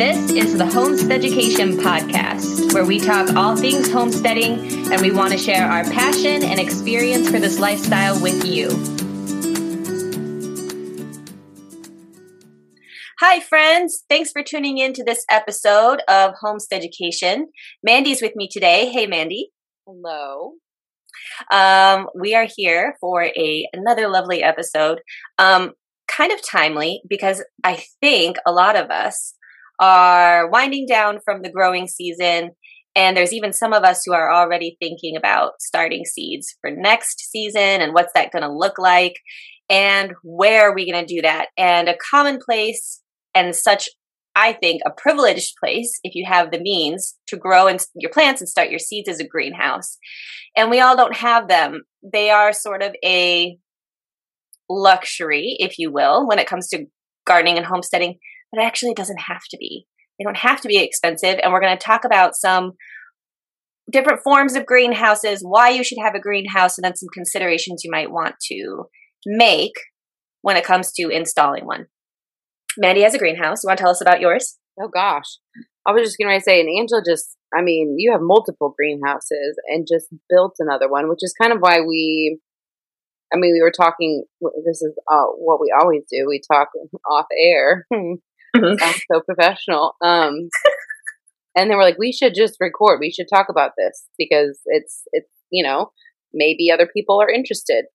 This 0.00 0.30
is 0.30 0.56
the 0.56 0.64
Homestead 0.64 1.12
Education 1.12 1.76
Podcast, 1.76 2.72
where 2.72 2.86
we 2.86 2.98
talk 2.98 3.36
all 3.36 3.54
things 3.54 3.92
homesteading 3.92 4.90
and 4.90 4.98
we 5.02 5.10
want 5.10 5.32
to 5.32 5.38
share 5.38 5.70
our 5.70 5.84
passion 5.84 6.42
and 6.42 6.58
experience 6.58 7.28
for 7.28 7.38
this 7.38 7.58
lifestyle 7.58 8.18
with 8.18 8.42
you. 8.46 8.70
Hi, 13.18 13.40
friends. 13.40 14.04
Thanks 14.08 14.32
for 14.32 14.42
tuning 14.42 14.78
in 14.78 14.94
to 14.94 15.04
this 15.04 15.22
episode 15.30 16.00
of 16.08 16.32
Homestead 16.40 16.80
Education. 16.80 17.48
Mandy's 17.82 18.22
with 18.22 18.34
me 18.34 18.48
today. 18.50 18.88
Hey, 18.90 19.06
Mandy. 19.06 19.50
Hello. 19.86 20.52
Um, 21.52 22.06
we 22.18 22.34
are 22.34 22.46
here 22.56 22.96
for 23.02 23.24
a 23.24 23.68
another 23.74 24.08
lovely 24.08 24.42
episode. 24.42 25.02
Um, 25.36 25.72
kind 26.08 26.32
of 26.32 26.40
timely 26.42 27.02
because 27.06 27.44
I 27.62 27.84
think 28.00 28.38
a 28.46 28.50
lot 28.50 28.76
of 28.76 28.90
us 28.90 29.34
are 29.80 30.48
winding 30.50 30.86
down 30.86 31.18
from 31.24 31.42
the 31.42 31.50
growing 31.50 31.88
season. 31.88 32.50
And 32.94 33.16
there's 33.16 33.32
even 33.32 33.52
some 33.52 33.72
of 33.72 33.82
us 33.82 34.02
who 34.04 34.12
are 34.12 34.32
already 34.32 34.76
thinking 34.78 35.16
about 35.16 35.52
starting 35.60 36.04
seeds 36.04 36.54
for 36.60 36.70
next 36.70 37.30
season 37.30 37.80
and 37.80 37.94
what's 37.94 38.12
that 38.14 38.32
going 38.32 38.42
to 38.42 38.52
look 38.52 38.78
like 38.78 39.14
and 39.68 40.12
where 40.22 40.68
are 40.68 40.74
we 40.74 40.90
going 40.90 41.04
to 41.04 41.14
do 41.14 41.22
that. 41.22 41.46
And 41.56 41.88
a 41.88 41.96
commonplace 42.10 43.00
and 43.34 43.54
such, 43.54 43.88
I 44.34 44.52
think, 44.52 44.82
a 44.84 44.90
privileged 44.90 45.54
place 45.58 45.98
if 46.02 46.14
you 46.14 46.24
have 46.26 46.50
the 46.50 46.60
means 46.60 47.16
to 47.28 47.36
grow 47.36 47.68
in 47.68 47.78
your 47.94 48.10
plants 48.10 48.40
and 48.40 48.48
start 48.48 48.70
your 48.70 48.80
seeds 48.80 49.08
is 49.08 49.20
a 49.20 49.26
greenhouse. 49.26 49.96
And 50.56 50.68
we 50.68 50.80
all 50.80 50.96
don't 50.96 51.16
have 51.16 51.48
them. 51.48 51.82
They 52.02 52.30
are 52.30 52.52
sort 52.52 52.82
of 52.82 52.94
a 53.04 53.56
luxury, 54.68 55.56
if 55.60 55.78
you 55.78 55.92
will, 55.92 56.26
when 56.26 56.40
it 56.40 56.48
comes 56.48 56.68
to 56.68 56.86
gardening 57.24 57.56
and 57.56 57.66
homesteading 57.66 58.18
but 58.52 58.62
actually 58.62 58.90
it 58.90 58.96
doesn't 58.96 59.20
have 59.20 59.42
to 59.50 59.56
be. 59.58 59.86
They 60.18 60.24
don't 60.24 60.36
have 60.36 60.60
to 60.60 60.68
be 60.68 60.78
expensive. 60.78 61.38
And 61.42 61.52
we're 61.52 61.62
going 61.62 61.76
to 61.76 61.82
talk 61.82 62.04
about 62.04 62.34
some 62.34 62.72
different 63.90 64.20
forms 64.22 64.54
of 64.54 64.66
greenhouses, 64.66 65.40
why 65.42 65.70
you 65.70 65.82
should 65.82 65.98
have 65.98 66.14
a 66.14 66.20
greenhouse, 66.20 66.76
and 66.76 66.84
then 66.84 66.96
some 66.96 67.08
considerations 67.12 67.82
you 67.84 67.90
might 67.90 68.10
want 68.10 68.34
to 68.50 68.84
make 69.26 69.74
when 70.42 70.56
it 70.56 70.64
comes 70.64 70.92
to 70.92 71.08
installing 71.08 71.66
one. 71.66 71.86
Mandy 72.78 73.02
has 73.02 73.14
a 73.14 73.18
greenhouse. 73.18 73.62
You 73.62 73.68
want 73.68 73.78
to 73.78 73.82
tell 73.82 73.90
us 73.90 74.00
about 74.00 74.20
yours? 74.20 74.58
Oh 74.80 74.88
gosh. 74.88 75.38
I 75.86 75.92
was 75.92 76.02
just 76.02 76.18
going 76.18 76.38
to 76.38 76.42
say, 76.42 76.60
and 76.60 76.68
Angela 76.68 77.02
just, 77.04 77.36
I 77.54 77.62
mean, 77.62 77.96
you 77.98 78.12
have 78.12 78.20
multiple 78.22 78.74
greenhouses 78.76 79.58
and 79.68 79.86
just 79.90 80.06
built 80.28 80.54
another 80.58 80.88
one, 80.88 81.08
which 81.08 81.20
is 81.22 81.34
kind 81.40 81.52
of 81.52 81.58
why 81.60 81.80
we, 81.80 82.38
I 83.32 83.38
mean, 83.38 83.54
we 83.54 83.62
were 83.62 83.72
talking, 83.72 84.24
this 84.66 84.82
is 84.82 84.92
uh, 85.10 85.26
what 85.36 85.60
we 85.60 85.74
always 85.78 86.02
do. 86.10 86.26
We 86.28 86.40
talk 86.50 86.68
off 87.10 87.26
air 87.36 87.86
Mm-hmm. 88.62 88.78
Sounds 88.78 89.02
so 89.12 89.20
professional. 89.20 89.94
Um, 90.02 90.48
and 91.56 91.70
then 91.70 91.76
we're 91.76 91.84
like, 91.84 91.98
we 91.98 92.12
should 92.12 92.34
just 92.34 92.56
record. 92.60 93.00
We 93.00 93.12
should 93.12 93.28
talk 93.32 93.46
about 93.48 93.72
this 93.76 94.06
because 94.18 94.60
it's 94.66 95.02
it's 95.12 95.30
you 95.50 95.64
know 95.64 95.90
maybe 96.32 96.70
other 96.70 96.88
people 96.92 97.20
are 97.20 97.30
interested. 97.30 97.86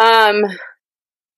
Um, 0.00 0.44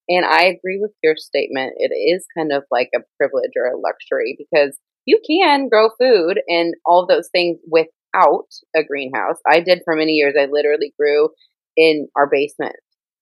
and 0.09 0.25
I 0.25 0.45
agree 0.45 0.79
with 0.81 0.93
your 1.03 1.15
statement. 1.17 1.75
It 1.77 1.93
is 1.95 2.27
kind 2.37 2.53
of 2.53 2.65
like 2.71 2.89
a 2.95 3.01
privilege 3.19 3.53
or 3.57 3.67
a 3.67 3.79
luxury 3.79 4.37
because 4.39 4.77
you 5.05 5.21
can 5.29 5.69
grow 5.69 5.91
food 5.99 6.41
and 6.49 6.75
all 6.85 7.07
those 7.07 7.29
things 7.31 7.59
without 7.71 8.49
a 8.75 8.85
greenhouse. 8.85 9.37
I 9.47 9.61
did 9.61 9.83
for 9.85 9.95
many 9.95 10.13
years. 10.13 10.35
I 10.39 10.47
literally 10.51 10.93
grew 10.99 11.29
in 11.77 12.09
our 12.17 12.29
basement. 12.31 12.77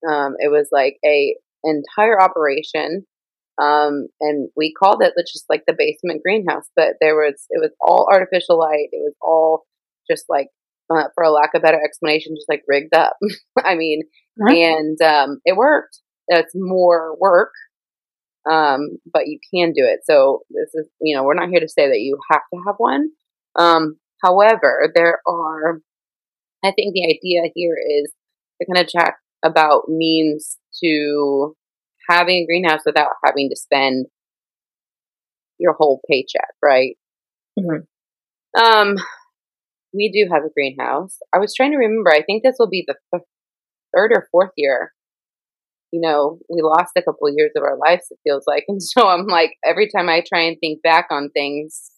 Um, 0.08 0.34
it 0.38 0.50
was 0.50 0.68
like 0.70 0.96
a 1.04 1.36
entire 1.64 2.20
operation 2.20 3.04
um, 3.58 4.08
and 4.20 4.50
we 4.56 4.72
called 4.72 5.02
it 5.02 5.14
just 5.32 5.46
like 5.48 5.62
the 5.66 5.76
basement 5.76 6.22
greenhouse, 6.22 6.68
but 6.76 6.94
there 7.00 7.14
was, 7.14 7.46
it 7.50 7.60
was 7.60 7.70
all 7.80 8.08
artificial 8.10 8.58
light. 8.58 8.88
It 8.92 9.00
was 9.02 9.14
all 9.22 9.64
just 10.10 10.24
like, 10.28 10.48
uh, 10.90 11.08
for 11.14 11.24
a 11.24 11.30
lack 11.30 11.54
of 11.54 11.62
better 11.62 11.82
explanation, 11.82 12.36
just 12.36 12.48
like 12.48 12.62
rigged 12.68 12.94
up. 12.94 13.14
I 13.64 13.74
mean, 13.74 14.02
uh-huh. 14.40 14.54
and, 14.54 15.00
um, 15.00 15.40
it 15.44 15.56
worked. 15.56 16.00
It's 16.28 16.52
more 16.54 17.16
work. 17.18 17.52
Um, 18.48 18.98
but 19.12 19.26
you 19.26 19.38
can 19.52 19.72
do 19.72 19.84
it. 19.84 20.00
So 20.04 20.42
this 20.50 20.70
is, 20.74 20.88
you 21.00 21.16
know, 21.16 21.24
we're 21.24 21.34
not 21.34 21.48
here 21.48 21.60
to 21.60 21.68
say 21.68 21.88
that 21.88 22.00
you 22.00 22.18
have 22.30 22.42
to 22.52 22.60
have 22.66 22.76
one. 22.78 23.08
Um, 23.56 23.96
however, 24.22 24.92
there 24.94 25.20
are, 25.26 25.80
I 26.62 26.72
think 26.72 26.94
the 26.94 27.06
idea 27.06 27.50
here 27.54 27.76
is 27.76 28.12
to 28.60 28.66
kind 28.72 28.84
of 28.84 28.90
chat 28.90 29.14
about 29.44 29.88
means 29.88 30.58
to 30.84 31.56
having 32.08 32.42
a 32.42 32.46
greenhouse 32.46 32.82
without 32.84 33.10
having 33.24 33.48
to 33.50 33.56
spend 33.56 34.06
your 35.58 35.74
whole 35.74 36.00
paycheck, 36.10 36.54
right? 36.62 36.96
Mm-hmm. 37.58 38.62
Um, 38.62 38.96
we 39.94 40.10
do 40.10 40.30
have 40.32 40.44
a 40.44 40.52
greenhouse. 40.52 41.18
I 41.34 41.38
was 41.38 41.54
trying 41.54 41.72
to 41.72 41.78
remember. 41.78 42.12
I 42.12 42.22
think 42.22 42.42
this 42.42 42.56
will 42.58 42.68
be 42.68 42.84
the 42.86 42.96
th- 43.12 43.24
third 43.94 44.12
or 44.14 44.28
fourth 44.30 44.52
year. 44.56 44.92
You 45.92 46.00
know, 46.00 46.38
we 46.50 46.60
lost 46.62 46.92
a 46.96 47.02
couple 47.02 47.28
of 47.28 47.34
years 47.36 47.52
of 47.56 47.62
our 47.62 47.78
lives. 47.78 48.06
It 48.10 48.18
feels 48.24 48.44
like, 48.46 48.64
and 48.68 48.82
so 48.82 49.08
I'm 49.08 49.26
like, 49.26 49.52
every 49.64 49.88
time 49.88 50.08
I 50.08 50.22
try 50.26 50.42
and 50.42 50.56
think 50.60 50.82
back 50.82 51.06
on 51.10 51.30
things, 51.30 51.90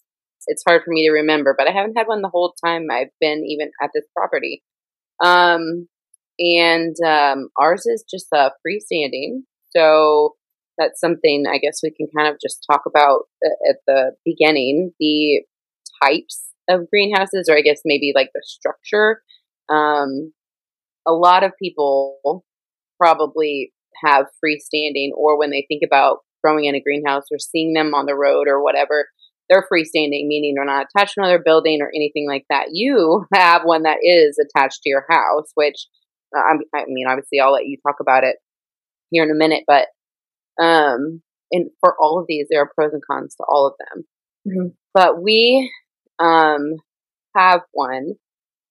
it's 0.46 0.62
hard 0.66 0.82
for 0.84 0.90
me 0.90 1.06
to 1.06 1.12
remember. 1.12 1.54
But 1.56 1.68
I 1.68 1.72
haven't 1.72 1.96
had 1.96 2.06
one 2.06 2.22
the 2.22 2.30
whole 2.30 2.54
time 2.64 2.86
I've 2.90 3.08
been 3.20 3.44
even 3.46 3.70
at 3.82 3.90
this 3.94 4.04
property. 4.16 4.62
Um, 5.22 5.88
and 6.38 6.94
um, 7.04 7.48
ours 7.60 7.84
is 7.86 8.04
just 8.08 8.28
a 8.32 8.52
freestanding 8.64 9.42
so 9.74 10.34
that's 10.78 11.00
something 11.00 11.44
I 11.50 11.58
guess 11.58 11.80
we 11.82 11.90
can 11.90 12.06
kind 12.16 12.32
of 12.32 12.40
just 12.40 12.64
talk 12.70 12.82
about 12.86 13.22
at 13.68 13.76
the 13.86 14.12
beginning 14.24 14.92
the 15.00 15.42
types 16.02 16.48
of 16.68 16.88
greenhouses, 16.90 17.48
or 17.48 17.56
I 17.56 17.62
guess 17.62 17.80
maybe 17.84 18.12
like 18.14 18.30
the 18.34 18.42
structure. 18.44 19.22
Um, 19.68 20.32
a 21.06 21.12
lot 21.12 21.42
of 21.42 21.52
people 21.60 22.44
probably 23.00 23.72
have 24.04 24.26
freestanding, 24.44 25.10
or 25.16 25.38
when 25.38 25.50
they 25.50 25.64
think 25.66 25.82
about 25.84 26.18
growing 26.44 26.66
in 26.66 26.74
a 26.74 26.82
greenhouse 26.82 27.24
or 27.32 27.38
seeing 27.38 27.72
them 27.72 27.94
on 27.94 28.06
the 28.06 28.14
road 28.14 28.46
or 28.46 28.62
whatever, 28.62 29.08
they're 29.48 29.66
freestanding, 29.72 30.26
meaning 30.26 30.54
they're 30.54 30.64
not 30.64 30.86
attached 30.94 31.14
to 31.14 31.20
another 31.20 31.42
building 31.44 31.80
or 31.80 31.90
anything 31.94 32.26
like 32.28 32.44
that. 32.50 32.68
You 32.70 33.24
have 33.34 33.62
one 33.64 33.82
that 33.82 33.98
is 34.02 34.38
attached 34.38 34.82
to 34.82 34.88
your 34.88 35.04
house, 35.10 35.50
which 35.54 35.86
uh, 36.36 36.40
I 36.40 36.84
mean, 36.86 37.06
obviously, 37.08 37.40
I'll 37.40 37.52
let 37.52 37.66
you 37.66 37.78
talk 37.82 37.96
about 38.00 38.22
it 38.24 38.36
here 39.10 39.24
in 39.24 39.30
a 39.30 39.34
minute, 39.34 39.64
but 39.66 39.86
um, 40.62 41.22
and 41.50 41.70
for 41.80 41.94
all 42.00 42.18
of 42.18 42.26
these, 42.28 42.46
there 42.50 42.62
are 42.62 42.72
pros 42.74 42.92
and 42.92 43.02
cons 43.10 43.34
to 43.36 43.44
all 43.48 43.66
of 43.66 43.74
them. 43.78 44.04
Mm-hmm. 44.46 44.68
But 44.94 45.22
we 45.22 45.70
um, 46.18 46.74
have 47.36 47.60
one. 47.72 48.14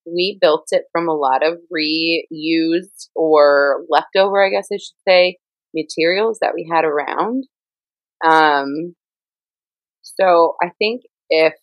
We 0.05 0.37
built 0.39 0.67
it 0.71 0.83
from 0.91 1.09
a 1.09 1.15
lot 1.15 1.45
of 1.45 1.57
reused 1.73 3.09
or 3.15 3.83
leftover, 3.89 4.45
I 4.45 4.49
guess 4.49 4.67
I 4.71 4.77
should 4.77 4.95
say, 5.07 5.37
materials 5.75 6.39
that 6.41 6.53
we 6.55 6.69
had 6.71 6.85
around. 6.85 7.45
Um, 8.25 8.95
so 10.03 10.55
I 10.61 10.71
think 10.79 11.01
if 11.29 11.53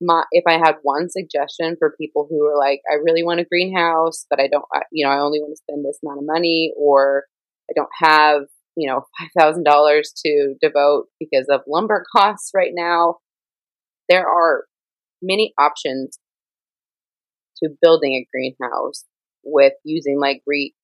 my 0.00 0.24
if 0.32 0.44
I 0.46 0.54
had 0.54 0.76
one 0.82 1.08
suggestion 1.10 1.76
for 1.78 1.94
people 2.00 2.26
who 2.28 2.44
are 2.46 2.58
like, 2.58 2.80
I 2.90 2.96
really 2.96 3.22
want 3.22 3.40
a 3.40 3.44
greenhouse, 3.44 4.26
but 4.30 4.40
I 4.40 4.48
don't, 4.48 4.64
you 4.92 5.04
know, 5.04 5.12
I 5.12 5.20
only 5.20 5.40
want 5.40 5.52
to 5.52 5.62
spend 5.62 5.84
this 5.84 5.98
amount 6.04 6.20
of 6.20 6.26
money, 6.26 6.72
or 6.76 7.24
I 7.70 7.74
don't 7.74 7.90
have, 8.00 8.42
you 8.76 8.88
know, 8.88 9.04
$5,000 9.38 10.02
to 10.24 10.54
devote 10.60 11.06
because 11.18 11.46
of 11.50 11.60
lumber 11.66 12.04
costs 12.16 12.50
right 12.54 12.72
now. 12.74 13.16
There 14.08 14.28
are 14.28 14.64
many 15.22 15.52
options 15.58 16.18
to 17.62 17.70
building 17.82 18.14
a 18.14 18.26
greenhouse 18.32 19.04
with 19.44 19.74
using 19.84 20.18
like 20.18 20.42
re- 20.46 20.74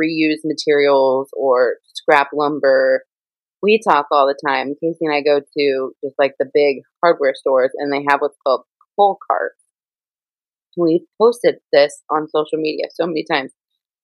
reused 0.00 0.44
materials 0.44 1.28
or 1.36 1.76
scrap 1.94 2.28
lumber. 2.32 3.04
We 3.64 3.80
talk 3.82 4.08
all 4.12 4.26
the 4.26 4.38
time. 4.46 4.74
Casey 4.74 5.06
and 5.06 5.14
I 5.14 5.22
go 5.22 5.40
to 5.40 5.92
just 6.04 6.14
like 6.18 6.34
the 6.38 6.44
big 6.52 6.82
hardware 7.02 7.32
stores 7.34 7.70
and 7.78 7.90
they 7.90 8.04
have 8.06 8.20
what's 8.20 8.36
called 8.46 8.64
cull 8.94 9.16
carts. 9.26 9.56
We've 10.76 11.06
posted 11.18 11.56
this 11.72 12.02
on 12.10 12.28
social 12.28 12.58
media 12.58 12.86
so 12.92 13.06
many 13.06 13.24
times. 13.24 13.52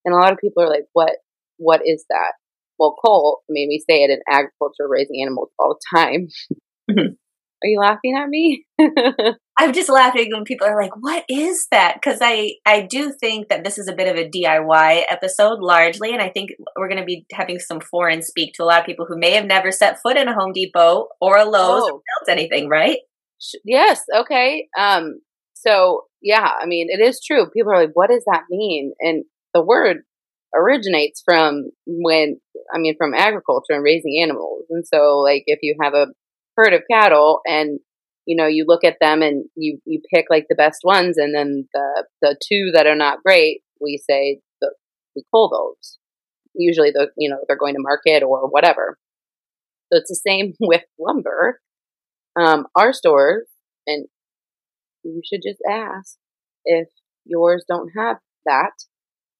And 0.03 0.15
a 0.15 0.17
lot 0.17 0.31
of 0.31 0.39
people 0.39 0.63
are 0.63 0.69
like, 0.69 0.85
what 0.93 1.11
what 1.57 1.81
is 1.85 2.05
that? 2.09 2.33
Well, 2.79 2.95
Cole 3.05 3.41
made 3.49 3.67
me 3.67 3.77
say 3.87 4.01
it 4.01 4.09
in 4.09 4.19
agriculture, 4.27 4.87
raising 4.89 5.21
animals 5.21 5.49
all 5.59 5.77
the 5.77 5.99
time. 5.99 6.27
Mm-hmm. 6.89 7.13
Are 7.63 7.67
you 7.67 7.79
laughing 7.79 8.17
at 8.17 8.27
me? 8.27 8.65
I'm 9.59 9.73
just 9.73 9.89
laughing 9.89 10.29
when 10.31 10.45
people 10.45 10.65
are 10.65 10.81
like, 10.81 10.93
"What 10.99 11.23
is 11.29 11.67
that?" 11.71 11.95
Because 11.95 12.17
I 12.21 12.53
I 12.65 12.81
do 12.81 13.13
think 13.19 13.49
that 13.49 13.63
this 13.63 13.77
is 13.77 13.87
a 13.87 13.93
bit 13.93 14.07
of 14.07 14.17
a 14.17 14.27
DIY 14.27 15.03
episode 15.09 15.59
largely, 15.59 16.11
and 16.11 16.21
I 16.21 16.29
think 16.29 16.49
we're 16.75 16.87
going 16.87 16.99
to 16.99 17.05
be 17.05 17.25
having 17.31 17.59
some 17.59 17.79
foreign 17.79 18.23
speak 18.23 18.53
to 18.55 18.63
a 18.63 18.65
lot 18.65 18.79
of 18.79 18.85
people 18.87 19.05
who 19.07 19.17
may 19.17 19.31
have 19.31 19.45
never 19.45 19.71
set 19.71 19.99
foot 20.01 20.17
in 20.17 20.27
a 20.27 20.33
Home 20.33 20.53
Depot 20.53 21.09
or 21.19 21.37
a 21.37 21.45
Lowe's 21.45 21.83
oh. 21.83 21.93
or 21.93 22.01
built 22.25 22.37
anything, 22.37 22.67
right? 22.67 22.97
Yes. 23.63 24.01
Okay. 24.15 24.67
Um. 24.77 25.21
So 25.53 26.05
yeah, 26.21 26.49
I 26.59 26.65
mean, 26.65 26.87
it 26.89 26.99
is 26.99 27.21
true. 27.23 27.49
People 27.51 27.73
are 27.73 27.81
like, 27.81 27.91
"What 27.93 28.09
does 28.09 28.23
that 28.25 28.43
mean?" 28.49 28.93
And 28.99 29.25
the 29.53 29.63
word 29.63 29.97
originates 30.55 31.21
from 31.23 31.71
when 31.85 32.39
I 32.73 32.77
mean 32.77 32.95
from 32.97 33.13
agriculture 33.13 33.73
and 33.73 33.83
raising 33.83 34.21
animals. 34.23 34.65
And 34.69 34.85
so 34.85 35.19
like 35.19 35.43
if 35.45 35.59
you 35.61 35.75
have 35.81 35.93
a 35.93 36.07
herd 36.57 36.73
of 36.73 36.81
cattle 36.91 37.41
and 37.45 37.79
you 38.25 38.35
know 38.35 38.47
you 38.47 38.65
look 38.67 38.83
at 38.83 38.97
them 39.01 39.21
and 39.21 39.45
you 39.55 39.79
you 39.85 40.01
pick 40.13 40.25
like 40.29 40.45
the 40.49 40.55
best 40.55 40.81
ones 40.83 41.17
and 41.17 41.35
then 41.35 41.67
the 41.73 42.05
the 42.21 42.37
two 42.47 42.71
that 42.73 42.87
are 42.87 42.95
not 42.95 43.23
great 43.23 43.61
we 43.81 43.97
say 43.97 44.39
the, 44.61 44.73
we 45.15 45.23
pull 45.31 45.49
those. 45.49 45.97
Usually 46.53 46.91
the 46.91 47.09
you 47.17 47.29
know 47.29 47.37
they're 47.47 47.57
going 47.57 47.75
to 47.75 47.81
market 47.81 48.23
or 48.23 48.47
whatever. 48.47 48.97
So 49.91 49.99
it's 49.99 50.09
the 50.09 50.15
same 50.15 50.53
with 50.59 50.83
lumber. 50.99 51.59
Um, 52.39 52.67
our 52.75 52.93
stores 52.93 53.47
and 53.85 54.05
you 55.03 55.21
should 55.25 55.41
just 55.43 55.59
ask 55.69 56.17
if 56.63 56.87
yours 57.25 57.65
don't 57.67 57.89
have 57.97 58.17
that 58.45 58.71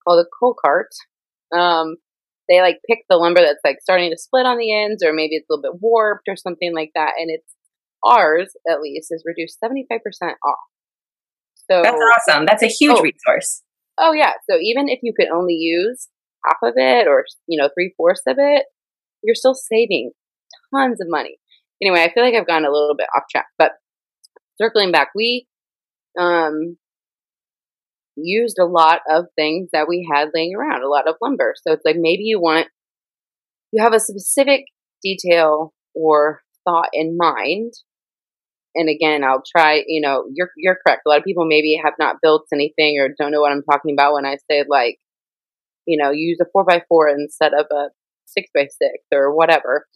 called 0.04 0.26
a 0.26 0.30
cull 0.40 0.56
cart. 0.60 0.90
Um, 1.56 1.98
they 2.52 2.62
like 2.62 2.80
pick 2.88 3.00
the 3.10 3.16
lumber 3.16 3.40
that's 3.40 3.64
like 3.64 3.78
starting 3.82 4.12
to 4.12 4.18
split 4.18 4.46
on 4.46 4.58
the 4.58 4.76
ends 4.76 5.04
or 5.04 5.14
maybe 5.14 5.36
it's 5.36 5.50
a 5.50 5.54
little 5.54 5.72
bit 5.72 5.82
warped 5.82 6.28
or 6.28 6.36
something 6.36 6.76
like 6.76 6.92
that 6.96 7.14
and 7.18 7.30
it's 7.32 7.56
ours 8.06 8.52
at 8.70 8.82
least 8.82 9.08
is 9.12 9.24
reduced 9.26 9.58
75% 9.64 9.80
off. 10.46 10.58
So 11.72 11.82
that's 11.82 11.96
awesome. 11.96 12.46
That's 12.46 12.64
a 12.64 12.68
huge 12.68 12.98
oh, 12.98 13.02
resource. 13.02 13.64
Oh 13.98 14.12
yeah. 14.12 14.34
So 14.50 14.58
even 14.62 14.90
if 14.90 15.00
you 15.02 15.14
could 15.18 15.30
only 15.30 15.54
use 15.54 16.10
half 16.46 16.58
of 16.64 16.74
it 16.76 17.08
or 17.08 17.24
you 17.48 17.62
know 17.62 17.70
three 17.74 17.94
fourths 17.96 18.24
of 18.28 18.38
it 18.40 18.66
you're 19.24 19.36
still 19.36 19.54
saving 19.54 20.12
tons 20.76 21.00
of 21.00 21.08
money. 21.10 21.38
Anyway 21.82 22.04
i 22.04 22.12
feel 22.14 22.24
like 22.24 22.36
i've 22.36 22.48
gone 22.48 22.66
a 22.66 22.72
little 22.72 22.96
bit 22.96 23.08
off 23.16 23.24
track 23.32 23.48
but 23.58 23.72
circling 24.60 24.92
back 24.92 25.10
we 25.16 25.48
um 26.20 26.78
used 28.16 28.58
a 28.60 28.66
lot 28.66 29.00
of 29.10 29.26
things 29.36 29.70
that 29.74 29.88
we 29.88 30.08
had 30.12 30.30
laying 30.34 30.54
around, 30.56 30.84
a 30.84 30.90
lot 30.90 31.08
of 31.08 31.16
lumber. 31.22 31.54
So 31.66 31.74
it's 31.74 31.86
like 31.86 31.96
maybe 31.98 32.24
you 32.24 32.40
want, 32.40 32.68
you 33.72 33.84
have 33.84 33.94
a 33.94 34.00
specific 34.00 34.66
detail 35.02 35.74
or 35.96 36.42
thought 36.66 36.90
in 36.94 37.18
mind. 37.18 37.74
And 38.76 38.90
again, 38.90 39.24
I'll 39.24 39.44
try, 39.56 39.84
you 39.88 40.02
know, 40.02 40.26
you're, 40.34 40.52
you're 40.58 40.78
correct. 40.86 41.02
A 41.06 41.10
lot 41.10 41.20
of 41.20 41.26
people 41.26 41.46
maybe 41.46 41.80
have 41.84 41.94
not 42.00 42.18
built 42.22 42.48
anything 42.54 42.98
or 43.00 43.10
don't 43.18 43.32
know 43.32 43.42
what 43.42 43.52
I'm 43.52 43.64
talking 43.64 43.94
about 43.94 44.14
when 44.14 44.26
I 44.26 44.38
say 44.50 44.64
like, 44.68 44.98
you 45.86 46.02
know, 46.02 46.12
use 46.12 46.38
a 46.42 46.46
four 46.54 46.64
by 46.64 46.84
four 46.88 47.10
instead 47.10 47.54
of 47.54 47.66
a 47.72 47.90
six 48.26 48.50
by 48.54 48.62
six 48.62 49.04
or 49.14 49.36
whatever. 49.36 49.88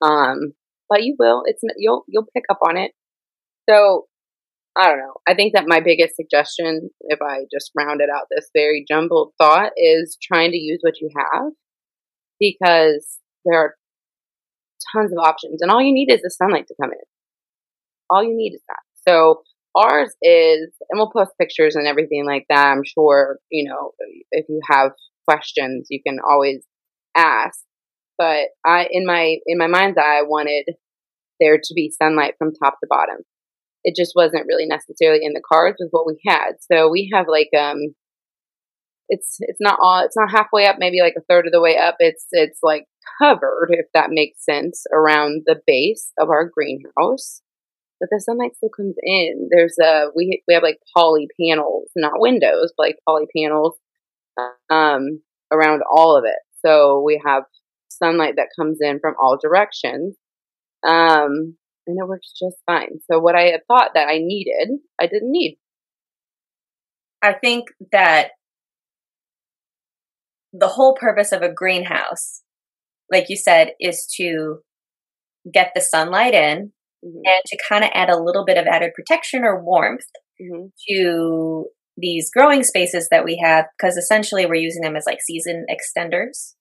Um, 0.00 0.54
but 0.88 1.02
you 1.04 1.14
will, 1.18 1.42
it's, 1.46 1.62
you'll, 1.76 2.04
you'll 2.08 2.26
pick 2.34 2.44
up 2.50 2.58
on 2.66 2.76
it. 2.76 2.92
So 3.68 4.06
I 4.76 4.88
don't 4.88 4.98
know. 4.98 5.14
I 5.26 5.34
think 5.34 5.54
that 5.54 5.64
my 5.66 5.80
biggest 5.80 6.14
suggestion, 6.16 6.90
if 7.00 7.18
I 7.20 7.40
just 7.52 7.72
rounded 7.76 8.08
out 8.14 8.26
this 8.30 8.50
very 8.54 8.84
jumbled 8.86 9.32
thought, 9.36 9.72
is 9.76 10.16
trying 10.22 10.52
to 10.52 10.58
use 10.58 10.78
what 10.82 11.00
you 11.00 11.10
have 11.16 11.52
because 12.38 13.18
there 13.44 13.58
are 13.58 13.74
tons 14.94 15.12
of 15.12 15.18
options 15.18 15.60
and 15.60 15.70
all 15.70 15.82
you 15.82 15.92
need 15.92 16.10
is 16.10 16.22
the 16.22 16.30
sunlight 16.30 16.66
to 16.68 16.74
come 16.80 16.92
in. 16.92 16.98
All 18.08 18.22
you 18.22 18.34
need 18.34 18.54
is 18.54 18.62
that. 18.68 18.80
So 19.08 19.42
ours 19.74 20.14
is, 20.22 20.70
and 20.88 20.98
we'll 20.98 21.10
post 21.10 21.32
pictures 21.38 21.74
and 21.74 21.86
everything 21.86 22.24
like 22.24 22.46
that. 22.48 22.66
I'm 22.66 22.84
sure, 22.84 23.38
you 23.50 23.68
know, 23.68 23.92
if 24.30 24.46
you 24.48 24.60
have 24.70 24.92
questions, 25.28 25.88
you 25.90 26.00
can 26.04 26.18
always 26.26 26.64
ask. 27.16 27.58
But 28.16 28.48
I, 28.64 28.88
in 28.90 29.04
my, 29.04 29.36
in 29.46 29.58
my 29.58 29.66
mind's 29.66 29.98
eye, 29.98 30.20
I 30.20 30.22
wanted 30.22 30.74
there 31.40 31.58
to 31.58 31.74
be 31.74 31.90
sunlight 31.90 32.34
from 32.38 32.52
top 32.52 32.74
to 32.80 32.86
bottom 32.88 33.18
it 33.84 33.94
just 33.96 34.12
wasn't 34.14 34.46
really 34.46 34.66
necessarily 34.66 35.24
in 35.24 35.32
the 35.32 35.42
cards 35.46 35.76
with 35.80 35.90
what 35.90 36.06
we 36.06 36.18
had. 36.26 36.52
So 36.70 36.88
we 36.88 37.10
have 37.12 37.26
like 37.28 37.50
um 37.58 37.94
it's 39.08 39.36
it's 39.40 39.60
not 39.60 39.78
all 39.82 40.04
it's 40.04 40.16
not 40.16 40.30
halfway 40.30 40.66
up, 40.66 40.76
maybe 40.78 41.00
like 41.00 41.14
a 41.18 41.22
third 41.28 41.46
of 41.46 41.52
the 41.52 41.60
way 41.60 41.76
up. 41.76 41.96
It's 41.98 42.26
it's 42.30 42.60
like 42.62 42.86
covered, 43.20 43.68
if 43.70 43.86
that 43.94 44.10
makes 44.10 44.44
sense, 44.44 44.84
around 44.92 45.42
the 45.46 45.60
base 45.66 46.12
of 46.18 46.30
our 46.30 46.48
greenhouse. 46.48 47.42
But 47.98 48.08
the 48.10 48.20
sunlight 48.20 48.56
still 48.56 48.70
comes 48.74 48.94
in. 49.02 49.48
There's 49.50 49.76
a 49.82 50.06
we 50.14 50.42
we 50.48 50.54
have 50.54 50.62
like 50.62 50.78
poly 50.96 51.28
panels, 51.40 51.90
not 51.96 52.12
windows, 52.20 52.72
but 52.76 52.84
like 52.84 52.98
poly 53.06 53.26
panels 53.36 53.76
um 54.70 55.20
around 55.52 55.82
all 55.90 56.16
of 56.16 56.24
it. 56.24 56.38
So 56.64 57.02
we 57.04 57.20
have 57.24 57.44
sunlight 57.88 58.34
that 58.36 58.48
comes 58.58 58.78
in 58.80 59.00
from 59.00 59.14
all 59.20 59.38
directions. 59.40 60.16
Um 60.86 61.56
and 61.90 61.98
it 62.00 62.08
works 62.08 62.32
just 62.38 62.56
fine. 62.66 63.00
So 63.10 63.18
what 63.18 63.34
I 63.34 63.48
had 63.48 63.60
thought 63.68 63.90
that 63.94 64.08
I 64.08 64.18
needed, 64.18 64.78
I 65.00 65.06
didn't 65.06 65.30
need. 65.30 65.58
I 67.22 67.34
think 67.34 67.66
that 67.92 68.30
the 70.52 70.68
whole 70.68 70.96
purpose 70.98 71.32
of 71.32 71.42
a 71.42 71.52
greenhouse, 71.52 72.42
like 73.10 73.26
you 73.28 73.36
said, 73.36 73.72
is 73.78 74.06
to 74.16 74.60
get 75.52 75.72
the 75.74 75.80
sunlight 75.80 76.34
in 76.34 76.72
mm-hmm. 77.04 77.20
and 77.24 77.42
to 77.46 77.58
kind 77.68 77.84
of 77.84 77.90
add 77.94 78.10
a 78.10 78.20
little 78.20 78.44
bit 78.44 78.58
of 78.58 78.66
added 78.66 78.92
protection 78.94 79.44
or 79.44 79.62
warmth 79.62 80.06
mm-hmm. 80.40 80.66
to 80.88 81.66
these 81.96 82.30
growing 82.34 82.62
spaces 82.62 83.08
that 83.10 83.24
we 83.24 83.40
have 83.44 83.66
because 83.78 83.96
essentially 83.96 84.46
we're 84.46 84.54
using 84.54 84.82
them 84.82 84.96
as 84.96 85.04
like 85.06 85.20
season 85.20 85.66
extenders 85.70 86.54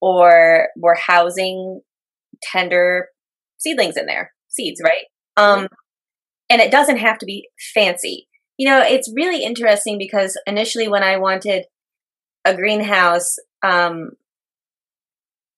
or 0.00 0.68
we're 0.76 0.96
housing 0.96 1.80
tender 2.42 3.08
seedlings 3.58 3.96
in 3.96 4.06
there 4.06 4.33
seeds, 4.54 4.80
right? 4.82 5.04
Um, 5.36 5.68
and 6.48 6.60
it 6.60 6.70
doesn't 6.70 6.98
have 6.98 7.18
to 7.18 7.26
be 7.26 7.48
fancy. 7.74 8.28
You 8.56 8.68
know, 8.68 8.80
it's 8.80 9.12
really 9.14 9.42
interesting 9.44 9.98
because 9.98 10.38
initially 10.46 10.88
when 10.88 11.02
I 11.02 11.16
wanted 11.16 11.64
a 12.44 12.54
greenhouse, 12.54 13.36
um, 13.62 14.10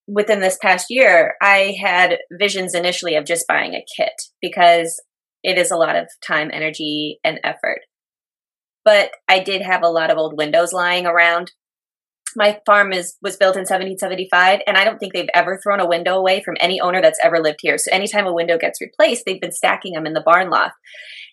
within 0.06 0.40
this 0.40 0.58
past 0.60 0.86
year, 0.88 1.34
I 1.42 1.76
had 1.80 2.18
visions 2.30 2.74
initially 2.74 3.16
of 3.16 3.24
just 3.24 3.48
buying 3.48 3.74
a 3.74 3.84
kit 3.96 4.14
because 4.40 5.02
it 5.42 5.58
is 5.58 5.70
a 5.70 5.76
lot 5.76 5.96
of 5.96 6.08
time, 6.26 6.50
energy, 6.52 7.18
and 7.24 7.40
effort. 7.44 7.80
But 8.84 9.10
I 9.28 9.40
did 9.40 9.62
have 9.62 9.82
a 9.82 9.88
lot 9.88 10.10
of 10.10 10.18
old 10.18 10.36
windows 10.36 10.72
lying 10.72 11.06
around 11.06 11.52
my 12.36 12.60
farm 12.66 12.92
is 12.92 13.16
was 13.22 13.36
built 13.36 13.56
in 13.56 13.60
1775 13.60 14.60
and 14.66 14.76
i 14.76 14.84
don't 14.84 14.98
think 14.98 15.12
they've 15.12 15.28
ever 15.34 15.58
thrown 15.62 15.80
a 15.80 15.88
window 15.88 16.14
away 16.16 16.42
from 16.42 16.56
any 16.60 16.80
owner 16.80 17.00
that's 17.02 17.18
ever 17.22 17.38
lived 17.40 17.58
here. 17.62 17.78
So 17.78 17.90
anytime 17.92 18.26
a 18.26 18.32
window 18.32 18.58
gets 18.58 18.80
replaced 18.80 19.24
they've 19.24 19.40
been 19.40 19.52
stacking 19.52 19.94
them 19.94 20.06
in 20.06 20.12
the 20.12 20.22
barn 20.24 20.50
loft. 20.50 20.74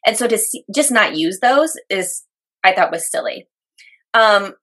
And 0.06 0.18
so 0.18 0.28
to 0.28 0.38
see, 0.38 0.64
just 0.74 0.92
not 0.92 1.16
use 1.16 1.40
those 1.42 1.74
is 1.90 2.24
i 2.64 2.74
thought 2.74 2.92
was 2.92 3.12
silly. 3.12 3.48
Um, 4.14 4.54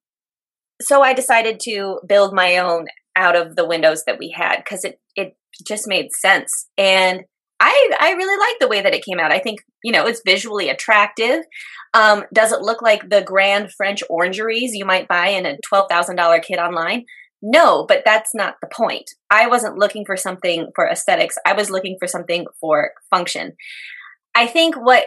so 0.81 1.03
i 1.03 1.13
decided 1.13 1.61
to 1.61 2.01
build 2.07 2.35
my 2.35 2.59
own 2.59 2.87
out 3.17 3.37
of 3.37 3.57
the 3.57 3.67
windows 3.67 4.05
that 4.07 4.19
we 4.19 4.31
had 4.31 4.57
because 4.57 4.85
it 4.85 5.01
it 5.15 5.37
just 5.67 5.87
made 5.87 6.13
sense. 6.13 6.69
And 6.79 7.25
I 7.61 7.91
I 8.01 8.13
really 8.13 8.39
like 8.39 8.59
the 8.59 8.69
way 8.69 8.81
that 8.81 8.95
it 8.95 9.05
came 9.05 9.21
out. 9.21 9.33
I 9.33 9.39
think 9.39 9.61
you 9.85 9.93
know 9.93 10.07
it's 10.07 10.23
visually 10.25 10.69
attractive. 10.69 11.45
Um, 11.93 12.25
does 12.33 12.53
it 12.53 12.63
look 12.63 12.83
like 12.83 13.09
the 13.09 13.23
grand 13.23 13.73
French 13.73 14.03
orangeries 14.09 14.75
you 14.75 14.85
might 14.85 15.09
buy 15.09 15.29
in 15.29 15.47
a 15.47 15.59
twelve 15.67 15.89
thousand 15.89 16.17
dollar 16.17 16.41
kit 16.41 16.59
online? 16.59 17.05
No, 17.43 17.87
but 17.87 18.03
that's 18.05 18.35
not 18.35 18.57
the 18.61 18.69
point. 18.73 19.11
I 19.31 19.47
wasn't 19.47 19.79
looking 19.79 20.05
for 20.05 20.17
something 20.17 20.69
for 20.75 20.87
aesthetics. 20.87 21.37
I 21.47 21.55
was 21.55 21.71
looking 21.71 21.97
for 21.99 22.07
something 22.07 22.47
for 22.61 22.93
function. 23.11 23.57
I 24.35 24.47
think 24.47 24.75
what 24.77 25.07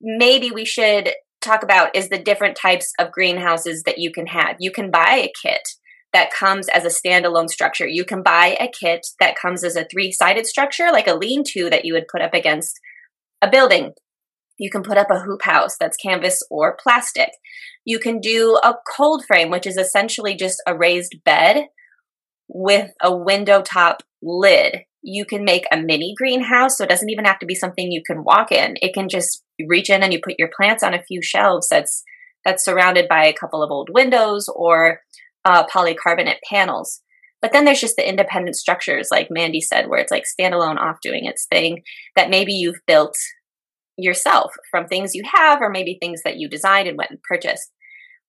maybe 0.00 0.50
we 0.50 0.64
should 0.64 1.10
talk 1.40 1.62
about 1.62 1.96
is 1.96 2.08
the 2.08 2.18
different 2.18 2.56
types 2.56 2.92
of 2.98 3.12
greenhouses 3.12 3.82
that 3.84 3.98
you 3.98 4.12
can 4.12 4.26
have. 4.26 4.56
You 4.58 4.70
can 4.70 4.90
buy 4.90 5.14
a 5.24 5.32
kit 5.42 5.68
that 6.12 6.32
comes 6.32 6.68
as 6.68 6.84
a 6.84 6.88
standalone 6.88 7.48
structure. 7.48 7.86
You 7.86 8.04
can 8.04 8.22
buy 8.22 8.56
a 8.58 8.68
kit 8.68 9.06
that 9.20 9.36
comes 9.36 9.62
as 9.62 9.76
a 9.76 9.84
three 9.84 10.10
sided 10.12 10.46
structure, 10.46 10.90
like 10.90 11.06
a 11.06 11.14
lean 11.14 11.44
to 11.52 11.70
that 11.70 11.84
you 11.84 11.94
would 11.94 12.08
put 12.08 12.22
up 12.22 12.34
against 12.34 12.78
a 13.42 13.50
building. 13.50 13.92
You 14.58 14.70
can 14.70 14.82
put 14.82 14.98
up 14.98 15.10
a 15.10 15.20
hoop 15.20 15.42
house 15.42 15.76
that's 15.78 15.96
canvas 15.96 16.42
or 16.50 16.76
plastic. 16.82 17.30
You 17.84 17.98
can 17.98 18.20
do 18.20 18.58
a 18.62 18.74
cold 18.94 19.24
frame, 19.26 19.50
which 19.50 19.66
is 19.66 19.76
essentially 19.76 20.34
just 20.34 20.62
a 20.66 20.76
raised 20.76 21.16
bed 21.24 21.66
with 22.48 22.90
a 23.02 23.16
window 23.16 23.62
top 23.62 24.02
lid. 24.22 24.80
You 25.02 25.24
can 25.24 25.44
make 25.44 25.64
a 25.72 25.80
mini 25.80 26.14
greenhouse, 26.16 26.76
so 26.76 26.84
it 26.84 26.90
doesn't 26.90 27.08
even 27.08 27.24
have 27.24 27.38
to 27.38 27.46
be 27.46 27.54
something 27.54 27.90
you 27.90 28.02
can 28.06 28.22
walk 28.22 28.52
in. 28.52 28.74
It 28.82 28.92
can 28.92 29.08
just 29.08 29.42
reach 29.66 29.88
in 29.88 30.02
and 30.02 30.12
you 30.12 30.20
put 30.22 30.34
your 30.38 30.50
plants 30.54 30.82
on 30.82 30.92
a 30.92 31.02
few 31.02 31.22
shelves 31.22 31.68
that's 31.70 32.02
that's 32.44 32.64
surrounded 32.64 33.06
by 33.08 33.26
a 33.26 33.34
couple 33.34 33.62
of 33.62 33.70
old 33.70 33.88
windows 33.92 34.48
or 34.54 35.00
uh, 35.44 35.66
polycarbonate 35.66 36.38
panels. 36.48 37.00
But 37.42 37.52
then 37.52 37.64
there's 37.64 37.80
just 37.80 37.96
the 37.96 38.08
independent 38.08 38.56
structures, 38.56 39.08
like 39.10 39.28
Mandy 39.30 39.60
said, 39.60 39.88
where 39.88 39.98
it's 39.98 40.10
like 40.10 40.24
standalone 40.24 40.78
off 40.78 40.98
doing 41.02 41.24
its 41.24 41.46
thing 41.46 41.82
that 42.14 42.30
maybe 42.30 42.52
you've 42.52 42.80
built 42.86 43.16
yourself 43.96 44.52
from 44.70 44.86
things 44.86 45.14
you 45.14 45.22
have 45.34 45.60
or 45.60 45.70
maybe 45.70 45.98
things 46.00 46.22
that 46.24 46.36
you 46.36 46.48
designed 46.48 46.88
and 46.88 46.98
went 46.98 47.10
and 47.10 47.22
purchased. 47.22 47.70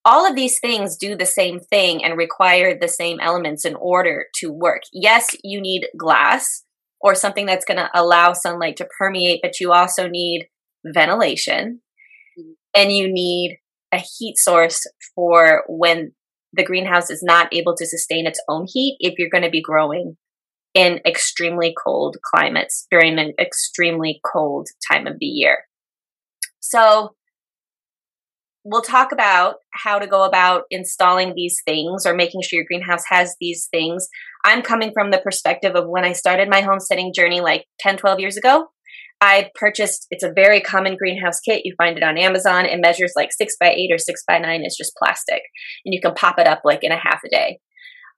All 0.04 0.28
of 0.28 0.36
these 0.36 0.60
things 0.60 0.98
do 0.98 1.16
the 1.16 1.26
same 1.26 1.60
thing 1.60 2.04
and 2.04 2.18
require 2.18 2.78
the 2.78 2.88
same 2.88 3.20
elements 3.20 3.66
in 3.66 3.76
order 3.76 4.26
to 4.36 4.52
work. 4.52 4.82
Yes, 4.92 5.36
you 5.44 5.62
need 5.62 5.88
glass 5.98 6.64
or 7.02 7.14
something 7.14 7.46
that's 7.46 7.66
going 7.66 7.78
to 7.78 7.90
allow 7.94 8.34
sunlight 8.34 8.78
to 8.78 8.88
permeate, 8.98 9.42
but 9.44 9.60
you 9.60 9.72
also 9.72 10.08
need 10.08 10.48
ventilation 10.86 11.82
mm-hmm. 12.40 12.52
and 12.76 12.92
you 12.92 13.12
need 13.12 13.60
a 13.92 13.98
heat 13.98 14.38
source 14.38 14.82
for 15.16 15.64
when 15.68 16.14
the 16.54 16.64
greenhouse 16.64 17.10
is 17.10 17.24
not 17.24 17.54
able 17.54 17.76
to 17.76 17.86
sustain 17.86 18.28
its 18.28 18.42
own 18.50 18.66
heat 18.68 18.98
if 19.00 19.16
you're 19.18 19.30
going 19.30 19.44
to 19.44 19.50
be 19.50 19.62
growing 19.62 20.18
in 20.74 21.00
extremely 21.06 21.74
cold 21.82 22.18
climates 22.24 22.88
during 22.90 23.20
an 23.20 23.34
extremely 23.40 24.22
cold 24.26 24.68
time 24.90 25.08
of 25.08 25.18
the 25.20 25.26
year. 25.26 25.60
So, 26.60 27.16
we'll 28.64 28.82
talk 28.82 29.12
about 29.12 29.56
how 29.72 29.98
to 29.98 30.08
go 30.08 30.24
about 30.24 30.64
installing 30.70 31.34
these 31.36 31.62
things 31.66 32.06
or 32.06 32.14
making 32.14 32.42
sure 32.42 32.58
your 32.58 32.66
greenhouse 32.66 33.04
has 33.08 33.36
these 33.40 33.68
things. 33.72 34.08
I'm 34.46 34.62
coming 34.62 34.92
from 34.94 35.12
the 35.12 35.18
perspective 35.18 35.76
of 35.76 35.88
when 35.88 36.06
I 36.06 36.14
started 36.14 36.50
my 36.50 36.62
homesteading 36.62 37.14
journey 37.14 37.42
like 37.42 37.66
10, 37.80 37.98
12 37.98 38.20
years 38.20 38.38
ago. 38.38 38.68
I 39.22 39.52
purchased, 39.54 40.08
it's 40.10 40.24
a 40.24 40.34
very 40.34 40.60
common 40.60 40.98
greenhouse 40.98 41.40
kit. 41.40 41.62
You 41.64 41.76
find 41.78 41.96
it 41.96 42.04
on 42.04 42.18
Amazon. 42.18 42.66
It 42.66 42.82
measures 42.82 43.14
like 43.16 43.32
six 43.32 43.56
by 43.60 43.70
eight 43.70 43.92
or 43.92 44.00
six 44.00 44.24
by 44.28 44.40
nine. 44.40 44.64
It's 44.64 44.78
just 44.78 44.96
plastic 44.96 45.44
and 45.86 45.94
you 45.94 46.02
can 46.02 46.16
pop 46.16 46.40
it 46.40 46.48
up 46.48 46.62
like 46.66 46.84
in 46.84 46.92
a 46.92 46.98
half 46.98 47.22
a 47.24 47.30
day. 47.30 47.60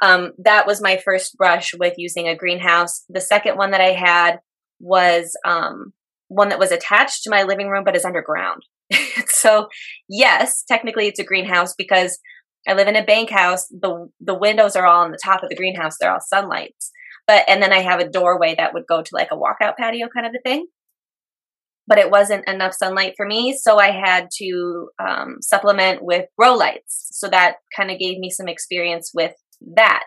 Um, 0.02 0.32
that 0.40 0.66
was 0.66 0.82
my 0.82 0.98
first 1.04 1.38
brush 1.38 1.74
with 1.78 1.94
using 1.98 2.30
a 2.30 2.38
greenhouse. 2.38 3.04
The 3.10 3.22
second 3.22 3.58
one 3.58 3.72
that 3.72 3.82
I 3.82 3.92
had 3.92 4.40
was 4.80 5.38
um, 5.46 5.92
one 6.30 6.50
that 6.50 6.60
was 6.60 6.72
attached 6.72 7.24
to 7.24 7.30
my 7.30 7.44
living 7.44 7.68
room 7.68 7.84
but 7.84 7.98
is 7.98 8.06
underground. 8.06 8.64
so, 9.28 9.68
yes, 10.08 10.64
technically 10.66 11.08
it's 11.08 11.20
a 11.20 11.26
greenhouse 11.26 11.76
because 11.78 12.18
I 12.66 12.74
live 12.74 12.88
in 12.88 12.96
a 12.96 13.06
bank 13.06 13.30
house. 13.30 13.68
The 13.68 14.10
the 14.22 14.38
windows 14.38 14.78
are 14.78 14.86
all 14.86 15.04
on 15.04 15.12
the 15.12 15.20
top 15.22 15.44
of 15.44 15.50
the 15.50 15.56
greenhouse. 15.56 15.98
They're 16.00 16.12
all 16.12 16.22
sunlights. 16.22 16.92
But 17.28 17.44
and 17.50 17.62
then 17.62 17.74
I 17.74 17.80
have 17.80 18.00
a 18.00 18.10
doorway 18.10 18.56
that 18.58 18.74
would 18.74 18.88
go 18.88 19.02
to 19.02 19.10
like 19.12 19.30
a 19.32 19.38
walkout 19.38 19.76
patio 19.78 20.08
kind 20.14 20.26
of 20.26 20.34
a 20.34 20.42
thing 20.42 20.68
but 21.88 21.98
it 21.98 22.12
wasn't 22.12 22.48
enough 22.48 22.74
sunlight 22.74 23.14
for 23.18 23.26
me. 23.26 23.58
So 23.60 23.78
I 23.78 23.92
had 23.92 24.30
to 24.38 24.90
um, 25.06 25.38
supplement 25.42 26.04
with 26.04 26.26
grow 26.38 26.56
lights. 26.56 27.10
So 27.12 27.28
that 27.30 27.56
kind 27.76 27.92
of 27.92 28.00
gave 28.00 28.18
me 28.20 28.30
some 28.30 28.48
experience 28.48 29.12
with 29.14 29.34
that. 29.76 30.04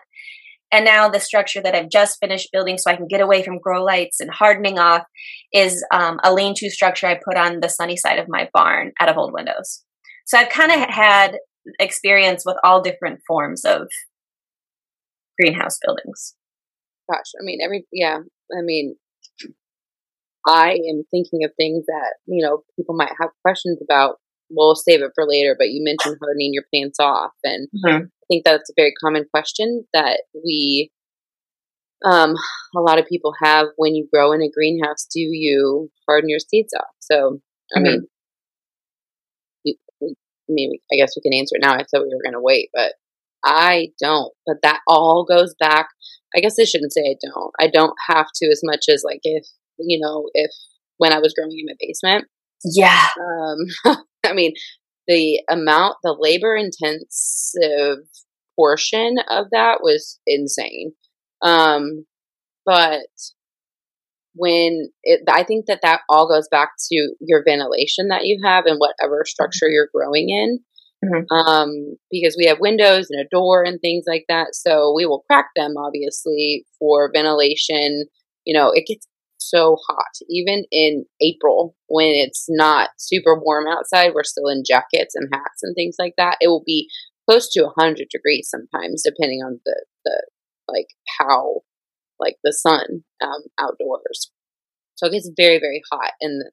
And 0.71 0.83
now 0.83 1.07
the 1.07 1.19
structure 1.19 1.61
that 1.61 1.75
I've 1.75 1.89
just 1.89 2.19
finished 2.19 2.49
building 2.51 2.77
so 2.77 2.91
I 2.91 2.97
can 2.97 3.07
get 3.07 3.21
away 3.21 3.41
from 3.41 3.59
grow 3.59 3.83
lights 3.83 4.19
and 4.19 4.29
hardening 4.29 4.79
off 4.79 5.03
is 5.53 5.85
um, 5.93 6.19
a 6.23 6.33
lean 6.33 6.55
to 6.57 6.69
structure 6.69 7.07
I 7.07 7.19
put 7.23 7.37
on 7.37 7.61
the 7.61 7.69
sunny 7.69 7.95
side 7.95 8.19
of 8.19 8.27
my 8.27 8.49
barn 8.53 8.91
out 8.99 9.07
of 9.07 9.17
old 9.17 9.31
windows. 9.31 9.83
So 10.25 10.37
I've 10.37 10.49
kind 10.49 10.71
of 10.71 10.89
had 10.89 11.37
experience 11.79 12.43
with 12.45 12.57
all 12.63 12.81
different 12.81 13.21
forms 13.25 13.63
of 13.63 13.87
greenhouse 15.39 15.77
buildings. 15.81 16.35
Gosh, 17.09 17.31
I 17.39 17.43
mean, 17.45 17.59
every, 17.63 17.85
yeah, 17.93 18.17
I 18.51 18.61
mean, 18.61 18.95
I 20.47 20.79
am 20.89 21.03
thinking 21.11 21.43
of 21.43 21.51
things 21.57 21.85
that, 21.87 22.15
you 22.25 22.43
know, 22.43 22.63
people 22.77 22.95
might 22.95 23.11
have 23.19 23.29
questions 23.43 23.79
about. 23.83 24.15
We'll 24.49 24.75
save 24.75 25.01
it 25.01 25.11
for 25.13 25.25
later, 25.27 25.57
but 25.59 25.71
you 25.71 25.83
mentioned 25.83 26.17
hardening 26.21 26.53
your 26.53 26.63
plants 26.73 26.99
off. 27.01 27.31
And 27.43 27.67
mm-hmm. 27.67 28.05
I 28.05 28.25
think 28.29 28.45
that's 28.45 28.69
a 28.69 28.73
very 28.77 28.93
common 29.03 29.25
question 29.29 29.85
that 29.93 30.21
we, 30.33 30.89
um, 32.05 32.35
a 32.73 32.79
lot 32.79 32.97
of 32.97 33.07
people 33.07 33.33
have 33.43 33.67
when 33.75 33.93
you 33.93 34.07
grow 34.11 34.31
in 34.31 34.41
a 34.41 34.49
greenhouse. 34.49 35.05
Do 35.13 35.19
you 35.19 35.89
harden 36.07 36.29
your 36.29 36.39
seeds 36.39 36.73
off? 36.73 36.85
So, 36.99 37.41
I 37.75 37.79
mm-hmm. 37.79 37.83
mean, 37.83 38.07
you, 39.63 39.75
I 40.01 40.13
mean, 40.47 40.71
I 40.93 40.95
guess 40.95 41.13
we 41.17 41.29
can 41.29 41.37
answer 41.37 41.57
it 41.57 41.61
now. 41.61 41.73
I 41.73 41.83
said 41.87 41.99
we 41.99 42.05
were 42.15 42.23
going 42.23 42.39
to 42.39 42.41
wait, 42.41 42.69
but 42.73 42.93
I 43.43 43.89
don't. 43.99 44.31
But 44.45 44.57
that 44.63 44.79
all 44.87 45.25
goes 45.27 45.55
back. 45.59 45.89
I 46.33 46.39
guess 46.39 46.57
I 46.57 46.63
shouldn't 46.63 46.93
say 46.93 47.01
I 47.01 47.15
don't. 47.21 47.51
I 47.59 47.67
don't 47.67 47.95
have 48.07 48.27
to 48.35 48.47
as 48.49 48.61
much 48.63 48.85
as 48.89 49.03
like 49.03 49.19
if 49.23 49.45
you 49.79 49.99
know, 50.01 50.29
if 50.33 50.51
when 50.97 51.13
I 51.13 51.19
was 51.19 51.33
growing 51.33 51.57
in 51.57 51.65
my 51.65 51.75
basement. 51.79 52.25
Yeah. 52.63 53.07
Um, 53.19 53.97
I 54.25 54.33
mean, 54.33 54.53
the 55.07 55.41
amount, 55.49 55.95
the 56.03 56.15
labor 56.17 56.55
intensive 56.55 57.99
portion 58.55 59.15
of 59.29 59.47
that 59.51 59.79
was 59.81 60.19
insane. 60.25 60.93
Um, 61.41 62.05
but 62.65 63.07
when 64.33 64.89
it, 65.03 65.21
I 65.29 65.43
think 65.43 65.65
that 65.67 65.79
that 65.83 66.01
all 66.09 66.27
goes 66.27 66.47
back 66.49 66.69
to 66.91 67.15
your 67.21 67.43
ventilation 67.47 68.09
that 68.09 68.25
you 68.25 68.39
have 68.43 68.65
and 68.65 68.79
whatever 68.79 69.23
structure 69.25 69.69
you're 69.69 69.89
growing 69.93 70.29
in. 70.29 70.59
Mm-hmm. 71.05 71.31
Um, 71.31 71.97
because 72.09 72.35
we 72.35 72.47
have 72.47 72.59
windows 72.59 73.07
and 73.11 73.21
a 73.21 73.29
door 73.29 73.63
and 73.63 73.79
things 73.79 74.05
like 74.07 74.25
that. 74.29 74.55
So 74.55 74.93
we 74.95 75.05
will 75.05 75.23
crack 75.29 75.49
them 75.55 75.75
obviously 75.77 76.65
for 76.79 77.11
ventilation. 77.13 78.05
You 78.45 78.57
know, 78.57 78.71
it 78.73 78.85
gets 78.87 79.07
so 79.37 79.77
hot. 79.87 80.11
Even 80.29 80.65
in 80.71 81.05
April, 81.21 81.75
when 81.87 82.09
it's 82.09 82.45
not 82.49 82.89
super 82.97 83.39
warm 83.39 83.67
outside, 83.67 84.11
we're 84.13 84.23
still 84.23 84.47
in 84.47 84.63
jackets 84.65 85.15
and 85.15 85.29
hats 85.31 85.63
and 85.63 85.75
things 85.75 85.95
like 85.99 86.13
that. 86.17 86.37
It 86.41 86.47
will 86.47 86.63
be 86.65 86.89
close 87.29 87.49
to 87.53 87.63
100 87.63 88.07
degrees 88.09 88.49
sometimes, 88.49 89.03
depending 89.03 89.39
on 89.39 89.59
the, 89.65 89.85
the 90.05 90.23
like 90.67 90.87
how, 91.19 91.61
like 92.19 92.35
the 92.43 92.53
sun 92.53 93.03
um, 93.21 93.43
outdoors. 93.59 94.31
So 94.95 95.07
it 95.07 95.11
gets 95.11 95.29
very, 95.37 95.59
very 95.59 95.81
hot 95.91 96.11
in 96.19 96.39
the, 96.39 96.51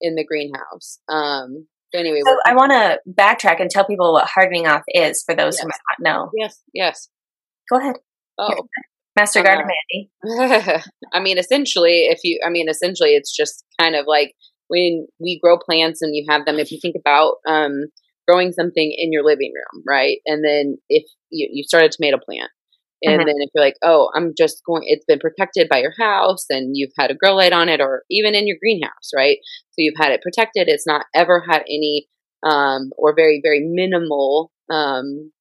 in 0.00 0.14
the 0.14 0.24
greenhouse. 0.24 0.98
Um, 1.08 1.66
anyway, 1.94 2.20
so 2.24 2.36
I 2.46 2.54
want 2.54 2.72
to 2.72 3.00
backtrack 3.08 3.60
and 3.60 3.70
tell 3.70 3.84
people 3.84 4.12
what 4.12 4.28
hardening 4.28 4.66
off 4.66 4.82
is 4.88 5.22
for 5.24 5.34
those 5.34 5.54
yes. 5.54 5.62
who 5.62 5.68
might 5.68 5.80
not 5.90 6.12
know. 6.12 6.30
Yes, 6.34 6.62
yes. 6.72 7.08
Go 7.70 7.78
ahead. 7.78 7.96
Oh, 8.38 8.66
Master 9.16 9.42
Gardener 9.42 9.68
Mandy. 9.68 10.82
I 11.12 11.20
mean, 11.20 11.38
essentially, 11.38 12.06
if 12.06 12.20
you, 12.24 12.40
I 12.44 12.50
mean, 12.50 12.68
essentially, 12.68 13.10
it's 13.10 13.34
just 13.34 13.64
kind 13.78 13.94
of 13.94 14.06
like 14.06 14.32
when 14.68 15.06
we 15.20 15.38
grow 15.42 15.58
plants 15.58 16.00
and 16.02 16.14
you 16.14 16.24
have 16.28 16.46
them. 16.46 16.58
If 16.58 16.72
you 16.72 16.78
think 16.80 16.96
about 16.98 17.34
um, 17.46 17.86
growing 18.26 18.52
something 18.52 18.94
in 18.96 19.12
your 19.12 19.24
living 19.24 19.52
room, 19.54 19.82
right, 19.86 20.18
and 20.26 20.44
then 20.44 20.78
if 20.88 21.04
you, 21.30 21.48
you 21.52 21.64
start 21.64 21.84
a 21.84 21.88
tomato 21.90 22.18
plant, 22.24 22.50
and 23.02 23.18
mm-hmm. 23.18 23.26
then 23.26 23.36
if 23.38 23.50
you're 23.54 23.64
like, 23.64 23.76
oh, 23.82 24.10
I'm 24.14 24.32
just 24.36 24.62
going, 24.64 24.82
it's 24.86 25.04
been 25.04 25.18
protected 25.18 25.68
by 25.68 25.78
your 25.78 25.92
house 25.98 26.46
and 26.50 26.76
you've 26.76 26.92
had 26.96 27.10
a 27.10 27.14
grow 27.14 27.34
light 27.34 27.52
on 27.52 27.68
it 27.68 27.80
or 27.80 28.04
even 28.10 28.34
in 28.34 28.46
your 28.46 28.56
greenhouse, 28.60 29.10
right? 29.14 29.38
So 29.70 29.76
you've 29.78 29.96
had 29.98 30.12
it 30.12 30.22
protected. 30.22 30.68
It's 30.68 30.86
not 30.86 31.06
ever 31.14 31.44
had 31.48 31.62
any, 31.62 32.06
um, 32.44 32.90
or 32.96 33.14
very, 33.14 33.40
very 33.42 33.60
minimal, 33.60 34.52
um, 34.70 35.32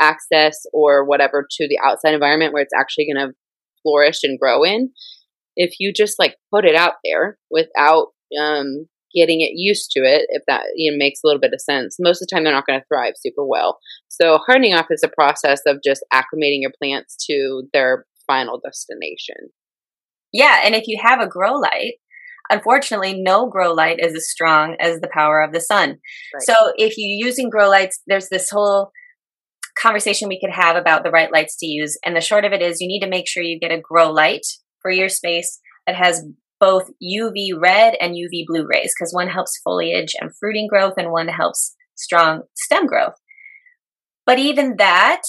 access 0.00 0.58
or 0.72 1.04
whatever 1.04 1.46
to 1.50 1.68
the 1.68 1.78
outside 1.84 2.14
environment 2.14 2.52
where 2.52 2.62
it's 2.62 2.74
actually 2.78 3.06
going 3.12 3.28
to 3.28 3.34
flourish 3.82 4.22
and 4.22 4.38
grow 4.38 4.64
in. 4.64 4.90
If 5.56 5.74
you 5.78 5.92
just 5.92 6.18
like 6.18 6.36
put 6.52 6.64
it 6.64 6.74
out 6.74 6.94
there 7.04 7.38
without 7.50 8.08
um, 8.40 8.86
getting 9.14 9.40
it 9.40 9.52
used 9.54 9.90
to 9.92 10.00
it, 10.00 10.26
if 10.30 10.42
that 10.46 10.62
you 10.76 10.90
know, 10.90 10.96
makes 10.96 11.20
a 11.22 11.26
little 11.26 11.40
bit 11.40 11.52
of 11.52 11.60
sense, 11.60 11.96
most 12.00 12.22
of 12.22 12.28
the 12.28 12.34
time 12.34 12.44
they're 12.44 12.52
not 12.52 12.66
going 12.66 12.80
to 12.80 12.86
thrive 12.86 13.14
super 13.16 13.46
well. 13.46 13.78
So 14.08 14.38
hardening 14.38 14.74
off 14.74 14.86
is 14.90 15.02
a 15.04 15.08
process 15.08 15.60
of 15.66 15.78
just 15.84 16.04
acclimating 16.12 16.60
your 16.60 16.72
plants 16.82 17.16
to 17.26 17.64
their 17.72 18.06
final 18.26 18.60
destination. 18.64 19.50
Yeah, 20.32 20.60
and 20.64 20.74
if 20.74 20.84
you 20.86 20.98
have 21.02 21.20
a 21.20 21.28
grow 21.28 21.54
light, 21.54 21.94
unfortunately, 22.50 23.20
no 23.20 23.48
grow 23.48 23.72
light 23.72 23.98
is 24.00 24.14
as 24.14 24.30
strong 24.30 24.76
as 24.80 25.00
the 25.00 25.10
power 25.12 25.42
of 25.42 25.52
the 25.52 25.60
sun. 25.60 25.98
Right. 26.32 26.42
So 26.42 26.54
if 26.76 26.94
you're 26.96 27.28
using 27.28 27.50
grow 27.50 27.68
lights, 27.68 28.00
there's 28.06 28.30
this 28.30 28.48
whole 28.50 28.92
conversation 29.80 30.28
we 30.28 30.40
could 30.40 30.52
have 30.52 30.76
about 30.76 31.04
the 31.04 31.10
right 31.10 31.32
lights 31.32 31.56
to 31.58 31.66
use. 31.66 31.98
And 32.04 32.16
the 32.16 32.20
short 32.20 32.44
of 32.44 32.52
it 32.52 32.62
is 32.62 32.80
you 32.80 32.88
need 32.88 33.00
to 33.00 33.08
make 33.08 33.28
sure 33.28 33.42
you 33.42 33.58
get 33.58 33.72
a 33.72 33.80
grow 33.80 34.10
light 34.10 34.46
for 34.80 34.90
your 34.90 35.08
space 35.08 35.60
that 35.86 35.96
has 35.96 36.24
both 36.60 36.90
UV 37.02 37.50
red 37.60 37.94
and 38.00 38.14
UV 38.14 38.44
blue 38.46 38.66
rays 38.66 38.92
because 38.96 39.12
one 39.12 39.28
helps 39.28 39.60
foliage 39.64 40.14
and 40.20 40.30
fruiting 40.38 40.68
growth 40.68 40.94
and 40.96 41.10
one 41.10 41.28
helps 41.28 41.74
strong 41.96 42.42
stem 42.54 42.86
growth. 42.86 43.14
But 44.26 44.38
even 44.38 44.76
that 44.76 45.22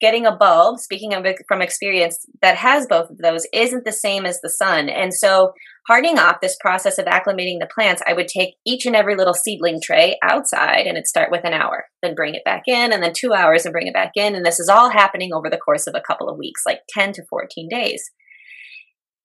getting 0.00 0.26
a 0.26 0.36
bulb, 0.36 0.78
speaking 0.78 1.14
of 1.14 1.26
from 1.48 1.62
experience, 1.62 2.26
that 2.42 2.56
has 2.56 2.86
both 2.86 3.10
of 3.10 3.18
those 3.18 3.46
isn't 3.52 3.84
the 3.84 3.92
same 3.92 4.26
as 4.26 4.40
the 4.40 4.50
sun. 4.50 4.88
And 4.88 5.12
so, 5.12 5.52
hardening 5.86 6.18
off 6.18 6.40
this 6.40 6.56
process 6.60 6.98
of 6.98 7.06
acclimating 7.06 7.60
the 7.60 7.68
plants, 7.72 8.02
I 8.06 8.12
would 8.12 8.28
take 8.28 8.54
each 8.66 8.86
and 8.86 8.96
every 8.96 9.16
little 9.16 9.34
seedling 9.34 9.80
tray 9.82 10.18
outside 10.22 10.86
and 10.86 10.96
it'd 10.96 11.06
start 11.06 11.30
with 11.30 11.44
an 11.44 11.52
hour, 11.52 11.84
then 12.02 12.14
bring 12.14 12.34
it 12.34 12.44
back 12.44 12.62
in, 12.66 12.92
and 12.92 13.02
then 13.02 13.12
two 13.14 13.32
hours 13.32 13.64
and 13.64 13.72
bring 13.72 13.86
it 13.86 13.94
back 13.94 14.12
in. 14.16 14.34
And 14.34 14.44
this 14.44 14.60
is 14.60 14.68
all 14.68 14.90
happening 14.90 15.32
over 15.32 15.48
the 15.48 15.58
course 15.58 15.86
of 15.86 15.94
a 15.94 16.02
couple 16.06 16.28
of 16.28 16.38
weeks, 16.38 16.62
like 16.66 16.80
10 16.90 17.12
to 17.14 17.24
14 17.28 17.68
days. 17.68 18.10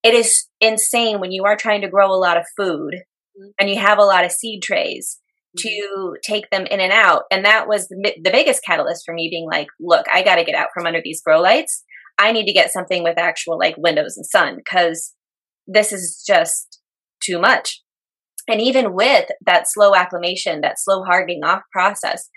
It 0.03 0.13
is 0.13 0.47
insane 0.59 1.19
when 1.19 1.31
you 1.31 1.43
are 1.45 1.55
trying 1.55 1.81
to 1.81 1.89
grow 1.89 2.11
a 2.11 2.17
lot 2.17 2.37
of 2.37 2.45
food 2.57 2.95
mm-hmm. 2.95 3.49
and 3.59 3.69
you 3.69 3.79
have 3.79 3.97
a 3.97 4.03
lot 4.03 4.25
of 4.25 4.31
seed 4.31 4.61
trays 4.63 5.19
to 5.57 5.67
mm-hmm. 5.69 6.13
take 6.23 6.49
them 6.49 6.65
in 6.65 6.79
and 6.79 6.91
out. 6.91 7.23
And 7.31 7.45
that 7.45 7.67
was 7.67 7.87
the, 7.87 8.13
the 8.23 8.31
biggest 8.31 8.63
catalyst 8.63 9.03
for 9.05 9.13
me 9.13 9.29
being 9.29 9.47
like, 9.51 9.67
look, 9.79 10.05
I 10.11 10.23
got 10.23 10.35
to 10.35 10.43
get 10.43 10.55
out 10.55 10.69
from 10.73 10.85
under 10.85 11.01
these 11.03 11.21
grow 11.21 11.41
lights. 11.41 11.83
I 12.17 12.31
need 12.31 12.45
to 12.45 12.53
get 12.53 12.71
something 12.71 13.03
with 13.03 13.17
actual 13.17 13.57
like 13.57 13.75
windows 13.77 14.15
and 14.17 14.25
sun 14.25 14.57
because 14.57 15.13
this 15.67 15.91
is 15.91 16.23
just 16.25 16.79
too 17.23 17.39
much. 17.39 17.81
And 18.47 18.61
even 18.61 18.93
with 18.93 19.27
that 19.45 19.67
slow 19.67 19.95
acclimation, 19.95 20.61
that 20.61 20.79
slow 20.79 21.03
hardening 21.03 21.43
off 21.43 21.61
process, 21.71 22.29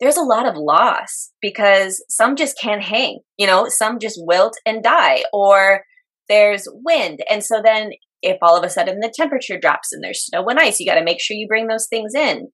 there's 0.00 0.16
a 0.16 0.22
lot 0.22 0.46
of 0.46 0.56
loss 0.56 1.30
because 1.40 2.04
some 2.08 2.34
just 2.34 2.58
can't 2.60 2.82
hang, 2.82 3.20
you 3.36 3.46
know, 3.46 3.68
some 3.68 3.98
just 4.00 4.20
wilt 4.20 4.54
and 4.66 4.82
die, 4.82 5.22
or 5.32 5.84
there's 6.28 6.66
wind. 6.72 7.20
And 7.30 7.44
so 7.44 7.62
then 7.64 7.92
if 8.20 8.38
all 8.42 8.56
of 8.56 8.64
a 8.64 8.70
sudden 8.70 8.98
the 9.00 9.12
temperature 9.14 9.58
drops 9.58 9.92
and 9.92 10.02
there's 10.02 10.24
snow 10.24 10.44
and 10.48 10.58
ice, 10.58 10.80
you 10.80 10.86
got 10.86 10.96
to 10.96 11.04
make 11.04 11.20
sure 11.20 11.36
you 11.36 11.46
bring 11.46 11.68
those 11.68 11.86
things 11.88 12.14
in 12.14 12.48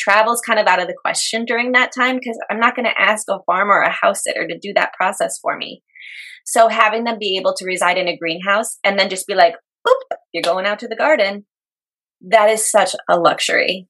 travel's 0.00 0.40
kind 0.40 0.58
of 0.58 0.66
out 0.66 0.80
of 0.80 0.88
the 0.88 0.96
question 1.00 1.44
during 1.44 1.72
that 1.72 1.92
time 1.96 2.16
because 2.16 2.38
I'm 2.50 2.58
not 2.58 2.74
going 2.74 2.86
to 2.86 3.00
ask 3.00 3.26
a 3.28 3.38
farmer 3.46 3.74
or 3.74 3.82
a 3.82 3.90
house 3.90 4.22
sitter 4.24 4.46
to 4.46 4.58
do 4.58 4.72
that 4.74 4.92
process 4.94 5.38
for 5.40 5.56
me. 5.56 5.82
So 6.44 6.68
having 6.68 7.04
them 7.04 7.18
be 7.20 7.36
able 7.38 7.54
to 7.54 7.66
reside 7.66 7.98
in 7.98 8.08
a 8.08 8.16
greenhouse 8.16 8.78
and 8.82 8.98
then 8.98 9.10
just 9.10 9.26
be 9.26 9.34
like, 9.34 9.54
boop, 9.86 10.16
you're 10.32 10.42
going 10.42 10.66
out 10.66 10.78
to 10.80 10.88
the 10.88 10.96
garden. 10.96 11.46
That 12.22 12.50
is 12.50 12.70
such 12.70 12.94
a 13.08 13.18
luxury. 13.18 13.88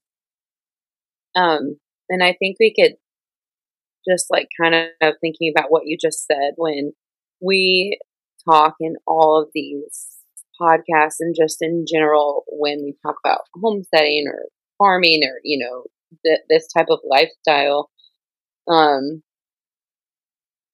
Um, 1.36 1.78
and 2.08 2.22
I 2.22 2.34
think 2.38 2.56
we 2.58 2.74
could 2.78 2.96
just 4.08 4.26
like 4.30 4.48
kind 4.60 4.74
of 4.74 5.14
thinking 5.20 5.52
about 5.54 5.70
what 5.70 5.82
you 5.84 5.96
just 6.00 6.26
said 6.26 6.52
when 6.56 6.92
we 7.40 7.98
talk 8.48 8.74
in 8.80 8.94
all 9.06 9.40
of 9.40 9.50
these 9.54 10.08
podcasts 10.60 11.16
and 11.20 11.34
just 11.38 11.58
in 11.60 11.84
general 11.90 12.44
when 12.48 12.78
we 12.82 12.94
talk 13.04 13.16
about 13.24 13.40
homesteading 13.62 14.24
or 14.26 14.46
farming 14.78 15.22
or 15.24 15.40
you 15.44 15.64
know 15.64 15.84
th- 16.24 16.40
this 16.48 16.68
type 16.76 16.88
of 16.90 17.00
lifestyle 17.04 17.90
um 18.68 19.22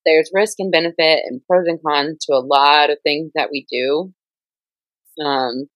there's 0.05 0.31
risk 0.33 0.57
and 0.61 0.71
benefit 0.71 1.21
and 1.27 1.41
pros 1.49 1.67
and 1.67 1.81
cons 1.85 2.19
to 2.25 2.33
a 2.33 2.39
lot 2.39 2.91
of 2.91 2.99
things 3.03 3.33
that 3.35 3.49
we 3.51 3.67
do. 3.71 4.13
Um 5.23 5.69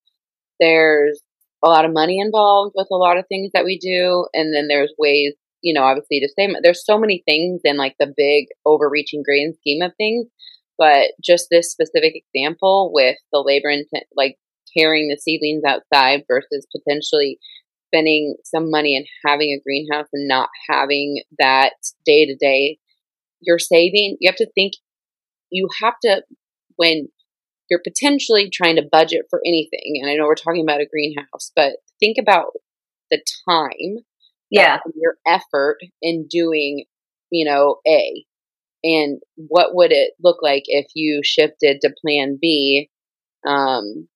there's 0.61 1.21
a 1.65 1.69
lot 1.69 1.85
of 1.85 1.93
money 1.93 2.19
involved 2.21 2.73
with 2.77 2.89
a 2.91 2.97
lot 2.97 3.19
of 3.19 3.27
things 3.29 3.51
that 3.55 3.65
we 3.65 3.79
do 3.79 4.27
and 4.35 4.55
then 4.55 4.69
there's 4.69 4.93
ways 4.99 5.35
you 5.63 5.75
know 5.75 5.83
obviously 5.83 6.21
to 6.21 6.29
say 6.39 6.49
there's 6.63 6.85
so 6.85 6.99
many 6.99 7.23
things 7.27 7.61
in 7.65 7.77
like 7.77 7.95
the 7.99 8.13
big 8.17 8.47
overreaching 8.67 9.23
grand 9.25 9.55
scheme 9.57 9.83
of 9.83 9.93
things 9.97 10.27
but 10.79 11.13
just 11.23 11.49
this 11.51 11.71
specific 11.71 12.15
example 12.15 12.91
with 12.95 13.17
the 13.33 13.43
labor 13.45 13.69
intent 13.69 14.05
like 14.17 14.37
carrying 14.77 15.09
the 15.09 15.19
seedlings 15.19 15.63
outside 15.67 16.23
versus 16.29 16.67
potentially 16.75 17.39
spending 17.93 18.37
some 18.45 18.71
money 18.71 18.97
and 18.97 19.07
having 19.27 19.51
a 19.51 19.63
greenhouse 19.63 20.09
and 20.13 20.29
not 20.29 20.49
having 20.69 21.23
that 21.39 21.73
day 22.07 22.27
to 22.27 22.37
day 22.37 22.79
you're 23.41 23.59
saving 23.59 24.17
you 24.21 24.29
have 24.29 24.37
to 24.37 24.51
think 24.55 24.75
you 25.51 25.69
have 25.83 25.95
to 26.03 26.23
when 26.77 27.09
you're 27.71 27.83
potentially 27.83 28.51
trying 28.51 28.77
to 28.77 28.89
budget 28.91 29.23
for 29.29 29.41
anything 29.47 29.99
and 30.01 30.11
i 30.11 30.15
know 30.15 30.25
we're 30.25 30.35
talking 30.35 30.63
about 30.63 30.81
a 30.81 30.89
greenhouse 30.91 31.53
but 31.57 31.73
think 31.99 32.17
about 32.19 32.47
the 33.11 33.21
time 33.49 34.05
yeah. 34.51 34.79
your 34.97 35.17
effort 35.27 35.79
in 36.03 36.27
doing 36.29 36.85
you 37.31 37.45
know 37.45 37.77
a 37.87 38.25
and 38.83 39.21
what 39.37 39.75
would 39.75 39.93
it 39.93 40.13
look 40.23 40.39
like 40.43 40.65
if 40.67 40.87
you 40.95 41.21
shifted 41.23 41.81
to 41.81 41.95
plan 42.05 42.39
b 42.41 42.89
um 43.47 44.09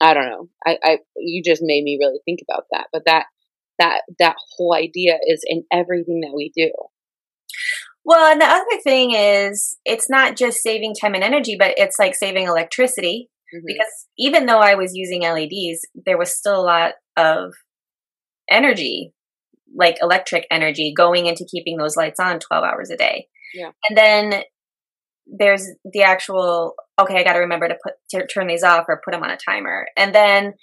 i 0.00 0.14
don't 0.14 0.28
know 0.28 0.48
i 0.66 0.78
i 0.82 0.98
you 1.16 1.42
just 1.44 1.62
made 1.62 1.82
me 1.82 1.98
really 2.00 2.20
think 2.24 2.40
about 2.48 2.64
that 2.70 2.86
but 2.92 3.02
that 3.06 3.26
that 3.78 4.02
that 4.18 4.36
whole 4.56 4.74
idea 4.74 5.18
is 5.26 5.42
in 5.46 5.64
everything 5.72 6.20
that 6.20 6.32
we 6.34 6.52
do 6.54 6.70
well, 8.08 8.32
and 8.32 8.40
the 8.40 8.46
other 8.46 8.80
thing 8.82 9.12
is, 9.12 9.76
it's 9.84 10.08
not 10.08 10.34
just 10.34 10.62
saving 10.62 10.94
time 10.94 11.14
and 11.14 11.22
energy, 11.22 11.56
but 11.58 11.74
it's 11.76 11.98
like 11.98 12.14
saving 12.14 12.46
electricity. 12.46 13.28
Mm-hmm. 13.54 13.66
Because 13.66 14.06
even 14.16 14.46
though 14.46 14.60
I 14.60 14.76
was 14.76 14.92
using 14.94 15.24
LEDs, 15.24 15.86
there 16.06 16.16
was 16.16 16.34
still 16.34 16.58
a 16.58 16.64
lot 16.64 16.92
of 17.18 17.52
energy, 18.50 19.12
like 19.76 19.98
electric 20.00 20.46
energy, 20.50 20.94
going 20.96 21.26
into 21.26 21.46
keeping 21.50 21.76
those 21.76 21.96
lights 21.96 22.18
on 22.18 22.38
12 22.38 22.64
hours 22.64 22.88
a 22.88 22.96
day. 22.96 23.26
Yeah. 23.52 23.72
And 23.90 23.98
then 23.98 24.42
there's 25.28 25.66
the 25.84 26.02
actual, 26.02 26.74
okay, 27.00 27.18
I 27.18 27.24
got 27.24 27.34
to 27.34 27.40
remember 27.40 27.68
to 27.68 27.76
put 27.82 27.94
to 28.10 28.26
turn 28.26 28.46
these 28.46 28.62
off 28.62 28.86
or 28.88 29.02
put 29.04 29.12
them 29.12 29.22
on 29.22 29.30
a 29.30 29.36
timer. 29.36 29.86
And 29.96 30.14
then 30.14 30.54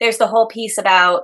there's 0.00 0.18
the 0.18 0.26
whole 0.26 0.46
piece 0.46 0.78
about 0.78 1.22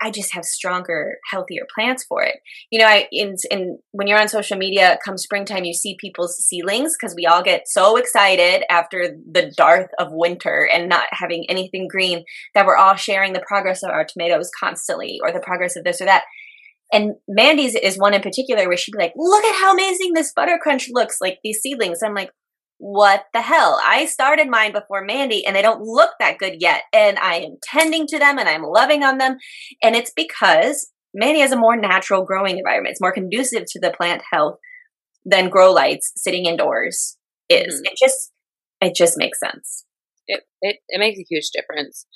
I 0.00 0.10
just 0.12 0.32
have 0.34 0.44
stronger, 0.44 1.16
healthier 1.28 1.66
plants 1.74 2.04
for 2.04 2.22
it. 2.22 2.36
You 2.70 2.78
know, 2.78 2.86
I 2.86 3.08
in 3.10 3.34
in 3.50 3.78
when 3.90 4.06
you're 4.06 4.20
on 4.20 4.28
social 4.28 4.56
media, 4.56 4.98
come 5.04 5.18
springtime, 5.18 5.64
you 5.64 5.74
see 5.74 5.96
people's 5.98 6.36
seedlings 6.36 6.96
because 6.98 7.16
we 7.16 7.26
all 7.26 7.42
get 7.42 7.66
so 7.66 7.96
excited 7.96 8.64
after 8.70 9.08
the 9.08 9.52
dearth 9.56 9.90
of 9.98 10.12
winter 10.12 10.68
and 10.72 10.88
not 10.88 11.08
having 11.10 11.46
anything 11.48 11.88
green 11.88 12.24
that 12.54 12.64
we're 12.64 12.76
all 12.76 12.94
sharing 12.94 13.32
the 13.32 13.44
progress 13.46 13.82
of 13.82 13.90
our 13.90 14.04
tomatoes 14.04 14.50
constantly 14.58 15.18
or 15.22 15.32
the 15.32 15.40
progress 15.40 15.74
of 15.74 15.82
this 15.84 16.00
or 16.00 16.04
that. 16.04 16.24
And 16.92 17.14
Mandy's 17.28 17.74
is 17.74 17.98
one 17.98 18.14
in 18.14 18.22
particular 18.22 18.66
where 18.66 18.76
she'd 18.76 18.92
be 18.92 18.98
like, 18.98 19.12
"Look 19.16 19.44
at 19.44 19.60
how 19.60 19.74
amazing 19.74 20.14
this 20.14 20.32
butter 20.34 20.58
crunch 20.62 20.88
looks!" 20.90 21.20
Like 21.20 21.38
these 21.42 21.60
seedlings. 21.60 22.00
I'm 22.02 22.14
like, 22.14 22.30
what 22.78 23.24
the 23.32 23.42
hell? 23.42 23.80
I 23.84 24.06
started 24.06 24.48
mine 24.48 24.72
before 24.72 25.04
Mandy 25.04 25.44
and 25.44 25.54
they 25.54 25.62
don't 25.62 25.82
look 25.82 26.10
that 26.20 26.38
good 26.38 26.56
yet. 26.60 26.82
And 26.92 27.18
I 27.18 27.40
am 27.40 27.56
tending 27.62 28.06
to 28.06 28.18
them 28.18 28.38
and 28.38 28.48
I'm 28.48 28.62
loving 28.62 29.02
on 29.02 29.18
them. 29.18 29.36
And 29.82 29.96
it's 29.96 30.12
because 30.14 30.90
Mandy 31.12 31.40
has 31.40 31.52
a 31.52 31.58
more 31.58 31.76
natural 31.76 32.24
growing 32.24 32.56
environment. 32.56 32.92
It's 32.92 33.00
more 33.00 33.12
conducive 33.12 33.64
to 33.66 33.80
the 33.80 33.90
plant 33.90 34.22
health 34.30 34.58
than 35.24 35.50
grow 35.50 35.72
lights 35.72 36.12
sitting 36.16 36.46
indoors 36.46 37.16
is. 37.48 37.74
Mm-hmm. 37.74 37.86
It 37.86 37.98
just 37.98 38.32
it 38.80 38.94
just 38.94 39.18
makes 39.18 39.40
sense. 39.40 39.84
It, 40.28 40.42
it 40.62 40.76
it 40.88 41.00
makes 41.00 41.18
a 41.18 41.26
huge 41.28 41.50
difference. 41.52 42.06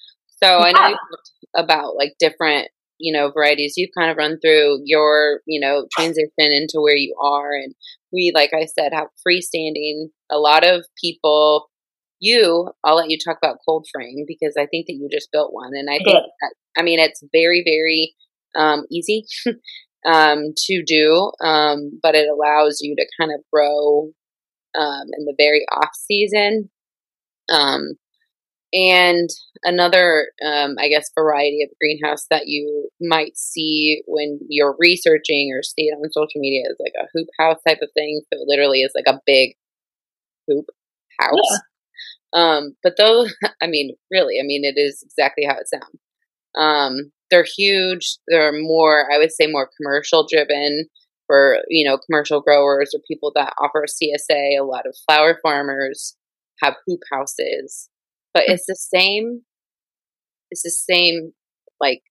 So 0.42 0.46
yeah. 0.46 0.64
I 0.64 0.72
know 0.72 0.88
you 0.88 0.94
talked 0.94 1.30
about 1.56 1.96
like 1.96 2.12
different 2.20 2.68
you 3.02 3.12
know 3.12 3.30
varieties. 3.30 3.74
You've 3.76 3.90
kind 3.96 4.10
of 4.10 4.16
run 4.16 4.38
through 4.40 4.80
your 4.84 5.40
you 5.46 5.60
know 5.60 5.86
transition 5.96 6.30
into 6.38 6.80
where 6.80 6.96
you 6.96 7.14
are 7.22 7.54
and 7.54 7.74
we 8.12 8.32
like 8.34 8.50
i 8.54 8.66
said 8.66 8.92
have 8.92 9.08
freestanding. 9.26 10.08
A 10.30 10.38
lot 10.38 10.64
of 10.64 10.86
people 11.02 11.68
you 12.24 12.70
i'll 12.84 12.94
let 12.94 13.10
you 13.10 13.18
talk 13.18 13.36
about 13.42 13.56
cold 13.66 13.84
frame 13.92 14.24
because 14.28 14.54
i 14.56 14.64
think 14.64 14.86
that 14.86 14.92
you 14.92 15.08
just 15.10 15.32
built 15.32 15.52
one 15.52 15.72
and 15.74 15.90
i 15.90 15.96
think 15.98 16.20
that, 16.40 16.54
i 16.78 16.82
mean 16.82 17.00
it's 17.00 17.20
very 17.32 17.64
very 17.64 18.14
um, 18.54 18.84
easy 18.92 19.24
um, 20.06 20.52
to 20.56 20.84
do 20.86 21.32
um, 21.42 21.98
but 22.00 22.14
it 22.14 22.28
allows 22.28 22.78
you 22.80 22.94
to 22.94 23.04
kind 23.18 23.32
of 23.34 23.40
grow 23.52 24.12
um, 24.74 25.06
in 25.18 25.24
the 25.24 25.34
very 25.38 25.64
off 25.72 25.90
season. 25.94 26.70
Um, 27.50 27.92
and 28.72 29.28
another, 29.64 30.28
um, 30.44 30.76
I 30.78 30.88
guess, 30.88 31.10
variety 31.14 31.62
of 31.62 31.76
greenhouse 31.78 32.26
that 32.30 32.46
you 32.46 32.88
might 33.00 33.36
see 33.36 34.02
when 34.06 34.38
you're 34.48 34.76
researching 34.78 35.52
or 35.54 35.62
see 35.62 35.86
it 35.86 35.94
on 35.94 36.10
social 36.10 36.40
media 36.40 36.62
is 36.70 36.76
like 36.80 36.94
a 36.98 37.08
hoop 37.14 37.28
house 37.38 37.58
type 37.66 37.78
of 37.82 37.90
thing. 37.94 38.22
So 38.24 38.40
it 38.40 38.46
literally 38.46 38.80
is 38.80 38.92
like 38.94 39.04
a 39.06 39.20
big 39.26 39.54
hoop 40.48 40.66
house. 41.20 41.32
Yeah. 41.34 41.58
Um, 42.34 42.76
but 42.82 42.94
those, 42.96 43.34
I 43.62 43.66
mean, 43.66 43.94
really, 44.10 44.36
I 44.40 44.46
mean, 44.46 44.64
it 44.64 44.80
is 44.80 45.02
exactly 45.02 45.44
how 45.46 45.56
it 45.56 45.68
sounds. 45.68 45.98
Um, 46.54 47.12
they're 47.30 47.46
huge. 47.56 48.18
They're 48.28 48.52
more, 48.52 49.06
I 49.12 49.18
would 49.18 49.32
say, 49.32 49.46
more 49.46 49.70
commercial 49.76 50.26
driven 50.30 50.86
for 51.26 51.58
you 51.68 51.88
know 51.88 51.98
commercial 51.98 52.40
growers 52.40 52.90
or 52.94 53.00
people 53.08 53.32
that 53.34 53.54
offer 53.58 53.84
a 53.84 53.86
CSA. 53.86 54.58
A 54.58 54.64
lot 54.64 54.86
of 54.86 54.96
flower 55.06 55.38
farmers 55.42 56.14
have 56.60 56.74
hoop 56.86 57.00
houses 57.10 57.88
but 58.34 58.44
it's 58.46 58.66
the 58.66 58.76
same 58.76 59.42
it's 60.50 60.62
the 60.62 60.70
same 60.70 61.32
like 61.80 62.02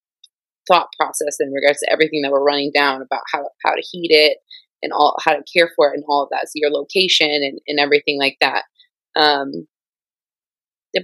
thought 0.68 0.88
process 0.98 1.38
in 1.40 1.52
regards 1.52 1.80
to 1.80 1.92
everything 1.92 2.22
that 2.22 2.32
we're 2.32 2.44
running 2.44 2.72
down 2.74 3.02
about 3.02 3.22
how 3.32 3.44
how 3.64 3.74
to 3.74 3.82
heat 3.92 4.10
it 4.12 4.38
and 4.82 4.92
all 4.92 5.16
how 5.24 5.34
to 5.34 5.44
care 5.56 5.70
for 5.76 5.92
it 5.92 5.96
and 5.96 6.04
all 6.08 6.24
of 6.24 6.30
that. 6.32 6.48
So 6.48 6.54
your 6.56 6.72
location 6.72 7.30
and, 7.30 7.60
and 7.68 7.80
everything 7.80 8.20
like 8.20 8.38
that. 8.42 8.64
Um 9.16 9.68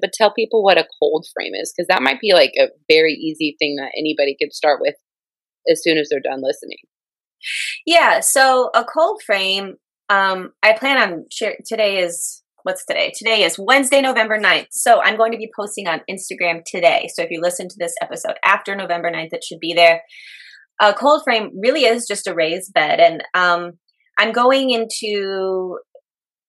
but 0.01 0.11
tell 0.13 0.33
people 0.33 0.63
what 0.63 0.77
a 0.77 0.87
cold 0.99 1.25
frame 1.33 1.53
is 1.55 1.73
because 1.75 1.87
that 1.87 2.01
might 2.01 2.19
be 2.19 2.33
like 2.33 2.51
a 2.59 2.67
very 2.91 3.13
easy 3.13 3.55
thing 3.57 3.77
that 3.77 3.91
anybody 3.97 4.35
could 4.39 4.53
start 4.53 4.81
with 4.81 4.95
as 5.71 5.81
soon 5.81 5.97
as 5.97 6.09
they're 6.09 6.19
done 6.19 6.41
listening. 6.43 6.79
Yeah 7.85 8.19
so 8.19 8.69
a 8.73 8.83
cold 8.83 9.21
frame 9.25 9.75
um 10.09 10.51
i 10.63 10.73
plan 10.73 10.97
on 10.97 11.25
share 11.31 11.55
today 11.65 11.99
is 11.99 12.41
what's 12.67 12.83
today? 12.83 13.13
Today 13.15 13.43
is 13.43 13.57
Wednesday, 13.57 14.01
November 14.01 14.37
9th. 14.37 14.67
So 14.71 15.01
I'm 15.01 15.15
going 15.15 15.31
to 15.31 15.37
be 15.37 15.49
posting 15.57 15.87
on 15.87 16.01
Instagram 16.11 16.63
today. 16.65 17.07
So 17.13 17.21
if 17.21 17.31
you 17.31 17.39
listen 17.41 17.69
to 17.69 17.75
this 17.79 17.93
episode 18.01 18.33
after 18.43 18.75
November 18.75 19.09
9th, 19.09 19.31
it 19.31 19.41
should 19.41 19.61
be 19.61 19.73
there. 19.73 20.01
A 20.81 20.93
cold 20.93 21.21
frame 21.23 21.51
really 21.57 21.85
is 21.85 22.05
just 22.05 22.27
a 22.27 22.35
raised 22.35 22.73
bed. 22.73 22.99
And 22.99 23.23
um, 23.33 23.79
I'm 24.19 24.33
going 24.33 24.71
into, 24.71 25.77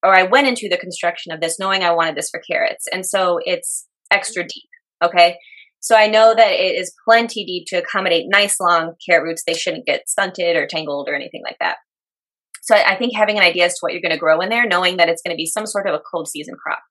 or 0.03 0.13
I 0.13 0.25
went 0.25 0.49
into 0.49 0.69
the 0.69 0.77
construction 0.77 1.31
of 1.31 1.41
this 1.41 1.61
knowing 1.61 1.85
I 1.85 1.95
wanted 1.95 2.17
this 2.17 2.31
for 2.31 2.43
carrots. 2.51 2.87
And 2.93 3.07
so 3.07 3.39
it's 3.45 3.87
extra 4.11 4.43
deep. 4.43 4.69
Okay. 5.05 5.37
So 5.79 5.95
I 5.95 6.09
know 6.09 6.35
that 6.35 6.51
it 6.51 6.81
is 6.81 6.97
plenty 7.09 7.45
deep 7.45 7.67
to 7.69 7.77
accommodate 7.77 8.27
nice 8.29 8.59
long 8.59 8.95
carrot 9.09 9.23
roots. 9.23 9.45
They 9.47 9.55
shouldn't 9.55 9.87
get 9.87 10.09
stunted 10.09 10.57
or 10.57 10.67
tangled 10.67 11.09
or 11.09 11.15
anything 11.15 11.43
like 11.45 11.59
that. 11.61 11.77
So 12.69 12.75
I 12.75 12.97
think 12.97 13.17
having 13.17 13.39
an 13.39 13.45
idea 13.45 13.65
as 13.65 13.73
to 13.73 13.79
what 13.81 13.95
you're 13.95 14.03
going 14.03 14.13
to 14.13 14.19
grow 14.19 14.41
in 14.41 14.51
there, 14.51 14.67
knowing 14.67 14.99
that 14.99 15.09
it's 15.09 15.23
going 15.23 15.35
to 15.35 15.41
be 15.41 15.47
some 15.47 15.67
sort 15.67 15.87
of 15.89 15.95
a 15.95 16.01
cold 16.01 16.29
season 16.29 16.55
crop. 16.55 16.83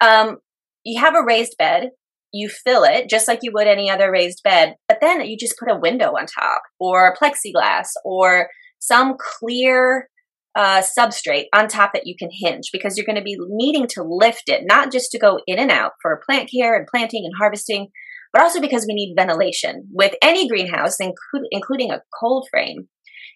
Um, 0.00 0.38
you 0.82 0.98
have 0.98 1.14
a 1.14 1.22
raised 1.22 1.56
bed, 1.58 1.90
you 2.32 2.48
fill 2.48 2.84
it 2.84 3.10
just 3.10 3.28
like 3.28 3.40
you 3.42 3.52
would 3.52 3.66
any 3.66 3.90
other 3.90 4.10
raised 4.10 4.42
bed, 4.42 4.76
but 4.88 5.02
then 5.02 5.20
you 5.20 5.36
just 5.38 5.58
put 5.58 5.70
a 5.70 5.78
window 5.78 6.12
on 6.12 6.24
top 6.24 6.62
or 6.80 7.14
plexiglass 7.20 7.88
or 8.02 8.48
some 8.78 9.16
clear 9.18 10.08
uh, 10.56 10.80
substrate 10.80 11.46
on 11.54 11.68
top 11.68 11.90
that 11.92 12.06
you 12.06 12.14
can 12.18 12.30
hinge 12.32 12.70
because 12.72 12.96
you're 12.96 13.04
going 13.04 13.18
to 13.18 13.22
be 13.22 13.36
needing 13.50 13.86
to 13.88 14.02
lift 14.02 14.44
it, 14.46 14.62
not 14.64 14.90
just 14.90 15.10
to 15.10 15.18
go 15.18 15.38
in 15.46 15.58
and 15.58 15.70
out 15.70 15.92
for 16.00 16.22
plant 16.24 16.50
care 16.50 16.74
and 16.78 16.86
planting 16.86 17.26
and 17.26 17.34
harvesting, 17.38 17.88
but 18.32 18.40
also 18.40 18.58
because 18.58 18.86
we 18.88 18.94
need 18.94 19.14
ventilation. 19.14 19.86
With 19.92 20.14
any 20.22 20.48
greenhouse, 20.48 20.96
including 20.98 21.90
a 21.90 22.00
cold 22.18 22.48
frame, 22.50 22.88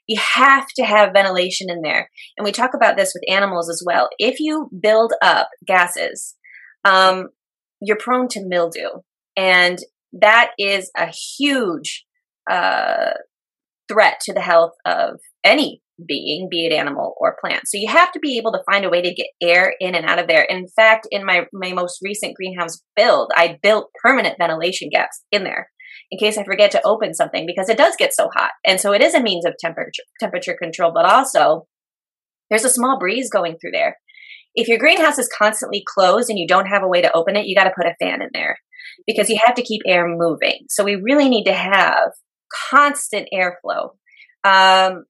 You 0.09 0.19
have 0.19 0.67
to 0.77 0.85
have 0.85 1.13
ventilation 1.13 1.69
in 1.71 1.83
there. 1.83 2.11
And 2.37 2.45
we 2.45 2.51
talk 2.51 2.71
about 2.75 2.97
this 2.97 3.13
with 3.15 3.31
animals 3.33 3.69
as 3.69 3.83
well. 3.87 4.09
If 4.19 4.41
you 4.41 4.71
build 4.81 5.13
up 5.23 5.49
gases, 5.67 6.35
um, 6.85 7.29
you're 7.81 7.99
prone 7.99 8.29
to 8.29 8.45
mildew. 8.45 8.89
And 9.37 9.79
that 10.15 10.51
is 10.59 10.91
a 10.97 11.07
huge 11.39 12.07
uh, 12.51 13.11
threat 13.87 14.21
to 14.23 14.33
the 14.33 14.41
health 14.41 14.73
of 14.87 15.21
any 15.45 15.83
being, 16.07 16.49
be 16.51 16.65
it 16.65 16.73
animal 16.73 17.15
or 17.19 17.37
plant. 17.41 17.67
So 17.67 17.77
you 17.77 17.89
have 17.89 18.11
to 18.13 18.19
be 18.21 18.39
able 18.39 18.53
to 18.53 18.63
find 18.71 18.85
a 18.85 18.91
way 18.91 19.03
to 19.03 19.15
get 19.15 19.27
air 19.43 19.75
in 19.79 19.95
and 19.95 20.07
out 20.07 20.19
of 20.19 20.27
there. 20.27 20.43
In 20.43 20.67
fact, 20.69 21.07
in 21.11 21.27
my, 21.27 21.47
my 21.53 21.73
most 21.73 21.99
recent 22.03 22.35
greenhouse 22.35 22.81
build, 22.97 23.31
I 23.35 23.59
built 23.63 23.91
permanent 24.03 24.37
ventilation 24.39 24.89
gaps 24.91 25.23
in 25.31 25.45
there 25.45 25.69
in 26.11 26.19
case 26.19 26.39
I 26.39 26.45
forget 26.45 26.71
to 26.73 26.87
open 26.87 27.15
something 27.15 27.47
because 27.47 27.69
it 27.69 27.79
does 27.79 27.97
get 27.97 28.15
so 28.15 28.29
hot. 28.35 28.53
And 28.67 28.81
so 28.81 28.93
it 28.93 29.03
is 29.03 29.15
a 29.15 29.23
means 29.23 29.45
of 29.45 29.55
temperature 29.59 30.03
temperature 30.21 30.57
control, 30.61 30.93
but 30.95 31.05
also 31.05 31.67
there's 32.51 32.65
a 32.65 32.71
small 32.71 32.99
breeze 32.99 33.31
going 33.31 33.57
through 33.59 33.73
there. 33.73 33.99
If 34.55 34.69
your 34.69 34.79
greenhouse 34.79 35.19
is 35.19 35.29
constantly 35.29 35.85
closed 35.87 36.31
and 36.31 36.39
you 36.39 36.47
don't 36.47 36.67
have 36.67 36.83
a 36.83 36.89
way 36.89 37.03
to 37.03 37.17
open 37.17 37.37
it, 37.37 37.47
you 37.47 37.55
got 37.55 37.65
to 37.65 37.75
put 37.77 37.87
a 37.87 37.95
fan 38.01 38.23
in 38.23 38.31
there 38.33 38.59
because 39.07 39.29
you 39.29 39.39
have 39.45 39.55
to 39.57 39.63
keep 39.63 39.83
air 39.87 40.07
moving. 40.09 40.67
So 40.69 40.85
we 40.85 40.97
really 40.97 41.29
need 41.29 41.45
to 41.45 41.53
have 41.53 42.11
constant 42.71 43.29
airflow. 43.33 43.91
Um, 44.45 45.05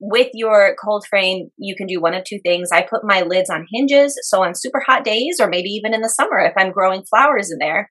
with 0.00 0.28
your 0.32 0.76
cold 0.82 1.04
frame, 1.08 1.48
you 1.56 1.74
can 1.74 1.86
do 1.86 2.00
one 2.00 2.14
of 2.14 2.24
two 2.24 2.38
things. 2.44 2.68
I 2.72 2.82
put 2.82 3.02
my 3.02 3.22
lids 3.22 3.50
on 3.50 3.66
hinges. 3.72 4.18
So 4.22 4.44
on 4.44 4.54
super 4.54 4.80
hot 4.86 5.04
days, 5.04 5.38
or 5.40 5.48
maybe 5.48 5.70
even 5.70 5.92
in 5.92 6.02
the 6.02 6.08
summer, 6.08 6.38
if 6.38 6.52
I'm 6.56 6.72
growing 6.72 7.02
flowers 7.02 7.50
in 7.50 7.58
there, 7.58 7.90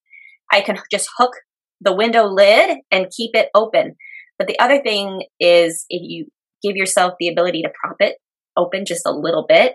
I 0.52 0.62
can 0.62 0.78
just 0.90 1.10
hook 1.18 1.34
the 1.82 1.96
window 1.96 2.26
lid 2.26 2.80
and 2.92 3.12
keep 3.16 3.32
it 3.36 3.50
open. 3.54 3.96
But 4.38 4.48
the 4.48 4.60
other 4.60 4.82
thing 4.82 5.24
is 5.40 5.86
if 5.90 6.02
you 6.04 6.28
give 6.64 6.76
yourself 6.76 7.14
the 7.20 7.30
ability 7.30 7.62
to 7.64 7.72
prop 7.82 7.98
it 8.00 8.18
open 8.56 8.86
just 8.86 9.06
a 9.06 9.12
little 9.12 9.46
bit, 9.48 9.74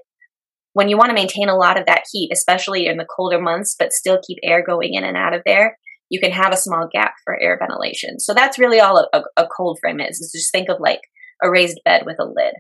when 0.72 0.88
you 0.88 0.96
want 0.96 1.10
to 1.10 1.14
maintain 1.14 1.48
a 1.48 1.56
lot 1.56 1.78
of 1.78 1.86
that 1.86 2.04
heat, 2.10 2.30
especially 2.32 2.86
in 2.86 2.96
the 2.96 3.04
colder 3.04 3.40
months, 3.40 3.76
but 3.78 3.92
still 3.92 4.20
keep 4.26 4.38
air 4.42 4.64
going 4.64 4.94
in 4.94 5.04
and 5.04 5.16
out 5.16 5.34
of 5.34 5.42
there, 5.44 5.76
you 6.08 6.20
can 6.20 6.32
have 6.32 6.52
a 6.52 6.56
small 6.56 6.88
gap 6.92 7.12
for 7.24 7.40
air 7.40 7.58
ventilation. 7.58 8.18
So 8.18 8.34
that's 8.34 8.58
really 8.58 8.80
all 8.80 9.08
a, 9.12 9.22
a 9.36 9.46
cold 9.46 9.78
frame 9.80 10.00
is, 10.00 10.18
is 10.18 10.32
just 10.34 10.52
think 10.52 10.68
of 10.68 10.78
like 10.80 11.00
a 11.42 11.50
raised 11.50 11.80
bed 11.84 12.02
with 12.06 12.16
a 12.20 12.24
lid. 12.24 12.54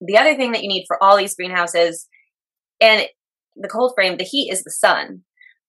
The 0.00 0.18
other 0.18 0.36
thing 0.36 0.52
that 0.52 0.62
you 0.62 0.68
need 0.68 0.84
for 0.86 1.02
all 1.02 1.16
these 1.16 1.34
greenhouses 1.34 2.06
and 2.80 3.06
the 3.56 3.68
cold 3.68 3.92
frame, 3.94 4.16
the 4.16 4.24
heat 4.24 4.50
is 4.50 4.62
the 4.62 4.70
sun, 4.70 5.22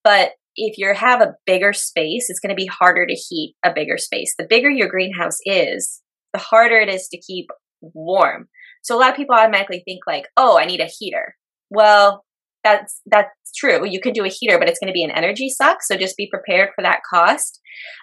but 0.03 0.31
if 0.55 0.77
you 0.77 0.93
have 0.93 1.21
a 1.21 1.33
bigger 1.45 1.73
space, 1.73 2.29
it's 2.29 2.39
going 2.39 2.49
to 2.49 2.55
be 2.55 2.67
harder 2.67 3.05
to 3.05 3.13
heat 3.13 3.55
a 3.65 3.73
bigger 3.73 3.97
space. 3.97 4.35
The 4.37 4.47
bigger 4.47 4.69
your 4.69 4.89
greenhouse 4.89 5.37
is, 5.45 6.01
the 6.33 6.39
harder 6.39 6.77
it 6.77 6.89
is 6.89 7.07
to 7.09 7.19
keep 7.19 7.47
warm. 7.81 8.47
So 8.83 8.97
a 8.97 8.99
lot 8.99 9.11
of 9.11 9.15
people 9.15 9.35
automatically 9.35 9.81
think 9.85 10.01
like, 10.07 10.25
"Oh, 10.37 10.57
I 10.57 10.65
need 10.65 10.81
a 10.81 10.89
heater." 10.99 11.35
Well, 11.69 12.23
that's 12.63 13.01
that's 13.05 13.29
true. 13.55 13.85
You 13.87 13.99
can 13.99 14.13
do 14.13 14.25
a 14.25 14.29
heater, 14.29 14.57
but 14.57 14.69
it's 14.69 14.79
going 14.79 14.87
to 14.87 14.93
be 14.93 15.03
an 15.03 15.11
energy 15.11 15.49
suck. 15.49 15.81
So 15.81 15.97
just 15.97 16.17
be 16.17 16.29
prepared 16.29 16.69
for 16.75 16.81
that 16.81 17.01
cost. 17.09 17.59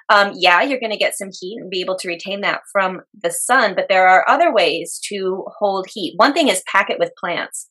Um, 0.08 0.32
yeah, 0.36 0.62
you're 0.62 0.80
going 0.80 0.92
to 0.92 0.98
get 0.98 1.16
some 1.16 1.30
heat 1.38 1.58
and 1.60 1.70
be 1.70 1.80
able 1.80 1.96
to 1.98 2.08
retain 2.08 2.40
that 2.42 2.60
from 2.72 3.00
the 3.22 3.30
sun, 3.30 3.74
but 3.74 3.86
there 3.88 4.08
are 4.08 4.28
other 4.28 4.52
ways 4.52 5.00
to 5.08 5.44
hold 5.58 5.86
heat. 5.92 6.14
One 6.16 6.32
thing 6.32 6.48
is 6.48 6.62
pack 6.70 6.90
it 6.90 6.98
with 6.98 7.12
plants 7.18 7.68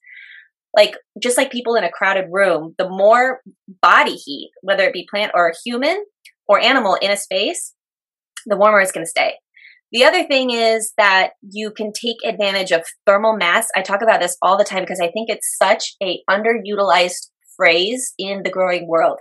like 0.79 0.95
just 1.21 1.37
like 1.37 1.51
people 1.51 1.75
in 1.75 1.83
a 1.83 1.91
crowded 1.91 2.27
room, 2.31 2.73
the 2.77 2.87
more 2.87 3.41
body 3.81 4.15
heat, 4.15 4.51
whether 4.61 4.83
it 4.83 4.93
be 4.93 5.05
plant 5.09 5.33
or 5.35 5.51
human 5.65 6.05
or 6.47 6.57
animal 6.57 6.95
in 7.01 7.11
a 7.11 7.17
space, 7.17 7.73
the 8.45 8.55
warmer 8.55 8.79
it's 8.79 8.93
going 8.93 9.05
to 9.05 9.09
stay. 9.09 9.33
The 9.91 10.05
other 10.05 10.23
thing 10.23 10.51
is 10.51 10.93
that 10.97 11.31
you 11.41 11.71
can 11.71 11.91
take 11.91 12.17
advantage 12.23 12.71
of 12.71 12.85
thermal 13.05 13.35
mass. 13.35 13.67
I 13.75 13.81
talk 13.81 14.01
about 14.01 14.21
this 14.21 14.37
all 14.41 14.57
the 14.57 14.63
time 14.63 14.83
because 14.83 15.01
I 15.01 15.11
think 15.11 15.29
it's 15.29 15.57
such 15.57 15.95
a 16.01 16.21
underutilized 16.29 17.27
phrase 17.57 18.13
in 18.17 18.43
the 18.43 18.51
growing 18.51 18.87
world. 18.87 19.19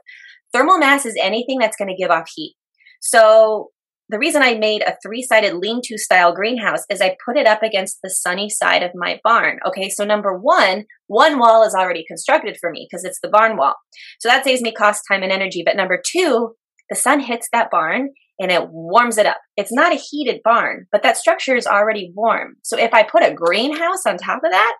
Thermal 0.53 0.79
mass 0.79 1.05
is 1.07 1.18
anything 1.21 1.59
that's 1.59 1.77
going 1.77 1.88
to 1.88 2.01
give 2.01 2.11
off 2.12 2.31
heat. 2.37 2.55
So 3.01 3.71
the 4.11 4.18
reason 4.18 4.42
I 4.42 4.55
made 4.55 4.83
a 4.83 4.97
three 5.03 5.23
sided 5.23 5.55
lean 5.55 5.81
to 5.85 5.99
style 5.99 6.35
greenhouse 6.35 6.85
is 6.90 7.01
I 7.01 7.16
put 7.27 7.37
it 7.37 7.47
up 7.47 7.62
against 7.62 7.99
the 8.03 8.11
sunny 8.11 8.49
side 8.49 8.83
of 8.83 8.92
my 8.94 9.21
barn. 9.23 9.59
Okay, 9.66 9.90
so 9.90 10.05
number 10.05 10.37
one, 10.37 10.85
one 11.09 11.38
wall 11.38 11.62
is 11.62 11.75
already 11.75 12.05
constructed 12.07 12.57
for 12.59 12.71
me 12.71 12.88
because 12.90 13.05
it's 13.05 13.21
the 13.23 13.29
barn 13.29 13.57
wall. 13.57 13.75
So 14.18 14.29
that 14.29 14.44
saves 14.44 14.62
me 14.62 14.73
cost, 14.73 15.03
time, 15.11 15.23
and 15.23 15.33
energy. 15.33 15.62
But 15.64 15.77
number 15.77 16.01
two, 16.05 16.55
the 16.88 16.97
sun 16.97 17.21
hits 17.21 17.49
that 17.53 17.71
barn 17.71 18.11
and 18.38 18.51
it 18.51 18.71
warms 18.71 19.18
it 19.18 19.27
up. 19.27 19.38
It's 19.57 19.73
not 19.73 19.92
a 19.92 19.97
heated 20.11 20.40
barn, 20.42 20.87
but 20.90 21.03
that 21.03 21.18
structure 21.18 21.57
is 21.57 21.66
already 21.66 22.12
warm. 22.14 22.55
So 22.62 22.79
if 22.79 22.94
I 22.94 23.03
put 23.03 23.23
a 23.23 23.35
greenhouse 23.35 24.07
on 24.07 24.16
top 24.16 24.42
of 24.44 24.51
that, 24.51 24.77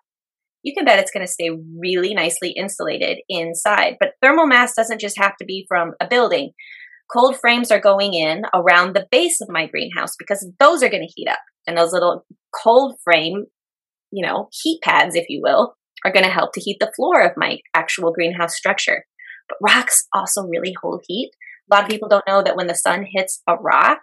you 0.63 0.73
can 0.75 0.85
bet 0.85 0.99
it's 0.99 1.11
going 1.11 1.25
to 1.25 1.31
stay 1.31 1.51
really 1.77 2.13
nicely 2.13 2.51
insulated 2.51 3.19
inside. 3.29 3.95
But 3.99 4.13
thermal 4.21 4.47
mass 4.47 4.73
doesn't 4.75 4.99
just 4.99 5.17
have 5.17 5.35
to 5.37 5.45
be 5.45 5.65
from 5.69 5.91
a 6.01 6.07
building 6.07 6.51
cold 7.11 7.37
frames 7.39 7.71
are 7.71 7.79
going 7.79 8.13
in 8.13 8.43
around 8.53 8.95
the 8.95 9.07
base 9.11 9.41
of 9.41 9.49
my 9.49 9.67
greenhouse 9.67 10.15
because 10.17 10.47
those 10.59 10.83
are 10.83 10.89
going 10.89 11.05
to 11.05 11.13
heat 11.15 11.27
up. 11.27 11.39
And 11.67 11.77
those 11.77 11.93
little 11.93 12.25
cold 12.63 12.95
frame, 13.03 13.45
you 14.11 14.25
know, 14.25 14.49
heat 14.51 14.81
pads, 14.81 15.15
if 15.15 15.29
you 15.29 15.41
will, 15.43 15.75
are 16.05 16.11
going 16.11 16.25
to 16.25 16.31
help 16.31 16.53
to 16.53 16.61
heat 16.61 16.77
the 16.79 16.91
floor 16.95 17.21
of 17.21 17.33
my 17.35 17.59
actual 17.73 18.11
greenhouse 18.11 18.55
structure. 18.55 19.05
But 19.47 19.57
rocks 19.61 20.05
also 20.13 20.43
really 20.43 20.75
hold 20.81 21.03
heat. 21.07 21.31
A 21.69 21.75
lot 21.75 21.83
of 21.83 21.89
people 21.89 22.09
don't 22.09 22.27
know 22.27 22.41
that 22.41 22.55
when 22.55 22.67
the 22.67 22.75
sun 22.75 23.05
hits 23.11 23.41
a 23.47 23.55
rock, 23.55 23.99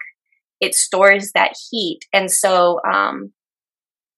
it 0.60 0.74
stores 0.74 1.32
that 1.34 1.52
heat. 1.70 2.00
And 2.12 2.30
so 2.30 2.80
um, 2.88 3.32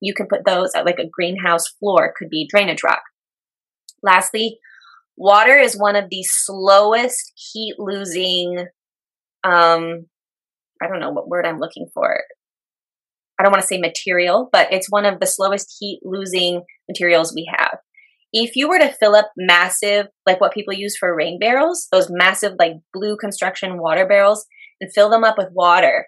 you 0.00 0.14
can 0.14 0.26
put 0.26 0.44
those 0.44 0.70
at 0.74 0.84
like 0.84 0.98
a 0.98 1.08
greenhouse 1.10 1.68
floor, 1.68 2.14
could 2.16 2.30
be 2.30 2.48
drainage 2.48 2.82
rock. 2.82 3.02
Lastly, 4.02 4.58
water 5.16 5.56
is 5.56 5.76
one 5.76 5.96
of 5.96 6.10
the 6.10 6.22
slowest 6.22 7.32
heat 7.52 7.74
losing 7.78 8.68
um 9.44 10.06
I 10.80 10.86
don't 10.88 11.00
know 11.00 11.10
what 11.10 11.28
word 11.28 11.46
I'm 11.46 11.58
looking 11.58 11.88
for. 11.92 12.20
I 13.38 13.42
don't 13.42 13.52
want 13.52 13.62
to 13.62 13.68
say 13.68 13.78
material, 13.78 14.48
but 14.52 14.72
it's 14.72 14.90
one 14.90 15.04
of 15.04 15.20
the 15.20 15.26
slowest 15.26 15.76
heat 15.78 16.00
losing 16.02 16.62
materials 16.88 17.32
we 17.34 17.48
have. 17.56 17.78
If 18.32 18.56
you 18.56 18.68
were 18.68 18.78
to 18.78 18.92
fill 18.92 19.14
up 19.14 19.30
massive, 19.36 20.06
like 20.26 20.40
what 20.40 20.52
people 20.52 20.74
use 20.74 20.96
for 20.98 21.14
rain 21.14 21.38
barrels, 21.38 21.88
those 21.90 22.08
massive, 22.10 22.54
like 22.58 22.74
blue 22.92 23.16
construction 23.16 23.80
water 23.80 24.06
barrels, 24.06 24.44
and 24.80 24.92
fill 24.92 25.08
them 25.08 25.24
up 25.24 25.38
with 25.38 25.48
water 25.52 26.06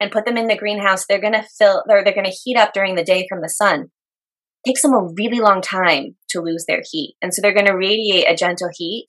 and 0.00 0.10
put 0.10 0.24
them 0.24 0.36
in 0.36 0.48
the 0.48 0.56
greenhouse, 0.56 1.04
they're 1.06 1.20
going 1.20 1.34
to 1.34 1.46
fill, 1.58 1.84
or 1.88 2.02
they're 2.02 2.14
going 2.14 2.24
to 2.24 2.36
heat 2.44 2.56
up 2.56 2.72
during 2.72 2.94
the 2.94 3.04
day 3.04 3.26
from 3.28 3.42
the 3.42 3.48
sun. 3.48 3.90
It 4.64 4.70
takes 4.70 4.82
them 4.82 4.94
a 4.94 5.08
really 5.16 5.40
long 5.40 5.60
time 5.60 6.16
to 6.30 6.40
lose 6.40 6.64
their 6.66 6.82
heat. 6.90 7.14
And 7.22 7.32
so 7.32 7.42
they're 7.42 7.54
going 7.54 7.66
to 7.66 7.76
radiate 7.76 8.28
a 8.28 8.34
gentle 8.34 8.70
heat 8.74 9.06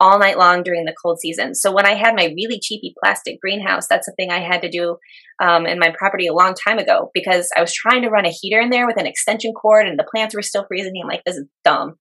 all 0.00 0.18
night 0.18 0.38
long 0.38 0.62
during 0.62 0.84
the 0.84 0.94
cold 1.00 1.20
season. 1.20 1.54
So 1.54 1.72
when 1.72 1.86
I 1.86 1.94
had 1.94 2.16
my 2.16 2.24
really 2.36 2.58
cheapy 2.60 2.94
plastic 3.02 3.40
greenhouse, 3.40 3.86
that's 3.88 4.08
a 4.08 4.12
thing 4.12 4.30
I 4.30 4.40
had 4.40 4.62
to 4.62 4.70
do 4.70 4.96
um, 5.40 5.66
in 5.66 5.78
my 5.78 5.94
property 5.96 6.26
a 6.26 6.34
long 6.34 6.54
time 6.54 6.78
ago 6.78 7.10
because 7.14 7.48
I 7.56 7.60
was 7.60 7.72
trying 7.72 8.02
to 8.02 8.10
run 8.10 8.26
a 8.26 8.30
heater 8.30 8.60
in 8.60 8.70
there 8.70 8.86
with 8.86 8.98
an 8.98 9.06
extension 9.06 9.52
cord 9.52 9.86
and 9.86 9.98
the 9.98 10.06
plants 10.12 10.34
were 10.34 10.42
still 10.42 10.64
freezing. 10.66 10.92
I'm 11.00 11.08
like, 11.08 11.22
this 11.24 11.36
is 11.36 11.46
dumb. 11.64 11.94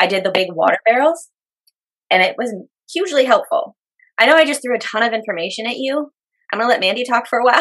I 0.00 0.06
did 0.06 0.24
the 0.24 0.30
big 0.30 0.48
water 0.52 0.78
barrels 0.84 1.28
and 2.10 2.22
it 2.22 2.36
was 2.38 2.54
hugely 2.90 3.24
helpful. 3.24 3.76
I 4.18 4.26
know 4.26 4.34
I 4.34 4.44
just 4.44 4.62
threw 4.62 4.74
a 4.74 4.78
ton 4.78 5.02
of 5.02 5.12
information 5.12 5.66
at 5.66 5.76
you. 5.76 6.10
I'm 6.52 6.58
gonna 6.58 6.70
let 6.70 6.80
Mandy 6.80 7.04
talk 7.04 7.26
for 7.26 7.40
a 7.40 7.44
while. 7.44 7.60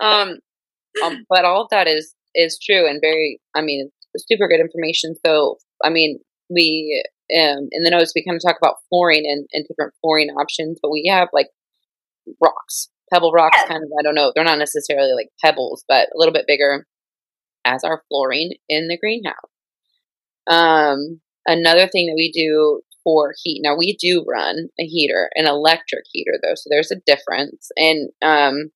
um, 0.00 0.38
um, 1.04 1.24
but 1.28 1.44
all 1.44 1.62
of 1.62 1.68
that 1.70 1.86
is 1.86 2.14
is 2.34 2.58
true 2.64 2.88
and 2.88 3.00
very. 3.00 3.40
I 3.54 3.60
mean, 3.60 3.90
super 4.16 4.48
good 4.48 4.60
information. 4.60 5.14
So, 5.24 5.58
I 5.84 5.90
mean, 5.90 6.18
we 6.50 7.02
um, 7.32 7.68
in 7.70 7.82
the 7.82 7.90
notes 7.90 8.12
we 8.14 8.24
kind 8.24 8.36
of 8.36 8.42
talk 8.42 8.58
about 8.60 8.76
flooring 8.88 9.24
and, 9.24 9.46
and 9.52 9.64
different 9.68 9.94
flooring 10.00 10.30
options, 10.30 10.78
but 10.82 10.90
we 10.90 11.08
have 11.10 11.28
like 11.32 11.48
rocks, 12.40 12.88
pebble 13.12 13.32
rocks, 13.32 13.58
kind 13.68 13.82
of. 13.82 13.90
I 13.98 14.02
don't 14.02 14.14
know, 14.14 14.32
they're 14.34 14.44
not 14.44 14.58
necessarily 14.58 15.12
like 15.12 15.28
pebbles, 15.42 15.84
but 15.88 16.08
a 16.08 16.18
little 16.18 16.34
bit 16.34 16.46
bigger 16.46 16.86
as 17.64 17.84
our 17.84 18.02
flooring 18.08 18.54
in 18.68 18.88
the 18.88 18.98
greenhouse. 18.98 19.34
Um, 20.46 21.20
another 21.46 21.86
thing 21.86 22.06
that 22.06 22.16
we 22.16 22.32
do 22.32 22.80
for 23.04 23.32
heat. 23.42 23.60
Now 23.62 23.76
we 23.76 23.96
do 23.96 24.24
run 24.28 24.68
a 24.78 24.84
heater, 24.84 25.30
an 25.34 25.46
electric 25.46 26.04
heater 26.10 26.32
though, 26.42 26.54
so 26.54 26.68
there's 26.70 26.90
a 26.90 27.00
difference, 27.06 27.68
and 27.76 28.10
um, 28.22 28.70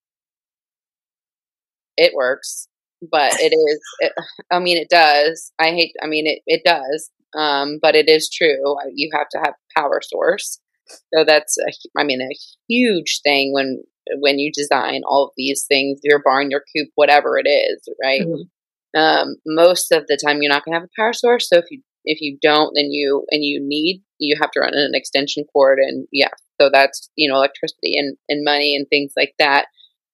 it 1.96 2.12
works, 2.14 2.68
but 3.10 3.34
it 3.40 3.52
is. 3.52 3.80
It, 4.00 4.12
I 4.50 4.58
mean, 4.58 4.78
it 4.78 4.88
does. 4.88 5.52
I 5.58 5.70
hate. 5.70 5.94
I 6.02 6.06
mean, 6.06 6.26
it 6.26 6.40
it 6.46 6.62
does. 6.64 7.10
Um, 7.36 7.78
but 7.80 7.94
it 7.94 8.08
is 8.08 8.30
true. 8.30 8.76
You 8.94 9.10
have 9.12 9.28
to 9.30 9.38
have 9.38 9.54
power 9.76 10.00
source. 10.02 10.60
So 11.14 11.24
that's, 11.24 11.56
a, 11.58 11.72
I 11.98 12.04
mean, 12.04 12.20
a 12.20 12.36
huge 12.68 13.20
thing 13.24 13.52
when 13.52 13.82
when 14.18 14.38
you 14.38 14.52
design 14.52 15.02
all 15.06 15.24
of 15.24 15.30
these 15.36 15.64
things, 15.66 16.00
your 16.02 16.20
barn, 16.22 16.50
your 16.50 16.62
coop, 16.76 16.88
whatever 16.94 17.38
it 17.38 17.48
is, 17.48 17.88
right? 18.02 18.20
Mm-hmm. 18.20 19.00
Um, 19.00 19.36
most 19.46 19.90
of 19.92 20.06
the 20.06 20.18
time, 20.22 20.40
you're 20.40 20.52
not 20.52 20.64
going 20.64 20.74
to 20.74 20.80
have 20.80 20.88
a 20.88 21.00
power 21.00 21.12
source. 21.12 21.48
So 21.48 21.58
if 21.58 21.64
you 21.70 21.82
if 22.04 22.20
you 22.20 22.38
don't, 22.40 22.72
then 22.76 22.90
you 22.90 23.24
and 23.30 23.42
you 23.42 23.60
need 23.62 24.02
you 24.18 24.36
have 24.40 24.50
to 24.52 24.60
run 24.60 24.74
an 24.74 24.92
extension 24.94 25.44
cord, 25.52 25.78
and 25.78 26.06
yeah, 26.12 26.28
so 26.60 26.70
that's 26.72 27.10
you 27.16 27.28
know 27.30 27.36
electricity 27.36 27.96
and 27.96 28.16
and 28.28 28.44
money 28.44 28.76
and 28.76 28.86
things 28.88 29.12
like 29.16 29.34
that. 29.38 29.66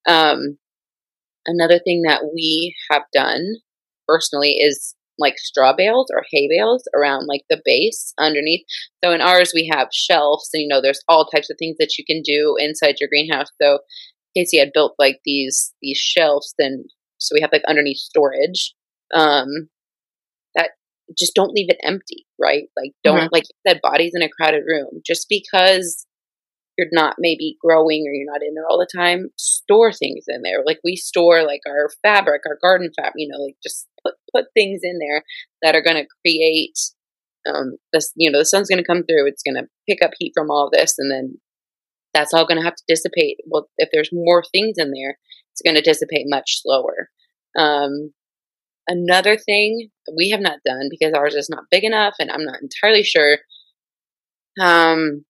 Um, 0.08 0.58
another 1.46 1.78
thing 1.78 2.02
that 2.06 2.22
we 2.32 2.74
have 2.90 3.02
done 3.12 3.44
personally 4.06 4.52
is 4.52 4.94
like 5.20 5.38
straw 5.38 5.74
bales 5.76 6.08
or 6.12 6.24
hay 6.30 6.48
bales 6.48 6.82
around 6.94 7.26
like 7.26 7.42
the 7.48 7.60
base 7.64 8.12
underneath. 8.18 8.64
So 9.04 9.12
in 9.12 9.20
ours 9.20 9.52
we 9.54 9.70
have 9.72 9.88
shelves 9.92 10.50
and 10.52 10.62
you 10.62 10.68
know 10.68 10.80
there's 10.82 11.02
all 11.08 11.26
types 11.26 11.50
of 11.50 11.56
things 11.58 11.76
that 11.78 11.96
you 11.98 12.04
can 12.04 12.22
do 12.22 12.56
inside 12.58 12.96
your 13.00 13.08
greenhouse. 13.08 13.48
So 13.60 13.80
Casey 14.36 14.58
had 14.58 14.72
built 14.72 14.94
like 14.98 15.20
these 15.24 15.72
these 15.82 15.98
shelves 15.98 16.54
then 16.58 16.84
so 17.18 17.34
we 17.34 17.40
have 17.40 17.52
like 17.52 17.64
underneath 17.68 17.98
storage. 17.98 18.74
Um 19.14 19.68
that 20.54 20.70
just 21.18 21.34
don't 21.34 21.52
leave 21.52 21.68
it 21.68 21.78
empty, 21.82 22.26
right? 22.40 22.64
Like 22.76 22.92
don't 23.04 23.18
mm-hmm. 23.18 23.28
like 23.32 23.44
you 23.44 23.70
said 23.70 23.80
bodies 23.82 24.12
in 24.14 24.22
a 24.22 24.28
crowded 24.28 24.62
room. 24.66 25.02
Just 25.06 25.26
because 25.28 26.06
you're 26.80 26.88
not 26.92 27.16
maybe 27.18 27.56
growing 27.60 28.04
or 28.06 28.12
you're 28.12 28.30
not 28.30 28.42
in 28.42 28.54
there 28.54 28.66
all 28.68 28.78
the 28.78 28.98
time, 28.98 29.28
store 29.36 29.92
things 29.92 30.24
in 30.28 30.42
there. 30.42 30.62
Like 30.64 30.80
we 30.82 30.96
store 30.96 31.44
like 31.44 31.60
our 31.66 31.90
fabric, 32.02 32.42
our 32.46 32.58
garden 32.62 32.90
fabric, 32.96 33.14
you 33.16 33.28
know, 33.28 33.42
like 33.44 33.56
just 33.62 33.86
put 34.02 34.14
put 34.34 34.46
things 34.54 34.80
in 34.82 34.98
there 34.98 35.22
that 35.62 35.74
are 35.74 35.82
going 35.82 35.96
to 35.96 36.08
create 36.24 36.78
um 37.48 37.76
this 37.92 38.12
you 38.16 38.30
know 38.30 38.38
the 38.38 38.44
sun's 38.44 38.68
going 38.68 38.82
to 38.82 38.86
come 38.86 39.02
through 39.02 39.26
it's 39.26 39.42
going 39.42 39.54
to 39.54 39.68
pick 39.88 40.02
up 40.02 40.10
heat 40.18 40.32
from 40.34 40.50
all 40.50 40.68
this 40.70 40.94
and 40.98 41.10
then 41.10 41.38
that's 42.12 42.34
all 42.34 42.46
going 42.46 42.58
to 42.58 42.64
have 42.64 42.74
to 42.74 42.84
dissipate 42.86 43.38
well 43.46 43.68
if 43.78 43.88
there's 43.92 44.10
more 44.12 44.42
things 44.52 44.74
in 44.76 44.92
there 44.92 45.16
it's 45.52 45.62
going 45.64 45.74
to 45.74 45.80
dissipate 45.80 46.26
much 46.26 46.60
slower 46.60 47.08
um 47.56 48.12
another 48.88 49.38
thing 49.38 49.88
we 50.14 50.28
have 50.28 50.40
not 50.40 50.58
done 50.66 50.88
because 50.90 51.14
ours 51.14 51.34
is 51.34 51.48
not 51.48 51.64
big 51.70 51.82
enough 51.82 52.14
and 52.18 52.30
i'm 52.30 52.44
not 52.44 52.58
entirely 52.60 53.02
sure 53.02 53.38
um 54.60 55.24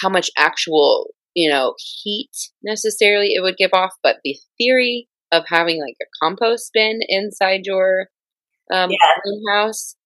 how 0.00 0.08
much 0.08 0.30
actual 0.36 1.08
you 1.34 1.48
know 1.48 1.74
heat 2.02 2.30
necessarily 2.62 3.34
it 3.34 3.42
would 3.42 3.56
give 3.56 3.70
off 3.72 3.92
but 4.02 4.16
the 4.24 4.36
theory 4.58 5.08
of 5.32 5.44
having 5.48 5.80
like 5.80 5.96
a 6.00 6.06
compost 6.22 6.70
bin 6.72 7.00
inside 7.08 7.62
your 7.64 8.08
um, 8.72 8.90
yeah. 8.90 8.98
greenhouse 9.22 9.96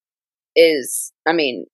is, 0.57 1.13
I 1.27 1.33
mean, 1.33 1.67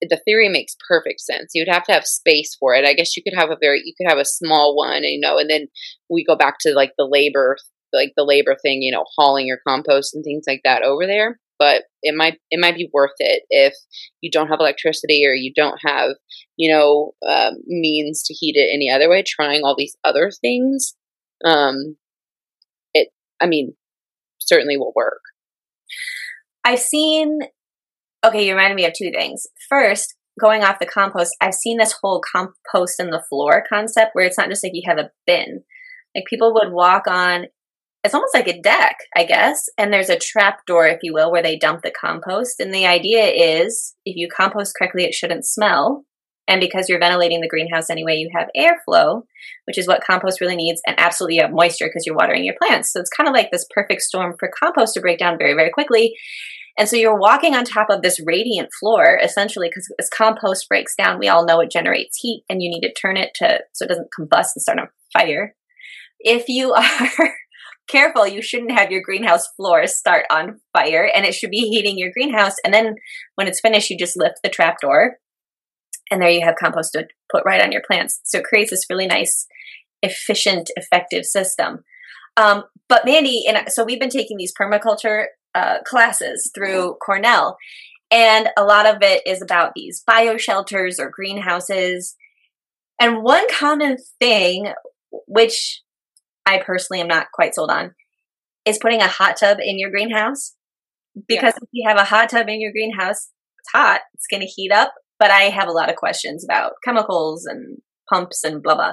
the 0.00 0.20
theory 0.24 0.48
makes 0.48 0.76
perfect 0.88 1.20
sense. 1.20 1.52
You'd 1.54 1.68
have 1.68 1.84
to 1.84 1.92
have 1.92 2.04
space 2.04 2.56
for 2.58 2.74
it. 2.74 2.84
I 2.84 2.94
guess 2.94 3.16
you 3.16 3.22
could 3.22 3.36
have 3.36 3.50
a 3.50 3.56
very, 3.60 3.82
you 3.84 3.94
could 3.96 4.08
have 4.08 4.18
a 4.18 4.24
small 4.24 4.76
one, 4.76 5.02
you 5.02 5.18
know, 5.20 5.38
and 5.38 5.50
then 5.50 5.66
we 6.08 6.24
go 6.24 6.36
back 6.36 6.58
to 6.60 6.72
like 6.72 6.92
the 6.96 7.08
labor, 7.10 7.56
like 7.92 8.12
the 8.16 8.24
labor 8.24 8.56
thing, 8.62 8.82
you 8.82 8.92
know, 8.92 9.04
hauling 9.16 9.46
your 9.46 9.58
compost 9.66 10.14
and 10.14 10.22
things 10.22 10.44
like 10.46 10.60
that 10.64 10.82
over 10.82 11.06
there. 11.06 11.40
But 11.58 11.84
it 12.02 12.14
might, 12.16 12.38
it 12.50 12.60
might 12.60 12.76
be 12.76 12.88
worth 12.92 13.16
it 13.18 13.42
if 13.50 13.74
you 14.20 14.30
don't 14.30 14.48
have 14.48 14.60
electricity 14.60 15.24
or 15.26 15.34
you 15.34 15.52
don't 15.56 15.78
have, 15.84 16.10
you 16.56 16.72
know, 16.72 17.12
um, 17.28 17.54
means 17.66 18.22
to 18.24 18.34
heat 18.34 18.54
it 18.56 18.72
any 18.72 18.90
other 18.90 19.10
way. 19.10 19.24
Trying 19.26 19.62
all 19.64 19.74
these 19.76 19.96
other 20.04 20.30
things, 20.40 20.94
um, 21.44 21.96
it, 22.94 23.08
I 23.40 23.46
mean, 23.46 23.74
certainly 24.38 24.76
will 24.76 24.92
work. 24.94 25.20
I've 26.64 26.78
seen, 26.78 27.40
okay, 28.24 28.46
you 28.46 28.54
reminded 28.54 28.76
me 28.76 28.86
of 28.86 28.92
two 28.92 29.10
things. 29.10 29.46
First, 29.68 30.14
going 30.38 30.62
off 30.62 30.78
the 30.78 30.86
compost, 30.86 31.34
I've 31.40 31.54
seen 31.54 31.78
this 31.78 31.96
whole 32.00 32.20
compost 32.20 33.00
in 33.00 33.10
the 33.10 33.22
floor 33.28 33.64
concept 33.68 34.10
where 34.12 34.26
it's 34.26 34.38
not 34.38 34.48
just 34.48 34.62
like 34.62 34.72
you 34.74 34.82
have 34.86 34.98
a 34.98 35.10
bin. 35.26 35.62
Like 36.14 36.24
people 36.28 36.54
would 36.54 36.72
walk 36.72 37.06
on, 37.06 37.46
it's 38.08 38.14
almost 38.14 38.34
like 38.34 38.48
a 38.48 38.58
deck, 38.58 38.96
I 39.14 39.24
guess, 39.24 39.68
and 39.76 39.92
there's 39.92 40.08
a 40.08 40.18
trap 40.18 40.64
door, 40.64 40.86
if 40.86 41.00
you 41.02 41.12
will, 41.12 41.30
where 41.30 41.42
they 41.42 41.58
dump 41.58 41.82
the 41.82 41.90
compost. 41.90 42.58
And 42.58 42.72
the 42.72 42.86
idea 42.86 43.26
is 43.26 43.94
if 44.06 44.16
you 44.16 44.28
compost 44.34 44.74
correctly, 44.78 45.04
it 45.04 45.12
shouldn't 45.12 45.44
smell. 45.44 46.06
And 46.46 46.58
because 46.58 46.88
you're 46.88 46.98
ventilating 46.98 47.42
the 47.42 47.48
greenhouse 47.48 47.90
anyway, 47.90 48.16
you 48.16 48.30
have 48.34 48.48
airflow, 48.56 49.24
which 49.66 49.76
is 49.76 49.86
what 49.86 50.02
compost 50.02 50.40
really 50.40 50.56
needs. 50.56 50.80
And 50.86 50.98
absolutely 50.98 51.36
you 51.36 51.42
have 51.42 51.52
moisture 51.52 51.84
because 51.86 52.06
you're 52.06 52.16
watering 52.16 52.44
your 52.44 52.54
plants. 52.56 52.90
So 52.90 53.00
it's 53.00 53.10
kind 53.10 53.28
of 53.28 53.34
like 53.34 53.50
this 53.50 53.66
perfect 53.68 54.00
storm 54.00 54.36
for 54.38 54.50
compost 54.58 54.94
to 54.94 55.02
break 55.02 55.18
down 55.18 55.36
very, 55.36 55.52
very 55.52 55.68
quickly. 55.68 56.16
And 56.78 56.88
so 56.88 56.96
you're 56.96 57.18
walking 57.18 57.54
on 57.54 57.64
top 57.64 57.90
of 57.90 58.00
this 58.00 58.18
radiant 58.24 58.70
floor, 58.80 59.20
essentially, 59.22 59.68
because 59.68 59.92
as 59.98 60.08
compost 60.08 60.66
breaks 60.66 60.94
down, 60.96 61.18
we 61.18 61.28
all 61.28 61.44
know 61.44 61.60
it 61.60 61.70
generates 61.70 62.16
heat 62.16 62.44
and 62.48 62.62
you 62.62 62.70
need 62.70 62.88
to 62.88 62.94
turn 62.94 63.18
it 63.18 63.32
to 63.34 63.60
so 63.74 63.84
it 63.84 63.88
doesn't 63.88 64.08
combust 64.18 64.54
and 64.54 64.62
start 64.62 64.78
on 64.78 64.88
fire. 65.12 65.54
If 66.20 66.48
you 66.48 66.72
are 67.20 67.34
careful, 67.88 68.26
you 68.26 68.42
shouldn't 68.42 68.78
have 68.78 68.90
your 68.90 69.02
greenhouse 69.02 69.48
floor 69.56 69.86
start 69.86 70.26
on 70.30 70.60
fire 70.72 71.10
and 71.12 71.24
it 71.24 71.34
should 71.34 71.50
be 71.50 71.68
heating 71.68 71.98
your 71.98 72.12
greenhouse. 72.12 72.54
And 72.64 72.72
then 72.72 72.96
when 73.34 73.48
it's 73.48 73.60
finished, 73.60 73.90
you 73.90 73.98
just 73.98 74.16
lift 74.16 74.36
the 74.42 74.48
trap 74.48 74.80
door 74.80 75.16
and 76.10 76.22
there 76.22 76.30
you 76.30 76.44
have 76.44 76.56
compost 76.56 76.92
to 76.92 77.06
put 77.30 77.44
right 77.44 77.62
on 77.62 77.72
your 77.72 77.82
plants. 77.86 78.20
So 78.24 78.38
it 78.38 78.44
creates 78.44 78.70
this 78.70 78.86
really 78.88 79.06
nice, 79.06 79.46
efficient, 80.02 80.70
effective 80.76 81.24
system. 81.24 81.84
Um, 82.36 82.64
but 82.88 83.04
Mandy, 83.04 83.44
and 83.48 83.70
so 83.70 83.84
we've 83.84 84.00
been 84.00 84.08
taking 84.10 84.36
these 84.36 84.52
permaculture 84.58 85.26
uh, 85.54 85.78
classes 85.84 86.50
through 86.54 86.96
Cornell, 87.04 87.56
and 88.10 88.48
a 88.56 88.64
lot 88.64 88.86
of 88.86 89.02
it 89.02 89.22
is 89.26 89.42
about 89.42 89.72
these 89.74 90.02
bioshelters 90.08 90.98
or 90.98 91.10
greenhouses. 91.10 92.14
And 93.00 93.22
one 93.22 93.44
common 93.50 93.98
thing, 94.18 94.72
which 95.26 95.82
I 96.48 96.62
personally 96.64 97.00
am 97.00 97.08
not 97.08 97.28
quite 97.32 97.54
sold 97.54 97.70
on, 97.70 97.92
is 98.64 98.78
putting 98.78 99.02
a 99.02 99.08
hot 99.08 99.36
tub 99.38 99.58
in 99.60 99.78
your 99.78 99.90
greenhouse. 99.90 100.54
Because 101.26 101.54
yeah. 101.54 101.62
if 101.62 101.68
you 101.72 101.88
have 101.88 101.98
a 101.98 102.04
hot 102.04 102.30
tub 102.30 102.48
in 102.48 102.60
your 102.60 102.72
greenhouse, 102.72 103.30
it's 103.58 103.70
hot, 103.72 104.00
it's 104.14 104.26
going 104.30 104.40
to 104.40 104.46
heat 104.46 104.72
up 104.72 104.92
but 105.18 105.30
I 105.30 105.42
have 105.44 105.68
a 105.68 105.72
lot 105.72 105.90
of 105.90 105.96
questions 105.96 106.44
about 106.44 106.72
chemicals 106.84 107.44
and 107.44 107.78
pumps 108.08 108.44
and 108.44 108.62
blah 108.62 108.74
blah. 108.74 108.92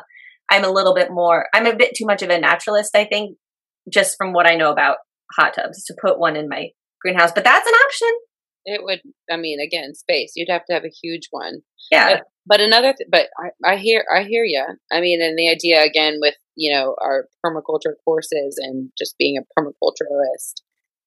I'm 0.49 0.63
a 0.63 0.71
little 0.71 0.93
bit 0.93 1.09
more. 1.11 1.47
I'm 1.53 1.65
a 1.65 1.75
bit 1.75 1.93
too 1.95 2.05
much 2.05 2.21
of 2.21 2.29
a 2.29 2.39
naturalist, 2.39 2.95
I 2.95 3.05
think, 3.05 3.37
just 3.91 4.15
from 4.17 4.33
what 4.33 4.47
I 4.47 4.55
know 4.55 4.71
about 4.71 4.97
hot 5.37 5.55
tubs 5.55 5.83
to 5.85 5.95
put 5.99 6.19
one 6.19 6.35
in 6.35 6.49
my 6.49 6.69
greenhouse. 7.01 7.31
But 7.33 7.43
that's 7.43 7.67
an 7.67 7.73
option. 7.73 8.09
It 8.65 8.81
would. 8.83 9.01
I 9.31 9.37
mean, 9.37 9.59
again, 9.59 9.93
space. 9.93 10.33
You'd 10.35 10.49
have 10.49 10.65
to 10.65 10.73
have 10.73 10.83
a 10.83 10.93
huge 11.03 11.27
one. 11.31 11.61
Yeah. 11.91 12.15
But, 12.15 12.23
but 12.47 12.61
another. 12.61 12.93
Th- 12.93 13.09
but 13.11 13.27
I, 13.39 13.73
I 13.73 13.77
hear. 13.77 14.03
I 14.13 14.23
hear 14.23 14.43
you. 14.43 14.65
I 14.91 15.01
mean, 15.01 15.21
and 15.21 15.37
the 15.37 15.49
idea 15.49 15.83
again 15.83 16.17
with 16.19 16.35
you 16.55 16.73
know 16.73 16.95
our 17.01 17.27
permaculture 17.45 17.93
courses 18.03 18.57
and 18.59 18.91
just 18.97 19.15
being 19.17 19.37
a 19.37 19.59
permaculturalist 19.59 20.61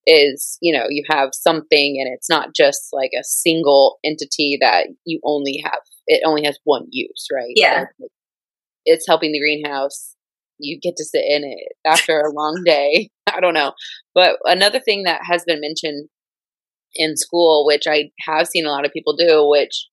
is 0.06 0.58
you 0.62 0.76
know 0.76 0.86
you 0.88 1.04
have 1.10 1.30
something 1.32 1.98
and 2.00 2.12
it's 2.12 2.30
not 2.30 2.54
just 2.54 2.88
like 2.92 3.10
a 3.18 3.24
single 3.24 3.98
entity 4.04 4.56
that 4.60 4.88
you 5.04 5.20
only 5.24 5.60
have 5.62 5.80
it 6.06 6.22
only 6.24 6.44
has 6.44 6.58
one 6.64 6.86
use 6.90 7.26
right? 7.32 7.52
Yeah. 7.54 7.84
So 8.00 8.08
it's 8.84 9.06
helping 9.06 9.32
the 9.32 9.40
greenhouse. 9.40 10.14
You 10.58 10.80
get 10.80 10.96
to 10.96 11.04
sit 11.04 11.24
in 11.28 11.44
it 11.44 11.72
after 11.86 12.20
a 12.20 12.32
long 12.32 12.62
day. 12.66 13.10
I 13.32 13.40
don't 13.40 13.54
know. 13.54 13.72
But 14.14 14.38
another 14.44 14.80
thing 14.80 15.04
that 15.04 15.20
has 15.24 15.44
been 15.46 15.60
mentioned 15.60 16.08
in 16.94 17.16
school 17.16 17.66
which 17.66 17.86
i 17.86 18.10
have 18.26 18.46
seen 18.46 18.66
a 18.66 18.70
lot 18.70 18.86
of 18.86 18.92
people 18.92 19.14
do 19.14 19.46
which 19.46 19.88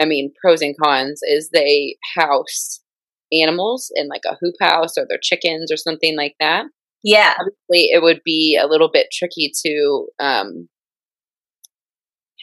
i 0.00 0.04
mean 0.04 0.32
pros 0.40 0.60
and 0.60 0.76
cons 0.82 1.20
is 1.22 1.50
they 1.52 1.96
house 2.14 2.81
animals 3.32 3.90
in 3.94 4.08
like 4.08 4.22
a 4.26 4.36
hoop 4.40 4.54
house 4.60 4.98
or 4.98 5.06
their 5.08 5.20
chickens 5.22 5.70
or 5.72 5.76
something 5.76 6.16
like 6.16 6.34
that 6.40 6.66
yeah. 7.02 7.34
Obviously, 7.38 7.90
it 7.90 8.02
would 8.02 8.20
be 8.24 8.58
a 8.60 8.66
little 8.66 8.90
bit 8.92 9.08
tricky 9.12 9.50
to 9.66 10.06
um, 10.20 10.68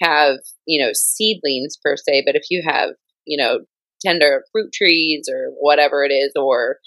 have, 0.01 0.37
you 0.65 0.83
know, 0.83 0.91
seedlings 0.93 1.77
per 1.83 1.95
se, 1.95 2.23
but 2.25 2.35
if 2.35 2.43
you 2.49 2.63
have, 2.65 2.89
you 3.25 3.41
know, 3.41 3.59
tender 4.05 4.43
fruit 4.51 4.71
trees 4.73 5.27
or 5.31 5.51
whatever 5.59 6.03
it 6.03 6.11
is, 6.11 6.31
or 6.35 6.77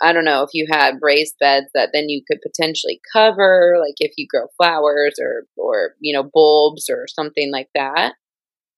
I 0.00 0.12
don't 0.12 0.24
know, 0.24 0.42
if 0.42 0.50
you 0.52 0.66
had 0.70 0.94
raised 1.02 1.34
beds 1.40 1.66
that 1.74 1.90
then 1.92 2.08
you 2.08 2.22
could 2.26 2.38
potentially 2.42 3.00
cover, 3.12 3.76
like 3.80 3.94
if 3.98 4.12
you 4.16 4.26
grow 4.28 4.46
flowers 4.56 5.14
or, 5.20 5.44
or, 5.56 5.94
you 6.00 6.16
know, 6.16 6.28
bulbs 6.32 6.86
or 6.88 7.06
something 7.08 7.50
like 7.52 7.68
that. 7.74 8.14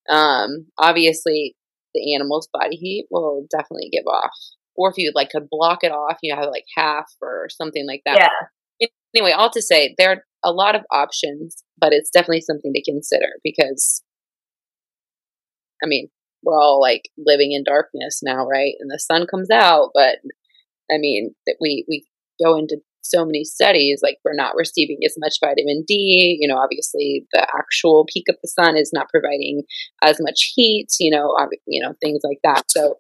Um, 0.09 0.67
obviously, 0.79 1.55
the 1.95 2.15
animal's 2.15 2.49
body 2.53 2.77
heat 2.77 3.07
will 3.11 3.47
definitely 3.51 3.89
give 3.93 4.07
off 4.07 4.33
or 4.77 4.91
if 4.91 4.95
you 4.97 5.13
like 5.15 5.31
could 5.31 5.49
block 5.51 5.79
it 5.83 5.93
off, 5.93 6.19
you 6.23 6.35
have 6.35 6.47
like 6.47 6.65
half 6.77 7.07
or 7.21 7.49
something 7.51 7.87
like 7.87 8.03
that. 8.07 8.19
Yeah. 8.19 8.89
Anyway, 9.15 9.33
all 9.33 9.51
to 9.51 9.61
say, 9.61 9.95
there 9.99 10.11
are 10.11 10.25
a 10.43 10.53
lot 10.53 10.75
of 10.75 10.83
options, 10.91 11.63
but 11.79 11.93
it's 11.93 12.11
definitely 12.11 12.41
something 12.41 12.73
to 12.73 12.83
consider 12.83 13.29
because, 13.45 14.03
I 15.85 15.87
mean, 15.87 16.09
we're 16.43 16.59
all 16.59 16.81
like 16.81 17.03
living 17.19 17.53
in 17.53 17.63
darkness 17.63 18.21
now, 18.23 18.47
right? 18.47 18.73
And 18.81 18.91
the 18.91 18.99
sun 18.99 19.27
comes 19.31 19.51
out, 19.51 19.91
but 19.93 20.17
I 20.91 20.97
mean, 20.99 21.35
we 21.61 21.85
we 21.89 22.07
go 22.43 22.57
into 22.57 22.79
so 23.03 23.25
many 23.25 23.45
studies 23.45 24.01
like 24.03 24.19
we're 24.25 24.35
not 24.35 24.55
receiving 24.57 24.99
as 25.05 25.15
much 25.19 25.35
vitamin 25.41 25.85
D. 25.87 26.39
You 26.41 26.49
know, 26.49 26.59
obviously 26.59 27.27
the 27.33 27.47
actual 27.57 28.07
peak 28.13 28.25
of 28.29 28.37
the 28.43 28.49
sun 28.49 28.77
is 28.77 28.91
not 28.93 29.09
providing 29.11 29.63
as 30.03 30.19
much 30.21 30.53
heat. 30.55 30.89
You 30.99 31.11
know, 31.11 31.37
you 31.67 31.83
know 31.83 31.95
things 32.01 32.23
like 32.25 32.39
that. 32.45 32.71
So 32.71 32.97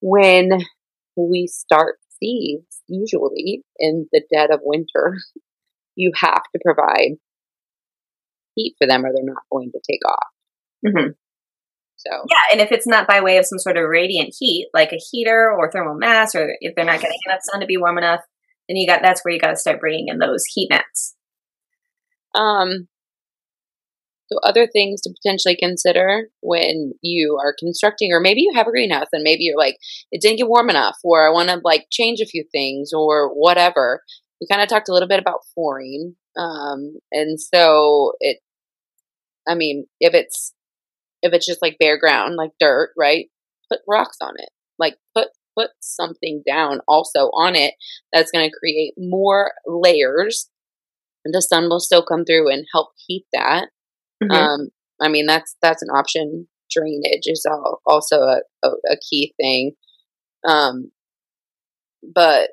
when 0.00 0.50
we 1.16 1.46
start 1.46 1.96
seeds, 2.20 2.82
usually 2.88 3.64
in 3.78 4.06
the 4.12 4.22
dead 4.32 4.50
of 4.50 4.60
winter, 4.62 5.18
you 5.96 6.12
have 6.16 6.42
to 6.54 6.60
provide 6.64 7.16
heat 8.54 8.74
for 8.78 8.86
them 8.86 9.04
or 9.04 9.12
they're 9.12 9.24
not 9.24 9.42
going 9.50 9.70
to 9.72 9.80
take 9.90 10.00
off. 10.06 10.28
Mm-hmm. 10.86 11.10
So 11.96 12.10
yeah, 12.28 12.52
and 12.52 12.60
if 12.60 12.70
it's 12.70 12.86
not 12.86 13.06
by 13.06 13.20
way 13.20 13.38
of 13.38 13.46
some 13.46 13.58
sort 13.58 13.76
of 13.76 13.88
radiant 13.88 14.34
heat, 14.38 14.68
like 14.74 14.92
a 14.92 15.00
heater 15.10 15.50
or 15.50 15.70
thermal 15.70 15.94
mass, 15.94 16.34
or 16.34 16.54
if 16.60 16.74
they're 16.74 16.84
not 16.84 17.00
getting 17.00 17.18
enough 17.26 17.40
sun 17.42 17.60
to 17.60 17.66
be 17.66 17.78
warm 17.78 17.98
enough, 17.98 18.20
and 18.68 18.78
you 18.78 18.86
got 18.86 19.02
that's 19.02 19.24
where 19.24 19.32
you 19.34 19.40
got 19.40 19.50
to 19.50 19.56
start 19.56 19.80
bringing 19.80 20.08
in 20.08 20.18
those 20.18 20.44
heat 20.44 20.68
mats. 20.70 21.14
Um, 22.34 22.88
so 24.32 24.38
other 24.42 24.66
things 24.66 25.02
to 25.02 25.10
potentially 25.10 25.56
consider 25.56 26.28
when 26.40 26.94
you 27.02 27.38
are 27.40 27.54
constructing, 27.58 28.10
or 28.12 28.20
maybe 28.20 28.40
you 28.40 28.52
have 28.54 28.66
a 28.66 28.70
greenhouse 28.70 29.08
and 29.12 29.22
maybe 29.22 29.44
you're 29.44 29.58
like, 29.58 29.76
it 30.10 30.22
didn't 30.22 30.38
get 30.38 30.48
warm 30.48 30.70
enough, 30.70 30.96
or 31.04 31.26
I 31.26 31.30
want 31.30 31.50
to 31.50 31.60
like 31.62 31.86
change 31.90 32.20
a 32.20 32.26
few 32.26 32.44
things 32.50 32.90
or 32.94 33.28
whatever. 33.34 34.02
We 34.40 34.46
kind 34.50 34.62
of 34.62 34.68
talked 34.68 34.88
a 34.88 34.92
little 34.92 35.08
bit 35.08 35.20
about 35.20 35.40
flooring. 35.54 36.16
Um, 36.36 36.96
and 37.12 37.38
so 37.38 38.12
it, 38.20 38.38
I 39.46 39.54
mean, 39.54 39.86
if 40.00 40.14
it's, 40.14 40.54
if 41.22 41.32
it's 41.32 41.46
just 41.46 41.62
like 41.62 41.76
bare 41.78 41.98
ground, 41.98 42.36
like 42.36 42.50
dirt, 42.58 42.90
right? 42.98 43.26
Put 43.70 43.80
rocks 43.86 44.16
on 44.22 44.32
it. 44.38 44.48
Like 44.78 44.96
put, 45.14 45.28
put 45.56 45.70
something 45.80 46.42
down 46.46 46.80
also 46.88 47.30
on 47.30 47.54
it 47.54 47.74
that's 48.12 48.30
going 48.30 48.48
to 48.48 48.58
create 48.58 48.94
more 48.96 49.52
layers. 49.66 50.48
The 51.24 51.40
sun 51.40 51.70
will 51.70 51.80
still 51.80 52.04
come 52.04 52.24
through 52.24 52.52
and 52.52 52.66
help 52.72 52.88
heat 53.06 53.24
that 53.32 53.68
Mm-hmm. 54.22 54.32
Um, 54.32 54.68
I 55.00 55.08
mean, 55.08 55.26
that's 55.26 55.56
that's 55.62 55.82
an 55.82 55.90
option. 55.90 56.48
Drainage 56.70 57.26
is 57.26 57.46
also 57.86 58.16
a, 58.20 58.40
a, 58.64 58.68
a 58.92 58.96
key 58.96 59.34
thing, 59.36 59.72
um, 60.46 60.90
but 62.14 62.50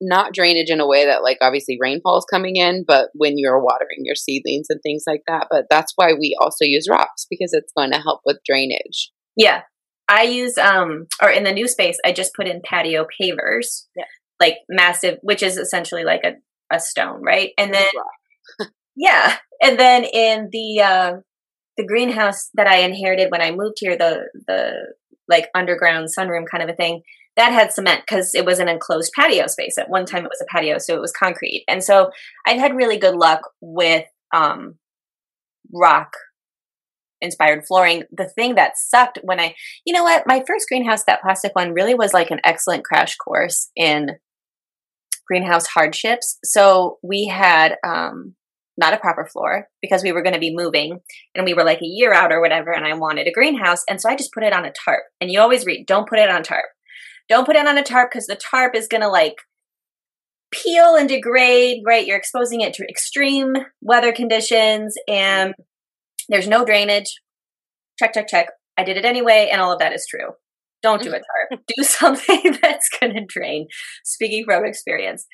not 0.00 0.32
drainage 0.32 0.70
in 0.70 0.80
a 0.80 0.86
way 0.86 1.04
that 1.04 1.22
like 1.22 1.36
obviously 1.42 1.76
rainfall 1.78 2.18
is 2.18 2.26
coming 2.30 2.56
in, 2.56 2.84
but 2.86 3.10
when 3.14 3.36
you're 3.36 3.62
watering 3.62 3.98
your 3.98 4.14
seedlings 4.14 4.66
and 4.70 4.80
things 4.82 5.04
like 5.06 5.22
that. 5.26 5.48
But 5.50 5.66
that's 5.68 5.92
why 5.96 6.14
we 6.14 6.36
also 6.40 6.64
use 6.64 6.88
rocks 6.88 7.26
because 7.28 7.52
it's 7.52 7.72
going 7.76 7.90
to 7.92 7.98
help 7.98 8.22
with 8.24 8.38
drainage. 8.46 9.12
Yeah. 9.36 9.62
I 10.10 10.24
use 10.24 10.58
um 10.58 11.06
or 11.22 11.30
in 11.30 11.44
the 11.44 11.52
new 11.52 11.68
space 11.68 11.98
I 12.04 12.12
just 12.12 12.34
put 12.34 12.48
in 12.48 12.60
patio 12.62 13.06
pavers. 13.20 13.86
Yeah. 13.96 14.04
Like 14.38 14.56
massive 14.68 15.18
which 15.22 15.42
is 15.42 15.56
essentially 15.56 16.04
like 16.04 16.22
a, 16.24 16.32
a 16.74 16.80
stone, 16.80 17.22
right? 17.22 17.50
And 17.56 17.72
then 17.72 17.86
yeah, 18.96 19.36
and 19.62 19.78
then 19.78 20.04
in 20.04 20.48
the 20.52 20.80
uh, 20.80 21.12
the 21.76 21.86
greenhouse 21.86 22.50
that 22.54 22.66
I 22.66 22.78
inherited 22.78 23.30
when 23.30 23.42
I 23.42 23.50
moved 23.50 23.76
here, 23.80 23.96
the 23.96 24.28
the 24.46 24.72
like 25.28 25.48
underground 25.54 26.08
sunroom 26.16 26.44
kind 26.50 26.62
of 26.62 26.68
a 26.68 26.76
thing, 26.76 27.02
that 27.36 27.52
had 27.52 27.72
cement 27.72 28.02
because 28.06 28.34
it 28.34 28.44
was 28.44 28.58
an 28.58 28.68
enclosed 28.68 29.12
patio 29.14 29.46
space. 29.46 29.78
At 29.78 29.88
one 29.88 30.06
time, 30.06 30.24
it 30.24 30.30
was 30.30 30.42
a 30.42 30.52
patio, 30.52 30.78
so 30.78 30.94
it 30.94 31.00
was 31.00 31.12
concrete, 31.12 31.64
and 31.68 31.82
so 31.82 32.10
I've 32.46 32.60
had 32.60 32.76
really 32.76 32.98
good 32.98 33.16
luck 33.16 33.40
with 33.60 34.04
um, 34.34 34.76
rock 35.72 36.12
inspired 37.20 37.66
flooring. 37.66 38.04
The 38.10 38.28
thing 38.28 38.54
that 38.56 38.76
sucked 38.76 39.18
when 39.22 39.40
I, 39.40 39.54
you 39.84 39.94
know 39.94 40.04
what, 40.04 40.26
my 40.26 40.42
first 40.46 40.68
greenhouse, 40.68 41.04
that 41.04 41.22
plastic 41.22 41.54
one, 41.54 41.72
really 41.72 41.94
was 41.94 42.14
like 42.14 42.30
an 42.30 42.40
excellent 42.44 42.84
crash 42.84 43.16
course 43.16 43.70
in 43.76 44.10
greenhouse 45.26 45.66
hardships. 45.66 46.38
So 46.44 46.98
we 47.02 47.26
had 47.26 47.76
um, 47.86 48.34
not 48.76 48.94
a 48.94 48.98
proper 48.98 49.26
floor 49.26 49.68
because 49.80 50.02
we 50.02 50.10
were 50.10 50.22
going 50.22 50.34
to 50.34 50.40
be 50.40 50.54
moving 50.54 50.98
and 51.34 51.44
we 51.44 51.54
were 51.54 51.64
like 51.64 51.82
a 51.82 51.86
year 51.86 52.12
out 52.12 52.32
or 52.32 52.40
whatever 52.40 52.72
and 52.72 52.84
I 52.84 52.94
wanted 52.94 53.28
a 53.28 53.32
greenhouse 53.32 53.84
and 53.88 54.00
so 54.00 54.08
I 54.08 54.16
just 54.16 54.32
put 54.32 54.42
it 54.42 54.52
on 54.52 54.64
a 54.64 54.72
tarp. 54.72 55.04
And 55.20 55.30
you 55.30 55.40
always 55.40 55.64
read 55.64 55.86
don't 55.86 56.08
put 56.08 56.18
it 56.18 56.30
on 56.30 56.42
tarp. 56.42 56.64
Don't 57.28 57.46
put 57.46 57.56
it 57.56 57.66
on 57.66 57.78
a 57.78 57.84
tarp 57.84 58.10
because 58.10 58.26
the 58.26 58.34
tarp 58.34 58.74
is 58.74 58.88
going 58.88 59.02
to 59.02 59.08
like 59.08 59.36
peel 60.52 60.96
and 60.96 61.08
degrade, 61.08 61.82
right? 61.86 62.06
You're 62.06 62.16
exposing 62.16 62.60
it 62.60 62.74
to 62.74 62.88
extreme 62.88 63.54
weather 63.80 64.12
conditions 64.12 64.94
and 65.06 65.54
there's 66.30 66.48
no 66.48 66.64
drainage. 66.64 67.20
Check 67.98 68.14
check 68.14 68.28
check. 68.28 68.46
I 68.78 68.84
did 68.84 68.96
it 68.96 69.04
anyway 69.04 69.50
and 69.52 69.60
all 69.60 69.72
of 69.72 69.78
that 69.80 69.92
is 69.92 70.06
true. 70.08 70.30
Don't 70.82 71.02
do 71.02 71.10
a 71.10 71.12
tarp. 71.12 71.22
Mm. 71.52 71.58
do 71.76 71.82
something 71.84 72.56
that's 72.62 72.88
going 72.88 73.14
to 73.14 73.24
drain. 73.26 73.66
Speaking 74.04 74.44
from 74.44 74.64
experience. 74.64 75.26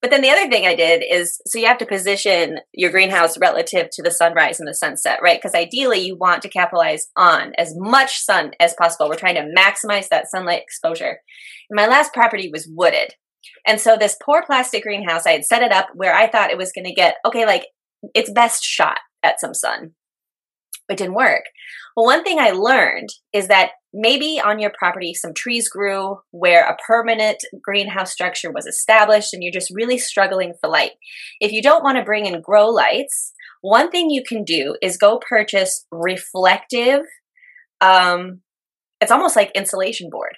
But 0.00 0.10
then 0.10 0.22
the 0.22 0.30
other 0.30 0.48
thing 0.48 0.66
I 0.66 0.74
did 0.74 1.02
is 1.08 1.40
so 1.46 1.58
you 1.58 1.66
have 1.66 1.78
to 1.78 1.86
position 1.86 2.58
your 2.72 2.90
greenhouse 2.90 3.38
relative 3.38 3.88
to 3.92 4.02
the 4.02 4.10
sunrise 4.10 4.58
and 4.58 4.68
the 4.68 4.74
sunset, 4.74 5.20
right? 5.22 5.40
Because 5.40 5.54
ideally 5.54 6.00
you 6.00 6.16
want 6.16 6.42
to 6.42 6.48
capitalize 6.48 7.08
on 7.16 7.52
as 7.58 7.74
much 7.76 8.18
sun 8.18 8.52
as 8.60 8.74
possible. 8.74 9.08
We're 9.08 9.16
trying 9.16 9.36
to 9.36 9.52
maximize 9.56 10.08
that 10.08 10.30
sunlight 10.30 10.62
exposure. 10.62 11.18
And 11.70 11.76
my 11.76 11.86
last 11.86 12.12
property 12.12 12.50
was 12.52 12.68
wooded. 12.70 13.14
And 13.66 13.80
so 13.80 13.96
this 13.96 14.16
poor 14.24 14.42
plastic 14.44 14.82
greenhouse, 14.82 15.26
I 15.26 15.32
had 15.32 15.44
set 15.44 15.62
it 15.62 15.72
up 15.72 15.88
where 15.94 16.14
I 16.14 16.28
thought 16.28 16.50
it 16.50 16.58
was 16.58 16.72
going 16.72 16.86
to 16.86 16.94
get, 16.94 17.16
okay, 17.24 17.46
like 17.46 17.66
its 18.14 18.30
best 18.30 18.62
shot 18.62 18.98
at 19.22 19.40
some 19.40 19.54
sun. 19.54 19.92
It 20.88 20.98
didn't 20.98 21.14
work. 21.14 21.44
Well, 21.96 22.06
one 22.06 22.22
thing 22.22 22.38
I 22.38 22.50
learned 22.50 23.08
is 23.32 23.48
that 23.48 23.70
maybe 23.92 24.40
on 24.44 24.58
your 24.58 24.72
property 24.78 25.14
some 25.14 25.32
trees 25.34 25.68
grew 25.68 26.18
where 26.30 26.64
a 26.68 26.76
permanent 26.86 27.38
greenhouse 27.62 28.12
structure 28.12 28.52
was 28.52 28.66
established 28.66 29.32
and 29.32 29.42
you're 29.42 29.52
just 29.52 29.72
really 29.74 29.98
struggling 29.98 30.54
for 30.60 30.68
light. 30.68 30.92
If 31.40 31.52
you 31.52 31.62
don't 31.62 31.82
want 31.82 31.96
to 31.96 32.04
bring 32.04 32.26
in 32.26 32.40
grow 32.40 32.68
lights, 32.68 33.32
one 33.62 33.90
thing 33.90 34.10
you 34.10 34.22
can 34.22 34.44
do 34.44 34.76
is 34.82 34.96
go 34.96 35.18
purchase 35.18 35.86
reflective 35.90 37.00
um 37.80 38.40
it's 39.00 39.10
almost 39.10 39.36
like 39.36 39.50
insulation 39.54 40.08
board. 40.10 40.36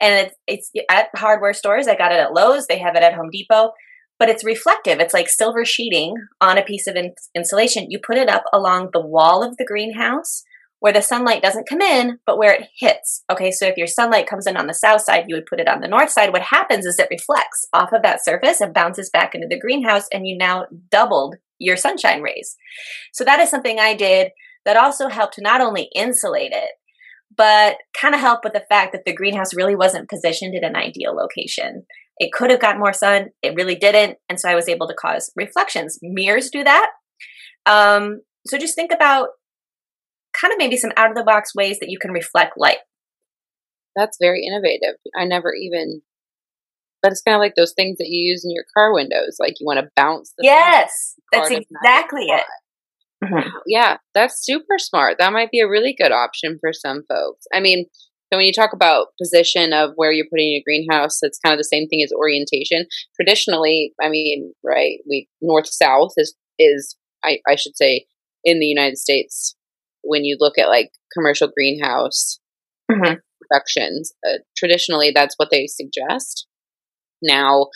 And 0.00 0.26
it's 0.26 0.34
it's 0.46 0.86
at 0.90 1.08
hardware 1.16 1.52
stores. 1.52 1.88
I 1.88 1.96
got 1.96 2.12
it 2.12 2.20
at 2.20 2.32
Lowe's, 2.32 2.66
they 2.66 2.78
have 2.78 2.94
it 2.96 3.02
at 3.02 3.14
Home 3.14 3.30
Depot 3.30 3.72
but 4.18 4.28
it's 4.28 4.44
reflective. 4.44 5.00
It's 5.00 5.14
like 5.14 5.28
silver 5.28 5.64
sheeting 5.64 6.14
on 6.40 6.58
a 6.58 6.64
piece 6.64 6.86
of 6.86 6.96
insulation. 7.34 7.90
You 7.90 7.98
put 8.04 8.18
it 8.18 8.28
up 8.28 8.44
along 8.52 8.90
the 8.92 9.04
wall 9.04 9.42
of 9.42 9.56
the 9.56 9.64
greenhouse 9.64 10.44
where 10.80 10.92
the 10.92 11.02
sunlight 11.02 11.42
doesn't 11.42 11.68
come 11.68 11.80
in, 11.80 12.20
but 12.24 12.38
where 12.38 12.52
it 12.52 12.68
hits. 12.78 13.24
Okay, 13.30 13.50
so 13.50 13.66
if 13.66 13.76
your 13.76 13.88
sunlight 13.88 14.28
comes 14.28 14.46
in 14.46 14.56
on 14.56 14.68
the 14.68 14.74
south 14.74 15.02
side, 15.02 15.24
you 15.26 15.34
would 15.34 15.46
put 15.46 15.58
it 15.58 15.68
on 15.68 15.80
the 15.80 15.88
north 15.88 16.10
side. 16.10 16.32
What 16.32 16.42
happens 16.42 16.86
is 16.86 16.98
it 16.98 17.08
reflects 17.10 17.66
off 17.72 17.92
of 17.92 18.02
that 18.02 18.24
surface 18.24 18.60
and 18.60 18.72
bounces 18.72 19.10
back 19.10 19.34
into 19.34 19.48
the 19.50 19.58
greenhouse, 19.58 20.06
and 20.12 20.26
you 20.26 20.36
now 20.38 20.66
doubled 20.90 21.36
your 21.58 21.76
sunshine 21.76 22.22
rays. 22.22 22.56
So 23.12 23.24
that 23.24 23.40
is 23.40 23.50
something 23.50 23.80
I 23.80 23.94
did 23.94 24.30
that 24.64 24.76
also 24.76 25.08
helped 25.08 25.34
to 25.34 25.42
not 25.42 25.60
only 25.60 25.88
insulate 25.96 26.52
it, 26.52 26.70
but 27.36 27.78
kind 28.00 28.14
of 28.14 28.20
help 28.20 28.44
with 28.44 28.52
the 28.52 28.64
fact 28.68 28.92
that 28.92 29.04
the 29.04 29.14
greenhouse 29.14 29.54
really 29.54 29.74
wasn't 29.74 30.08
positioned 30.08 30.54
in 30.54 30.62
an 30.62 30.76
ideal 30.76 31.14
location. 31.14 31.86
It 32.18 32.32
could 32.32 32.50
have 32.50 32.60
got 32.60 32.78
more 32.78 32.92
sun, 32.92 33.28
it 33.42 33.54
really 33.54 33.76
didn't, 33.76 34.18
and 34.28 34.40
so 34.40 34.48
I 34.48 34.54
was 34.54 34.68
able 34.68 34.88
to 34.88 34.94
cause 34.94 35.32
reflections. 35.36 35.98
Mirrors 36.02 36.50
do 36.50 36.64
that. 36.64 36.90
Um, 37.66 38.20
so 38.46 38.58
just 38.58 38.74
think 38.74 38.92
about 38.92 39.28
kind 40.32 40.52
of 40.52 40.58
maybe 40.58 40.76
some 40.76 40.92
out 40.96 41.10
of 41.10 41.16
the 41.16 41.24
box 41.24 41.54
ways 41.54 41.78
that 41.80 41.90
you 41.90 41.98
can 41.98 42.10
reflect 42.10 42.54
light. 42.56 42.78
That's 43.96 44.18
very 44.20 44.44
innovative. 44.46 44.96
I 45.16 45.24
never 45.24 45.52
even 45.54 46.02
but 47.02 47.12
it's 47.12 47.22
kind 47.22 47.34
of 47.34 47.40
like 47.40 47.54
those 47.54 47.72
things 47.74 47.96
that 47.98 48.08
you 48.08 48.30
use 48.30 48.44
in 48.44 48.50
your 48.50 48.64
car 48.74 48.92
windows 48.92 49.36
like 49.38 49.54
you 49.60 49.66
want 49.66 49.78
to 49.78 49.90
bounce 49.96 50.32
the 50.36 50.44
yes 50.44 51.14
that's 51.32 51.50
exactly 51.50 52.26
it 52.26 52.44
mm-hmm. 53.24 53.48
yeah 53.66 53.96
that's 54.14 54.44
super 54.44 54.78
smart 54.78 55.16
that 55.18 55.32
might 55.32 55.50
be 55.50 55.60
a 55.60 55.68
really 55.68 55.94
good 55.96 56.12
option 56.12 56.58
for 56.60 56.72
some 56.72 57.02
folks 57.08 57.46
i 57.52 57.60
mean 57.60 57.86
so 58.30 58.36
when 58.36 58.46
you 58.46 58.52
talk 58.52 58.72
about 58.72 59.08
position 59.20 59.72
of 59.72 59.92
where 59.96 60.12
you're 60.12 60.26
putting 60.30 60.52
your 60.52 60.62
greenhouse 60.64 61.18
it's 61.22 61.38
kind 61.38 61.52
of 61.52 61.58
the 61.58 61.64
same 61.64 61.88
thing 61.88 62.02
as 62.02 62.12
orientation 62.12 62.86
traditionally 63.14 63.92
i 64.02 64.08
mean 64.08 64.52
right 64.64 64.98
we 65.08 65.28
north 65.40 65.68
south 65.68 66.12
is 66.16 66.34
is 66.58 66.96
I, 67.24 67.38
I 67.48 67.56
should 67.56 67.76
say 67.76 68.06
in 68.44 68.60
the 68.60 68.66
united 68.66 68.98
states 68.98 69.56
when 70.02 70.24
you 70.24 70.36
look 70.38 70.58
at 70.58 70.68
like 70.68 70.90
commercial 71.12 71.48
greenhouse 71.54 72.40
mm-hmm. 72.90 73.14
productions, 73.40 74.12
uh, 74.26 74.38
traditionally 74.56 75.12
that's 75.14 75.34
what 75.36 75.50
they 75.50 75.66
suggest. 75.66 76.46
Now, 77.22 77.68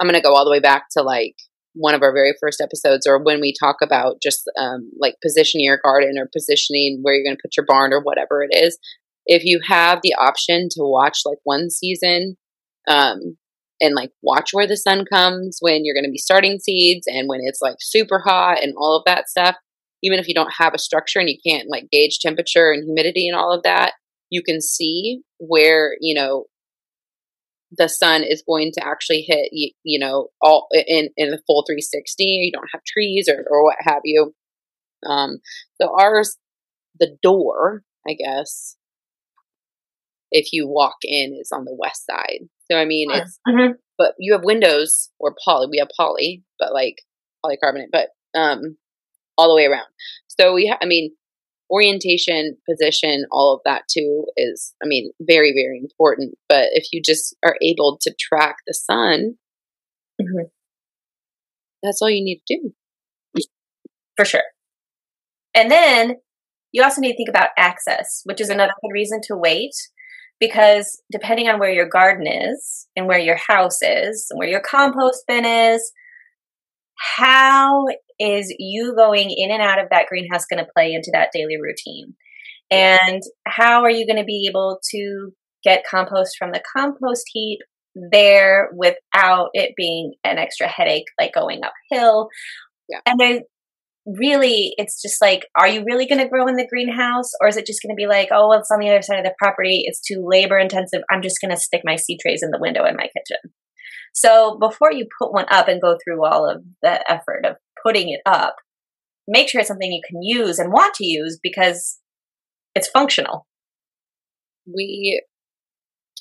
I'm 0.00 0.08
going 0.08 0.20
to 0.20 0.26
go 0.26 0.34
all 0.34 0.44
the 0.44 0.50
way 0.50 0.60
back 0.60 0.86
to 0.96 1.02
like 1.02 1.34
one 1.74 1.94
of 1.94 2.02
our 2.02 2.12
very 2.12 2.34
first 2.40 2.60
episodes 2.60 3.06
or 3.06 3.22
when 3.22 3.40
we 3.40 3.54
talk 3.58 3.76
about 3.82 4.16
just 4.22 4.50
um, 4.58 4.90
like 5.00 5.14
positioning 5.22 5.64
your 5.64 5.78
garden 5.82 6.18
or 6.18 6.28
positioning 6.32 7.00
where 7.02 7.14
you're 7.14 7.24
going 7.24 7.36
to 7.36 7.42
put 7.42 7.56
your 7.56 7.66
barn 7.66 7.92
or 7.92 8.00
whatever 8.00 8.42
it 8.42 8.56
is. 8.56 8.78
If 9.28 9.44
you 9.44 9.60
have 9.68 10.00
the 10.02 10.14
option 10.14 10.68
to 10.72 10.80
watch 10.80 11.20
like 11.24 11.38
one 11.44 11.70
season 11.70 12.36
um, 12.88 13.36
and 13.80 13.94
like 13.94 14.10
watch 14.22 14.50
where 14.52 14.66
the 14.66 14.76
sun 14.76 15.04
comes 15.04 15.58
when 15.60 15.84
you're 15.84 15.94
going 15.94 16.06
to 16.06 16.10
be 16.10 16.18
starting 16.18 16.58
seeds 16.58 17.06
and 17.06 17.28
when 17.28 17.40
it's 17.42 17.60
like 17.60 17.76
super 17.78 18.18
hot 18.18 18.58
and 18.62 18.74
all 18.76 18.96
of 18.96 19.04
that 19.04 19.28
stuff, 19.28 19.54
even 20.02 20.18
if 20.18 20.28
you 20.28 20.34
don't 20.34 20.54
have 20.58 20.74
a 20.74 20.78
structure 20.78 21.18
and 21.18 21.28
you 21.28 21.36
can't 21.46 21.68
like 21.70 21.90
gauge 21.92 22.18
temperature 22.20 22.72
and 22.72 22.84
humidity 22.84 23.28
and 23.28 23.36
all 23.36 23.52
of 23.52 23.62
that, 23.64 23.92
you 24.30 24.42
can 24.42 24.60
see 24.60 25.20
where, 25.38 25.92
you 26.00 26.14
know, 26.14 26.46
the 27.76 27.88
sun 27.88 28.22
is 28.22 28.42
going 28.48 28.72
to 28.72 28.86
actually 28.86 29.26
hit, 29.28 29.50
you, 29.52 29.72
you 29.84 29.98
know, 29.98 30.28
all 30.40 30.68
in, 30.72 31.10
in 31.18 31.30
the 31.30 31.42
full 31.46 31.64
360. 31.66 32.24
You 32.24 32.52
don't 32.52 32.70
have 32.72 32.82
trees 32.84 33.28
or, 33.28 33.44
or 33.50 33.62
what 33.62 33.76
have 33.80 34.00
you. 34.04 34.34
Um, 35.06 35.38
so 35.80 35.94
ours, 35.98 36.38
the 36.98 37.16
door, 37.22 37.82
I 38.08 38.14
guess, 38.14 38.77
if 40.30 40.52
you 40.52 40.66
walk 40.68 40.96
in 41.02 41.36
is 41.40 41.50
on 41.52 41.64
the 41.64 41.76
west 41.78 42.06
side. 42.06 42.48
So, 42.70 42.76
I 42.78 42.84
mean, 42.84 43.10
it's, 43.10 43.38
mm-hmm. 43.48 43.72
but 43.96 44.12
you 44.18 44.32
have 44.34 44.44
windows 44.44 45.10
or 45.18 45.34
poly, 45.44 45.68
we 45.70 45.78
have 45.78 45.88
poly, 45.96 46.44
but 46.58 46.72
like 46.72 46.96
polycarbonate, 47.44 47.90
but, 47.90 48.08
um, 48.38 48.76
all 49.36 49.48
the 49.48 49.56
way 49.56 49.66
around. 49.66 49.86
So 50.28 50.52
we, 50.52 50.66
ha- 50.66 50.78
I 50.82 50.86
mean, 50.86 51.12
orientation, 51.70 52.56
position, 52.68 53.24
all 53.30 53.54
of 53.54 53.60
that 53.64 53.82
too 53.90 54.26
is, 54.36 54.74
I 54.82 54.86
mean, 54.86 55.10
very, 55.20 55.52
very 55.52 55.78
important. 55.80 56.34
But 56.48 56.68
if 56.72 56.88
you 56.92 57.00
just 57.04 57.36
are 57.44 57.56
able 57.62 57.98
to 58.02 58.14
track 58.18 58.56
the 58.66 58.74
sun 58.74 59.36
Mm-hmm. 60.20 60.46
That's 61.82 62.02
all 62.02 62.10
you 62.10 62.24
need 62.24 62.42
to 62.46 62.56
do. 62.56 63.42
For 64.16 64.24
sure. 64.24 64.42
And 65.54 65.70
then 65.70 66.16
you 66.72 66.82
also 66.82 67.00
need 67.00 67.12
to 67.12 67.16
think 67.16 67.28
about 67.28 67.50
access, 67.56 68.22
which 68.24 68.40
is 68.40 68.50
another 68.50 68.72
good 68.82 68.92
reason 68.92 69.20
to 69.24 69.36
wait 69.36 69.74
because 70.40 71.00
depending 71.10 71.48
on 71.48 71.58
where 71.58 71.72
your 71.72 71.88
garden 71.88 72.26
is 72.26 72.86
and 72.96 73.06
where 73.06 73.18
your 73.18 73.36
house 73.36 73.78
is 73.82 74.26
and 74.30 74.38
where 74.38 74.48
your 74.48 74.60
compost 74.60 75.24
bin 75.26 75.44
is, 75.44 75.92
how 76.96 77.86
is 78.18 78.54
you 78.58 78.94
going 78.96 79.30
in 79.30 79.50
and 79.50 79.62
out 79.62 79.80
of 79.80 79.90
that 79.90 80.06
greenhouse 80.08 80.44
going 80.50 80.64
to 80.64 80.70
play 80.76 80.92
into 80.92 81.10
that 81.12 81.30
daily 81.32 81.56
routine? 81.60 82.14
And 82.70 83.22
how 83.46 83.82
are 83.82 83.90
you 83.90 84.06
going 84.06 84.18
to 84.18 84.24
be 84.24 84.46
able 84.48 84.80
to 84.90 85.30
get 85.64 85.84
compost 85.88 86.36
from 86.38 86.52
the 86.52 86.62
compost 86.76 87.24
heap 87.32 87.60
there 88.12 88.70
without 88.76 89.48
it 89.54 89.74
being 89.76 90.14
an 90.24 90.38
extra 90.38 90.68
headache, 90.68 91.06
like 91.18 91.32
going 91.32 91.62
uphill? 91.64 92.28
Yeah. 92.88 93.00
And 93.06 93.18
then 93.18 93.40
really, 94.16 94.72
it's 94.78 95.02
just 95.02 95.20
like, 95.20 95.46
are 95.56 95.68
you 95.68 95.84
really 95.86 96.06
going 96.06 96.20
to 96.20 96.28
grow 96.28 96.46
in 96.46 96.56
the 96.56 96.66
greenhouse? 96.66 97.30
Or 97.40 97.48
is 97.48 97.56
it 97.56 97.66
just 97.66 97.82
going 97.82 97.94
to 97.94 98.00
be 98.00 98.06
like, 98.06 98.28
oh, 98.30 98.48
well, 98.48 98.58
it's 98.58 98.70
on 98.70 98.78
the 98.78 98.88
other 98.88 99.02
side 99.02 99.18
of 99.18 99.24
the 99.24 99.34
property. 99.38 99.82
It's 99.84 100.00
too 100.00 100.24
labor 100.26 100.58
intensive. 100.58 101.02
I'm 101.10 101.22
just 101.22 101.40
going 101.40 101.50
to 101.50 101.60
stick 101.60 101.82
my 101.84 101.96
seed 101.96 102.18
trays 102.20 102.42
in 102.42 102.50
the 102.50 102.60
window 102.60 102.84
in 102.84 102.96
my 102.96 103.04
kitchen. 103.04 103.52
So 104.14 104.58
before 104.58 104.92
you 104.92 105.06
put 105.20 105.32
one 105.32 105.46
up 105.50 105.68
and 105.68 105.82
go 105.82 105.96
through 106.02 106.24
all 106.24 106.50
of 106.50 106.62
the 106.82 107.10
effort 107.10 107.44
of 107.44 107.56
putting 107.84 108.08
it 108.08 108.20
up, 108.24 108.56
make 109.26 109.48
sure 109.48 109.60
it's 109.60 109.68
something 109.68 109.92
you 109.92 110.02
can 110.08 110.22
use 110.22 110.58
and 110.58 110.72
want 110.72 110.94
to 110.94 111.06
use 111.06 111.38
because 111.42 111.98
it's 112.74 112.88
functional. 112.88 113.46
We 114.66 115.22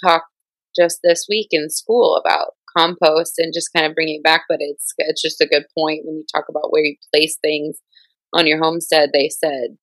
talked 0.03 0.29
just 0.77 0.99
this 1.03 1.25
week 1.29 1.47
in 1.51 1.69
school 1.69 2.21
about 2.23 2.51
compost 2.77 3.33
and 3.37 3.53
just 3.53 3.69
kind 3.75 3.85
of 3.85 3.95
bringing 3.95 4.17
it 4.17 4.23
back, 4.23 4.43
but 4.47 4.57
it's 4.59 4.93
it's 4.97 5.21
just 5.21 5.41
a 5.41 5.47
good 5.47 5.63
point 5.77 6.01
when 6.05 6.17
you 6.17 6.25
talk 6.33 6.45
about 6.49 6.71
where 6.71 6.83
you 6.83 6.95
place 7.13 7.37
things 7.41 7.79
on 8.33 8.47
your 8.47 8.61
homestead. 8.61 9.09
They 9.13 9.29
said, 9.29 9.77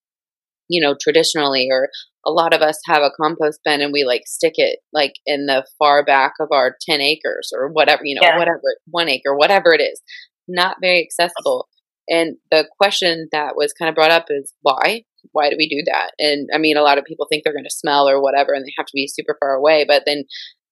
you 0.69 0.81
know, 0.81 0.95
traditionally, 0.99 1.67
or 1.69 1.89
a 2.25 2.31
lot 2.31 2.53
of 2.53 2.61
us 2.61 2.79
have 2.85 3.01
a 3.01 3.11
compost 3.21 3.59
bin 3.63 3.81
and 3.81 3.93
we 3.93 4.03
like 4.03 4.23
stick 4.25 4.53
it 4.55 4.79
like 4.93 5.13
in 5.25 5.45
the 5.45 5.65
far 5.77 6.03
back 6.03 6.33
of 6.39 6.49
our 6.51 6.75
10 6.89 7.01
acres 7.01 7.51
or 7.53 7.69
whatever, 7.69 8.01
you 8.03 8.15
know, 8.15 8.27
yeah. 8.27 8.37
whatever, 8.37 8.61
one 8.89 9.09
acre, 9.09 9.35
whatever 9.35 9.73
it 9.73 9.81
is. 9.81 10.01
Not 10.47 10.77
very 10.81 11.01
accessible. 11.01 11.67
And 12.07 12.37
the 12.51 12.67
question 12.79 13.27
that 13.31 13.55
was 13.55 13.73
kind 13.73 13.89
of 13.89 13.95
brought 13.95 14.11
up 14.11 14.25
is 14.29 14.53
why? 14.61 15.03
Why 15.31 15.49
do 15.49 15.55
we 15.57 15.67
do 15.67 15.83
that? 15.91 16.11
And 16.19 16.49
I 16.53 16.59
mean, 16.59 16.77
a 16.77 16.83
lot 16.83 16.99
of 16.99 17.05
people 17.05 17.25
think 17.27 17.43
they're 17.43 17.53
going 17.53 17.63
to 17.63 17.69
smell 17.75 18.07
or 18.07 18.21
whatever 18.21 18.53
and 18.53 18.63
they 18.63 18.73
have 18.77 18.85
to 18.85 18.91
be 18.93 19.07
super 19.07 19.35
far 19.39 19.53
away, 19.53 19.85
but 19.87 20.03
then 20.05 20.25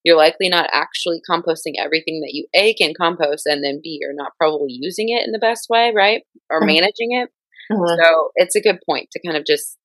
you're 0.04 0.18
likely 0.18 0.50
not 0.50 0.70
actually 0.72 1.22
composting 1.30 1.74
everything 1.80 2.22
that 2.22 2.34
you 2.34 2.46
A 2.54 2.74
can 2.74 2.94
compost 2.94 3.46
and 3.46 3.64
then 3.64 3.80
B, 3.82 3.98
you're 4.02 4.14
not 4.14 4.34
probably 4.38 4.68
using 4.70 5.10
it 5.10 5.26
in 5.26 5.32
the 5.32 5.40
best 5.40 5.68
way, 5.70 5.92
right? 5.96 6.24
Or 6.50 6.60
mm-hmm. 6.60 6.68
managing 6.68 7.12
it. 7.12 7.30
Mm-hmm. 7.72 8.02
So 8.04 8.32
it's 8.36 8.56
a 8.56 8.62
good 8.62 8.80
point 8.86 9.10
to 9.12 9.22
kind 9.26 9.38
of 9.38 9.46
just 9.46 9.78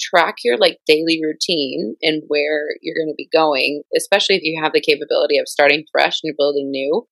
track 0.00 0.36
your 0.44 0.58
like 0.58 0.78
daily 0.86 1.20
routine 1.22 1.96
and 2.02 2.22
where 2.28 2.68
you're 2.82 2.96
going 2.96 3.12
to 3.12 3.16
be 3.16 3.28
going, 3.32 3.82
especially 3.96 4.36
if 4.36 4.42
you 4.42 4.60
have 4.62 4.72
the 4.72 4.80
capability 4.80 5.38
of 5.38 5.48
starting 5.48 5.84
fresh 5.90 6.18
and 6.22 6.34
building 6.36 6.70
new. 6.70 7.06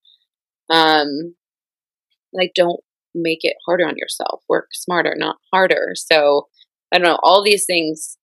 Um, 0.68 1.34
like 2.32 2.52
don't 2.54 2.80
make 3.14 3.40
it 3.42 3.56
harder 3.66 3.86
on 3.86 3.96
yourself. 3.96 4.42
Work 4.48 4.68
smarter, 4.72 5.14
not 5.16 5.36
harder. 5.52 5.92
So 5.94 6.48
I 6.92 6.98
don't 6.98 7.08
know. 7.08 7.18
All 7.22 7.42
these 7.42 7.64
things 7.66 8.18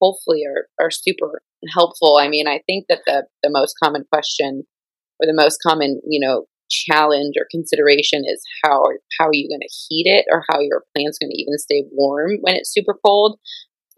hopefully 0.00 0.42
are 0.46 0.68
are 0.84 0.90
super 0.90 1.42
helpful. 1.72 2.18
I 2.20 2.28
mean, 2.28 2.46
I 2.48 2.60
think 2.66 2.86
that 2.88 3.00
the 3.06 3.26
the 3.42 3.50
most 3.50 3.74
common 3.82 4.04
question 4.12 4.64
or 5.20 5.26
the 5.26 5.34
most 5.34 5.58
common, 5.66 6.00
you 6.06 6.20
know, 6.20 6.44
challenge 6.70 7.34
or 7.38 7.46
consideration 7.50 8.22
is 8.26 8.42
how 8.64 8.84
how 9.18 9.26
are 9.26 9.34
you 9.34 9.48
going 9.48 9.60
to 9.60 9.74
heat 9.88 10.06
it 10.06 10.26
or 10.30 10.44
how 10.50 10.60
your 10.60 10.84
plant's 10.94 11.18
going 11.18 11.30
to 11.30 11.40
even 11.40 11.58
stay 11.58 11.84
warm 11.92 12.38
when 12.40 12.56
it's 12.56 12.72
super 12.72 12.94
cold. 13.04 13.38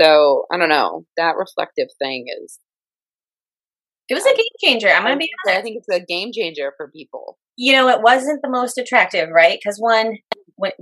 So 0.01 0.45
I 0.53 0.57
don't 0.57 0.69
know. 0.69 1.05
That 1.17 1.37
reflective 1.37 1.89
thing 2.01 2.27
is. 2.43 2.59
It 4.09 4.15
was 4.15 4.25
a 4.25 4.35
game 4.35 4.47
changer. 4.65 4.89
I'm 4.89 5.03
going 5.03 5.15
to 5.15 5.19
be 5.19 5.31
honest. 5.47 5.59
I 5.59 5.63
think 5.63 5.77
it's 5.77 5.95
a 5.95 6.05
game 6.05 6.31
changer 6.33 6.73
for 6.79 6.91
people. 6.91 7.37
You 7.57 7.73
know, 7.73 7.89
it 7.89 8.01
wasn't 8.01 8.41
the 8.43 8.49
most 8.49 8.79
attractive, 8.79 9.29
right? 9.35 9.59
Because 9.63 9.77
one, 9.79 10.17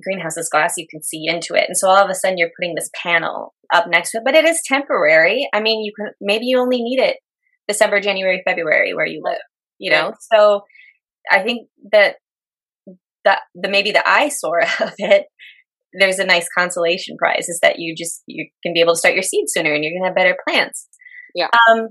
greenhouse 0.02 0.36
is 0.36 0.48
glass, 0.48 0.74
you 0.76 0.86
can 0.90 1.02
see 1.02 1.24
into 1.26 1.54
it, 1.54 1.64
and 1.68 1.76
so 1.76 1.88
all 1.88 2.02
of 2.02 2.10
a 2.10 2.14
sudden 2.14 2.38
you're 2.38 2.50
putting 2.58 2.74
this 2.74 2.90
panel 3.02 3.54
up 3.72 3.86
next 3.88 4.12
to 4.12 4.18
it. 4.18 4.24
But 4.24 4.34
it 4.34 4.44
is 4.44 4.62
temporary. 4.64 5.48
I 5.52 5.60
mean, 5.60 5.84
you 5.84 5.92
can 5.98 6.12
maybe 6.20 6.46
you 6.46 6.58
only 6.58 6.82
need 6.82 7.00
it 7.00 7.16
December, 7.68 8.00
January, 8.00 8.42
February 8.46 8.94
where 8.94 9.06
you 9.06 9.22
live. 9.24 9.40
You 9.78 9.90
know, 9.90 10.14
so 10.32 10.62
I 11.30 11.42
think 11.42 11.68
that 11.92 12.16
that 13.24 13.40
the 13.54 13.68
maybe 13.68 13.92
the 13.92 14.08
eyesore 14.08 14.62
of 14.80 14.94
it 14.98 15.26
there's 15.98 16.18
a 16.18 16.24
nice 16.24 16.48
consolation 16.56 17.16
prize 17.16 17.48
is 17.48 17.60
that 17.62 17.78
you 17.78 17.94
just 17.96 18.22
you 18.26 18.48
can 18.62 18.72
be 18.72 18.80
able 18.80 18.92
to 18.92 18.98
start 18.98 19.14
your 19.14 19.22
seed 19.22 19.46
sooner 19.48 19.72
and 19.72 19.82
you're 19.82 19.92
going 19.92 20.02
to 20.02 20.08
have 20.08 20.16
better 20.16 20.36
plants. 20.46 20.88
Yeah. 21.34 21.48
Um, 21.70 21.88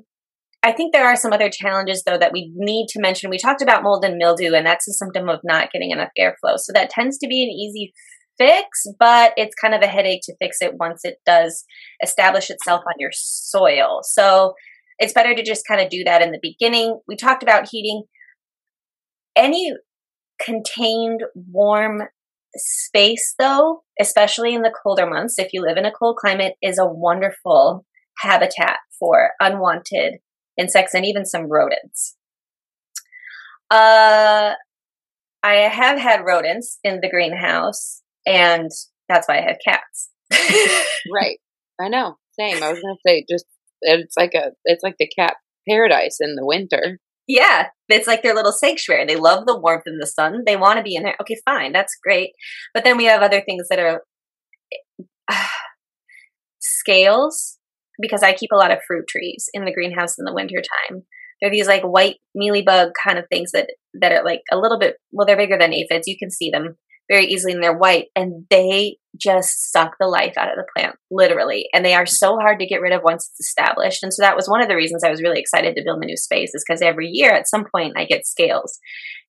I 0.66 0.72
think 0.72 0.94
there 0.94 1.06
are 1.06 1.16
some 1.16 1.32
other 1.32 1.52
challenges 1.52 2.02
though 2.04 2.18
that 2.18 2.34
we 2.34 2.52
need 2.56 2.88
to 2.90 3.00
mention. 3.00 3.30
We 3.30 3.38
talked 3.38 3.62
about 3.62 3.84
mold 3.84 4.04
and 4.04 4.18
mildew, 4.18 4.56
and 4.56 4.66
that's 4.66 4.88
a 4.88 4.94
symptom 4.94 5.30
of 5.30 5.42
not 5.44 5.72
getting 5.72 5.92
enough 5.92 6.10
airflow. 6.20 6.58
So 6.58 6.74
that 6.74 6.90
tends 6.90 7.20
to 7.20 7.28
be 7.28 7.44
an 7.44 7.50
easy 7.50 7.94
fix, 8.40 8.88
but 9.00 9.34
it's 9.38 9.54
kind 9.54 9.76
of 9.76 9.84
a 9.84 9.88
headache 9.88 10.22
to 10.24 10.36
fix 10.42 10.58
it 10.62 10.74
once 10.80 11.02
it 11.04 11.18
does 11.24 11.66
establish 12.04 12.50
itself 12.50 12.82
on 12.88 12.96
your 12.98 13.12
soil. 13.14 14.00
So 14.02 14.56
it's 14.98 15.14
better 15.14 15.36
to 15.36 15.44
just 15.44 15.68
kind 15.68 15.82
of 15.82 15.90
do 15.90 16.04
that 16.04 16.24
in 16.24 16.32
the 16.32 16.40
beginning. 16.42 17.00
We 17.08 17.16
talked 17.16 17.44
about 17.44 17.70
heating 17.70 18.06
any 19.36 19.72
contained 20.44 21.22
warm 21.36 22.02
space 22.58 23.36
though 23.38 23.84
especially 24.00 24.54
in 24.54 24.62
the 24.62 24.74
colder 24.84 25.06
months 25.06 25.38
if 25.38 25.50
you 25.52 25.62
live 25.62 25.78
in 25.78 25.86
a 25.86 25.92
cold 25.92 26.18
climate 26.18 26.54
is 26.62 26.78
a 26.78 26.86
wonderful 26.86 27.86
habitat 28.20 28.78
for 28.98 29.32
unwanted 29.42 30.16
insects 30.58 30.94
and 30.94 31.06
even 31.06 31.26
some 31.26 31.50
rodents. 31.50 32.16
Uh 33.70 34.54
i 35.44 35.54
have 35.54 36.00
had 36.00 36.26
rodents 36.26 36.80
in 36.84 37.00
the 37.02 37.10
greenhouse 37.10 38.02
and 38.26 38.70
that's 39.10 39.28
why 39.28 39.38
i 39.38 39.42
have 39.42 39.58
cats. 39.66 40.10
Right. 41.14 41.38
I 41.80 41.88
know. 41.90 42.18
Same. 42.40 42.64
I 42.64 42.72
was 42.72 42.80
gonna 42.82 42.96
say 43.06 43.26
just 43.30 43.46
it's 43.82 44.16
like 44.18 44.34
a 44.34 44.52
it's 44.66 44.84
like 44.84 44.96
the 44.98 45.08
cat 45.08 45.36
paradise 45.68 46.18
in 46.20 46.36
the 46.36 46.46
winter. 46.46 47.00
Yeah, 47.28 47.68
it's 47.90 48.08
like 48.08 48.22
their 48.22 48.36
little 48.36 48.52
sanctuary. 48.52 49.06
They 49.06 49.16
love 49.16 49.46
the 49.46 49.60
warmth 49.60 49.84
and 49.88 50.02
the 50.02 50.08
sun. 50.08 50.44
They 50.46 50.58
want 50.58 50.78
to 50.78 50.84
be 50.84 50.96
in 50.96 51.04
there. 51.04 51.16
Okay, 51.22 51.38
fine, 51.44 51.72
that's 51.74 51.98
great. 52.04 52.32
But 52.74 52.84
then 52.84 52.98
we 52.98 53.06
have 53.06 53.22
other 53.22 53.42
things 53.42 53.68
that 53.70 53.80
are 53.80 54.04
uh, 55.32 55.48
scales 56.60 57.58
because 58.00 58.24
I 58.24 58.34
keep 58.34 58.52
a 58.52 58.58
lot 58.58 58.72
of 58.72 58.80
fruit 58.86 59.06
trees 59.08 59.50
in 59.54 59.66
the 59.66 59.74
greenhouse 59.74 60.18
in 60.18 60.26
the 60.26 60.34
wintertime. 60.34 61.04
They're 61.42 61.52
these 61.52 61.68
like 61.68 61.84
white 61.84 62.16
mealybug 62.38 62.92
kind 63.02 63.20
of 63.20 63.26
things 63.30 63.52
that 63.52 63.68
that 64.00 64.12
are 64.12 64.24
like 64.24 64.42
a 64.52 64.58
little 64.58 64.80
bit 64.80 64.98
well, 65.12 65.26
they're 65.26 65.38
bigger 65.38 65.58
than 65.58 65.74
aphids. 65.74 66.08
You 66.08 66.18
can 66.18 66.32
see 66.32 66.50
them 66.50 66.78
very 67.10 67.26
easily 67.26 67.54
and 67.54 67.64
they're 67.64 67.78
white 67.78 68.06
and 68.16 68.46
they 68.50 68.98
just 69.20 69.72
suck 69.72 69.96
the 70.00 70.08
life 70.08 70.34
out 70.38 70.50
of 70.50 70.56
the 70.56 70.66
plant 70.76 70.96
literally 71.12 71.68
and 71.74 71.86
they 71.86 71.94
are 71.94 72.06
so 72.06 72.38
hard 72.38 72.60
to 72.60 72.66
get 72.66 72.82
rid 72.82 72.94
of 72.94 73.02
once 73.04 73.30
it's 73.30 73.48
established 73.48 74.04
and 74.04 74.14
so 74.14 74.22
that 74.22 74.36
was 74.36 74.48
one 74.48 74.62
of 74.62 74.68
the 74.68 74.76
reasons 74.76 75.04
i 75.04 75.10
was 75.10 75.22
really 75.22 75.40
excited 75.40 75.76
to 75.76 75.84
build 75.84 76.02
a 76.02 76.06
new 76.06 76.18
space 76.18 76.54
is 76.54 76.64
because 76.68 76.82
every 76.82 77.08
year 77.08 77.32
at 77.32 77.48
some 77.48 77.66
point 77.74 77.94
i 77.96 78.06
get 78.06 78.26
scales 78.26 78.80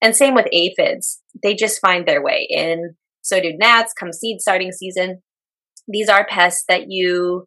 and 0.01 0.17
same 0.17 0.35
with 0.35 0.47
aphids 0.53 1.21
they 1.43 1.55
just 1.55 1.81
find 1.81 2.07
their 2.07 2.23
way 2.23 2.47
in 2.49 2.95
so 3.23 3.41
do 3.41 3.53
gnats 3.57 3.93
come 3.93 4.12
seed 4.12 4.41
starting 4.41 4.73
season 4.73 5.23
these 5.87 6.09
are 6.09 6.27
pests 6.27 6.64
that 6.69 6.87
you 6.89 7.47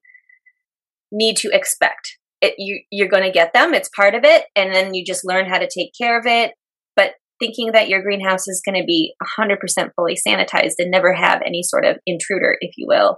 need 1.12 1.36
to 1.38 1.50
expect 1.52 2.18
it, 2.42 2.54
you, 2.58 2.82
you're 2.92 3.10
going 3.10 3.24
to 3.24 3.32
get 3.32 3.54
them 3.54 3.74
it's 3.74 3.90
part 3.96 4.16
of 4.16 4.22
it 4.24 4.46
and 4.56 4.74
then 4.74 4.94
you 4.94 5.04
just 5.06 5.26
learn 5.26 5.50
how 5.50 5.58
to 5.58 5.68
take 5.68 5.92
care 6.00 6.18
of 6.18 6.26
it 6.26 6.52
But 6.96 7.14
thinking 7.40 7.72
that 7.72 7.90
your 7.90 8.02
greenhouse 8.02 8.48
is 8.48 8.62
going 8.64 8.80
to 8.80 8.86
be 8.86 9.14
100% 9.40 9.58
fully 9.96 10.16
sanitized 10.16 10.76
and 10.78 10.92
never 10.92 11.14
have 11.14 11.42
any 11.46 11.64
sort 11.64 11.86
of 11.86 11.98
intruder, 12.06 12.58
if 12.60 12.74
you 12.78 12.86
will, 12.88 13.18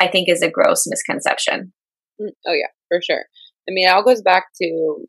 I 0.00 0.08
think 0.08 0.28
is 0.28 0.42
a 0.42 0.50
gross 0.50 0.84
misconception. 0.86 1.72
Mm, 2.20 2.30
oh, 2.46 2.52
yeah, 2.52 2.68
for 2.88 3.00
sure. 3.00 3.24
I 3.68 3.72
mean, 3.72 3.88
it 3.88 3.92
all 3.92 4.04
goes 4.04 4.22
back 4.22 4.46
to 4.60 5.06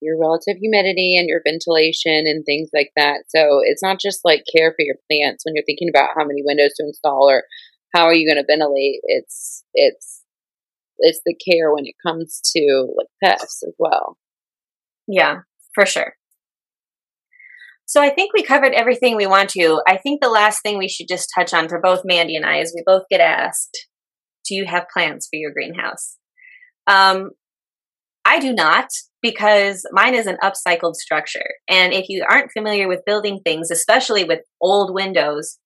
your 0.00 0.18
relative 0.18 0.56
humidity 0.60 1.16
and 1.16 1.28
your 1.28 1.42
ventilation 1.44 2.26
and 2.26 2.44
things 2.44 2.70
like 2.72 2.90
that. 2.96 3.24
So 3.28 3.60
it's 3.62 3.82
not 3.82 4.00
just 4.00 4.20
like 4.24 4.44
care 4.54 4.70
for 4.70 4.82
your 4.84 4.96
plants 5.10 5.44
when 5.44 5.54
you're 5.54 5.64
thinking 5.64 5.88
about 5.88 6.10
how 6.16 6.24
many 6.24 6.42
windows 6.44 6.72
to 6.76 6.84
install 6.86 7.28
or 7.28 7.44
how 7.94 8.04
are 8.04 8.14
you 8.14 8.28
going 8.28 8.42
to 8.42 8.46
ventilate. 8.50 9.00
It's 9.04 9.64
it's 9.74 10.21
it's 11.02 11.20
the 11.24 11.34
care 11.34 11.72
when 11.72 11.86
it 11.86 11.94
comes 12.04 12.40
to 12.56 12.88
like 12.96 13.08
pests 13.22 13.62
as 13.62 13.74
well. 13.78 14.16
Yeah, 15.06 15.40
for 15.74 15.84
sure. 15.84 16.14
So 17.84 18.00
I 18.00 18.08
think 18.08 18.32
we 18.32 18.42
covered 18.42 18.72
everything 18.72 19.16
we 19.16 19.26
want 19.26 19.50
to. 19.50 19.82
I 19.86 19.98
think 19.98 20.22
the 20.22 20.30
last 20.30 20.62
thing 20.62 20.78
we 20.78 20.88
should 20.88 21.08
just 21.08 21.28
touch 21.36 21.52
on 21.52 21.68
for 21.68 21.80
both 21.80 22.02
Mandy 22.04 22.36
and 22.36 22.46
I 22.46 22.58
is 22.58 22.72
we 22.74 22.82
both 22.86 23.02
get 23.10 23.20
asked, 23.20 23.86
do 24.46 24.54
you 24.54 24.64
have 24.64 24.86
plans 24.92 25.28
for 25.30 25.36
your 25.36 25.52
greenhouse? 25.52 26.16
Um, 26.86 27.30
I 28.24 28.38
do 28.38 28.52
not. 28.52 28.86
because 29.22 29.86
mine 29.92 30.14
is 30.14 30.26
an 30.26 30.36
upcycled 30.42 30.96
structure. 30.96 31.46
And 31.68 31.92
if 31.92 32.08
you 32.08 32.24
aren't 32.28 32.50
familiar 32.50 32.88
with 32.88 33.04
building 33.06 33.40
things, 33.44 33.70
especially 33.70 34.24
with 34.24 34.40
old 34.60 34.92
windows, 34.92 35.58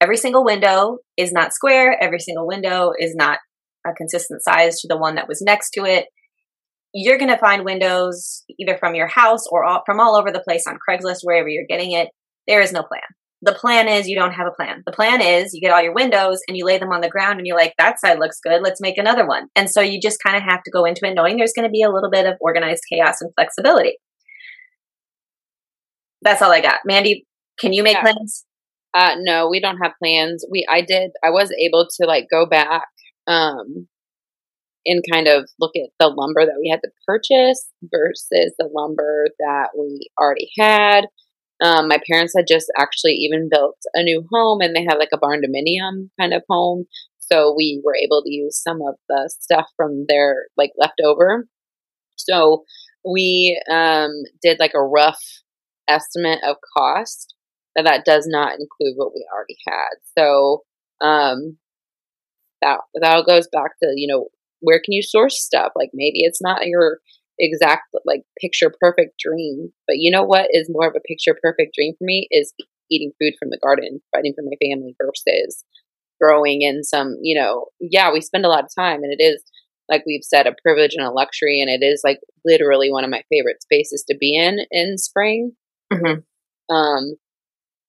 every 0.00 0.16
single 0.16 0.44
window 0.44 0.98
is 1.18 1.30
not 1.30 1.52
square, 1.52 1.96
every 2.02 2.18
single 2.18 2.46
window 2.46 2.92
is 2.98 3.14
not 3.14 3.38
a 3.86 3.92
consistent 3.92 4.42
size 4.42 4.80
to 4.80 4.88
the 4.88 4.96
one 4.96 5.16
that 5.16 5.28
was 5.28 5.42
next 5.42 5.70
to 5.70 5.84
it. 5.84 6.06
You're 6.94 7.18
going 7.18 7.30
to 7.30 7.38
find 7.38 7.64
windows 7.64 8.44
either 8.58 8.76
from 8.76 8.94
your 8.94 9.06
house 9.06 9.46
or 9.50 9.64
all, 9.64 9.82
from 9.86 9.98
all 9.98 10.16
over 10.16 10.30
the 10.30 10.40
place 10.46 10.66
on 10.66 10.78
Craigslist, 10.86 11.20
wherever 11.22 11.48
you're 11.48 11.66
getting 11.68 11.92
it. 11.92 12.08
There 12.46 12.60
is 12.60 12.72
no 12.72 12.82
plan. 12.82 13.02
The 13.44 13.54
plan 13.54 13.88
is 13.88 14.06
you 14.06 14.16
don't 14.16 14.34
have 14.34 14.46
a 14.46 14.54
plan. 14.54 14.82
The 14.86 14.92
plan 14.92 15.20
is 15.20 15.52
you 15.52 15.60
get 15.60 15.72
all 15.72 15.82
your 15.82 15.94
windows 15.94 16.40
and 16.46 16.56
you 16.56 16.64
lay 16.64 16.78
them 16.78 16.92
on 16.92 17.00
the 17.00 17.08
ground 17.08 17.38
and 17.38 17.46
you're 17.46 17.56
like, 17.56 17.74
that 17.76 17.98
side 17.98 18.20
looks 18.20 18.38
good. 18.40 18.62
Let's 18.62 18.80
make 18.80 18.98
another 18.98 19.26
one. 19.26 19.48
And 19.56 19.68
so 19.68 19.80
you 19.80 20.00
just 20.00 20.22
kind 20.22 20.36
of 20.36 20.42
have 20.42 20.62
to 20.62 20.70
go 20.70 20.84
into 20.84 21.06
it 21.06 21.14
knowing 21.14 21.36
there's 21.36 21.52
going 21.54 21.66
to 21.66 21.72
be 21.72 21.82
a 21.82 21.90
little 21.90 22.10
bit 22.10 22.26
of 22.26 22.34
organized 22.40 22.82
chaos 22.92 23.20
and 23.20 23.32
flexibility. 23.34 23.96
That's 26.20 26.40
all 26.40 26.52
I 26.52 26.60
got. 26.60 26.80
Mandy, 26.84 27.26
can 27.58 27.72
you 27.72 27.82
make 27.82 27.96
yeah. 27.96 28.02
plans? 28.02 28.44
Uh, 28.94 29.16
no, 29.18 29.48
we 29.48 29.58
don't 29.58 29.78
have 29.78 29.92
plans. 30.00 30.44
We, 30.48 30.64
I 30.70 30.82
did, 30.82 31.10
I 31.24 31.30
was 31.30 31.50
able 31.58 31.88
to 32.00 32.06
like 32.06 32.26
go 32.30 32.46
back, 32.46 32.84
um, 33.26 33.88
and 34.84 35.02
kind 35.12 35.28
of 35.28 35.48
look 35.60 35.72
at 35.76 35.90
the 36.00 36.08
lumber 36.08 36.44
that 36.44 36.58
we 36.60 36.68
had 36.68 36.80
to 36.82 36.90
purchase 37.06 37.68
versus 37.82 38.54
the 38.58 38.68
lumber 38.72 39.28
that 39.38 39.68
we 39.78 40.08
already 40.20 40.50
had. 40.58 41.06
Um, 41.62 41.86
my 41.86 41.98
parents 42.10 42.34
had 42.36 42.46
just 42.48 42.66
actually 42.76 43.12
even 43.12 43.48
built 43.50 43.76
a 43.94 44.02
new 44.02 44.26
home 44.32 44.60
and 44.60 44.74
they 44.74 44.82
had 44.82 44.98
like 44.98 45.10
a 45.12 45.18
barndominium 45.18 46.10
kind 46.18 46.34
of 46.34 46.42
home. 46.48 46.86
So 47.20 47.54
we 47.56 47.80
were 47.84 47.94
able 47.94 48.22
to 48.24 48.32
use 48.32 48.60
some 48.60 48.80
of 48.82 48.96
the 49.08 49.32
stuff 49.40 49.66
from 49.76 50.06
their 50.08 50.46
like 50.56 50.72
leftover. 50.76 51.46
So 52.16 52.64
we 53.08 53.60
um, 53.70 54.10
did 54.42 54.58
like 54.58 54.74
a 54.74 54.82
rough 54.82 55.22
estimate 55.88 56.40
of 56.44 56.56
cost, 56.76 57.34
but 57.74 57.84
that 57.84 58.04
does 58.04 58.26
not 58.26 58.52
include 58.52 58.94
what 58.96 59.12
we 59.14 59.24
already 59.32 59.56
had. 59.66 59.98
So 60.18 60.62
um, 61.00 61.58
that 62.62 62.80
that 63.00 63.26
goes 63.26 63.48
back 63.52 63.72
to 63.82 63.92
you 63.96 64.06
know 64.06 64.28
where 64.60 64.80
can 64.82 64.92
you 64.92 65.02
source 65.02 65.42
stuff? 65.42 65.72
Like 65.76 65.90
maybe 65.92 66.20
it's 66.22 66.40
not 66.40 66.66
your 66.66 67.00
exact 67.38 67.82
like 68.06 68.22
picture 68.40 68.72
perfect 68.80 69.18
dream. 69.18 69.72
But 69.86 69.96
you 69.98 70.10
know 70.10 70.22
what 70.22 70.48
is 70.50 70.70
more 70.70 70.88
of 70.88 70.94
a 70.96 71.06
picture 71.06 71.36
perfect 71.42 71.74
dream 71.74 71.94
for 71.98 72.04
me 72.04 72.28
is 72.30 72.54
eating 72.90 73.12
food 73.20 73.34
from 73.38 73.50
the 73.50 73.58
garden, 73.62 74.00
fighting 74.14 74.34
for 74.34 74.42
my 74.42 74.56
family 74.62 74.94
versus 75.02 75.64
growing 76.20 76.62
in 76.62 76.84
some, 76.84 77.16
you 77.22 77.38
know, 77.38 77.66
yeah, 77.80 78.12
we 78.12 78.20
spend 78.20 78.44
a 78.44 78.48
lot 78.48 78.64
of 78.64 78.70
time 78.78 79.02
and 79.02 79.12
it 79.12 79.22
is 79.22 79.42
like 79.88 80.04
we've 80.06 80.22
said 80.22 80.46
a 80.46 80.54
privilege 80.62 80.94
and 80.96 81.04
a 81.04 81.10
luxury 81.10 81.60
and 81.60 81.68
it 81.68 81.84
is 81.84 82.02
like 82.04 82.20
literally 82.44 82.90
one 82.90 83.04
of 83.04 83.10
my 83.10 83.22
favorite 83.28 83.62
spaces 83.62 84.04
to 84.08 84.16
be 84.18 84.36
in 84.36 84.58
in 84.70 84.96
spring. 84.98 85.52
Mm-hmm. 85.92 86.74
Um 86.74 87.16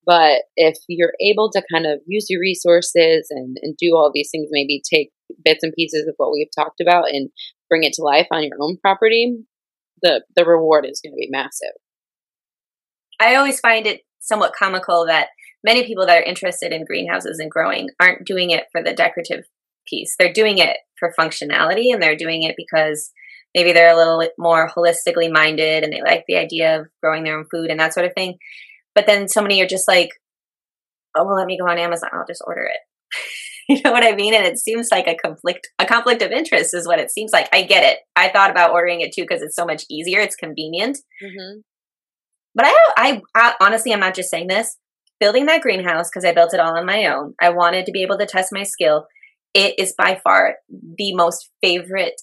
but 0.05 0.43
if 0.55 0.77
you're 0.87 1.13
able 1.21 1.49
to 1.51 1.63
kind 1.71 1.85
of 1.85 1.99
use 2.05 2.27
your 2.29 2.41
resources 2.41 3.27
and, 3.29 3.57
and 3.61 3.75
do 3.77 3.95
all 3.95 4.11
these 4.13 4.29
things, 4.31 4.49
maybe 4.51 4.81
take 4.91 5.11
bits 5.43 5.63
and 5.63 5.73
pieces 5.73 6.07
of 6.07 6.15
what 6.17 6.31
we've 6.31 6.47
talked 6.55 6.81
about 6.81 7.09
and 7.09 7.29
bring 7.69 7.83
it 7.83 7.93
to 7.93 8.03
life 8.03 8.27
on 8.31 8.43
your 8.43 8.57
own 8.61 8.77
property, 8.81 9.35
the 10.01 10.23
the 10.35 10.45
reward 10.45 10.85
is 10.85 11.01
going 11.03 11.13
to 11.13 11.17
be 11.17 11.29
massive. 11.31 11.73
I 13.19 13.35
always 13.35 13.59
find 13.59 13.87
it 13.87 14.01
somewhat 14.19 14.53
comical 14.57 15.05
that 15.07 15.27
many 15.63 15.85
people 15.85 16.05
that 16.05 16.17
are 16.17 16.25
interested 16.25 16.71
in 16.71 16.85
greenhouses 16.85 17.39
and 17.39 17.49
growing 17.49 17.89
aren't 17.99 18.25
doing 18.25 18.49
it 18.49 18.65
for 18.71 18.83
the 18.83 18.93
decorative 18.93 19.45
piece. 19.87 20.15
They're 20.17 20.33
doing 20.33 20.57
it 20.57 20.77
for 20.99 21.13
functionality 21.19 21.93
and 21.93 22.01
they're 22.01 22.15
doing 22.15 22.43
it 22.43 22.55
because 22.57 23.11
maybe 23.55 23.71
they're 23.71 23.93
a 23.93 23.97
little 23.97 24.23
more 24.37 24.69
holistically 24.69 25.31
minded 25.31 25.83
and 25.83 25.93
they 25.93 26.01
like 26.01 26.23
the 26.27 26.37
idea 26.37 26.79
of 26.79 26.87
growing 27.01 27.23
their 27.23 27.37
own 27.37 27.45
food 27.51 27.69
and 27.69 27.79
that 27.79 27.93
sort 27.93 28.05
of 28.05 28.13
thing. 28.13 28.37
But 28.95 29.07
then 29.07 29.27
so 29.27 29.41
many 29.41 29.61
are 29.61 29.67
just 29.67 29.87
like, 29.87 30.09
oh, 31.15 31.25
well, 31.25 31.35
let 31.35 31.47
me 31.47 31.57
go 31.57 31.67
on 31.67 31.77
Amazon. 31.79 32.09
I'll 32.13 32.25
just 32.27 32.43
order 32.45 32.63
it. 32.63 32.79
you 33.69 33.81
know 33.83 33.91
what 33.91 34.03
I 34.03 34.15
mean? 34.15 34.33
And 34.33 34.45
it 34.45 34.57
seems 34.57 34.89
like 34.91 35.07
a 35.07 35.15
conflict, 35.15 35.69
a 35.79 35.85
conflict 35.85 36.21
of 36.21 36.31
interest 36.31 36.73
is 36.73 36.87
what 36.87 36.99
it 36.99 37.11
seems 37.11 37.31
like. 37.31 37.49
I 37.53 37.63
get 37.63 37.83
it. 37.83 37.99
I 38.15 38.29
thought 38.29 38.51
about 38.51 38.71
ordering 38.71 39.01
it 39.01 39.13
too 39.13 39.23
because 39.23 39.41
it's 39.41 39.55
so 39.55 39.65
much 39.65 39.83
easier. 39.89 40.19
It's 40.19 40.35
convenient. 40.35 40.97
Mm-hmm. 41.23 41.59
But 42.55 42.65
I, 42.65 42.73
I, 42.97 43.21
I, 43.35 43.53
honestly, 43.61 43.93
I'm 43.93 43.99
not 43.99 44.15
just 44.15 44.29
saying 44.29 44.47
this. 44.47 44.77
Building 45.19 45.45
that 45.45 45.61
greenhouse 45.61 46.09
because 46.09 46.25
I 46.25 46.33
built 46.33 46.53
it 46.53 46.59
all 46.59 46.77
on 46.77 46.85
my 46.85 47.05
own. 47.07 47.33
I 47.41 47.49
wanted 47.49 47.85
to 47.85 47.91
be 47.91 48.03
able 48.03 48.17
to 48.17 48.25
test 48.25 48.49
my 48.51 48.63
skill. 48.63 49.07
It 49.53 49.75
is 49.77 49.93
by 49.97 50.19
far 50.23 50.55
the 50.69 51.15
most 51.15 51.49
favorite 51.61 52.21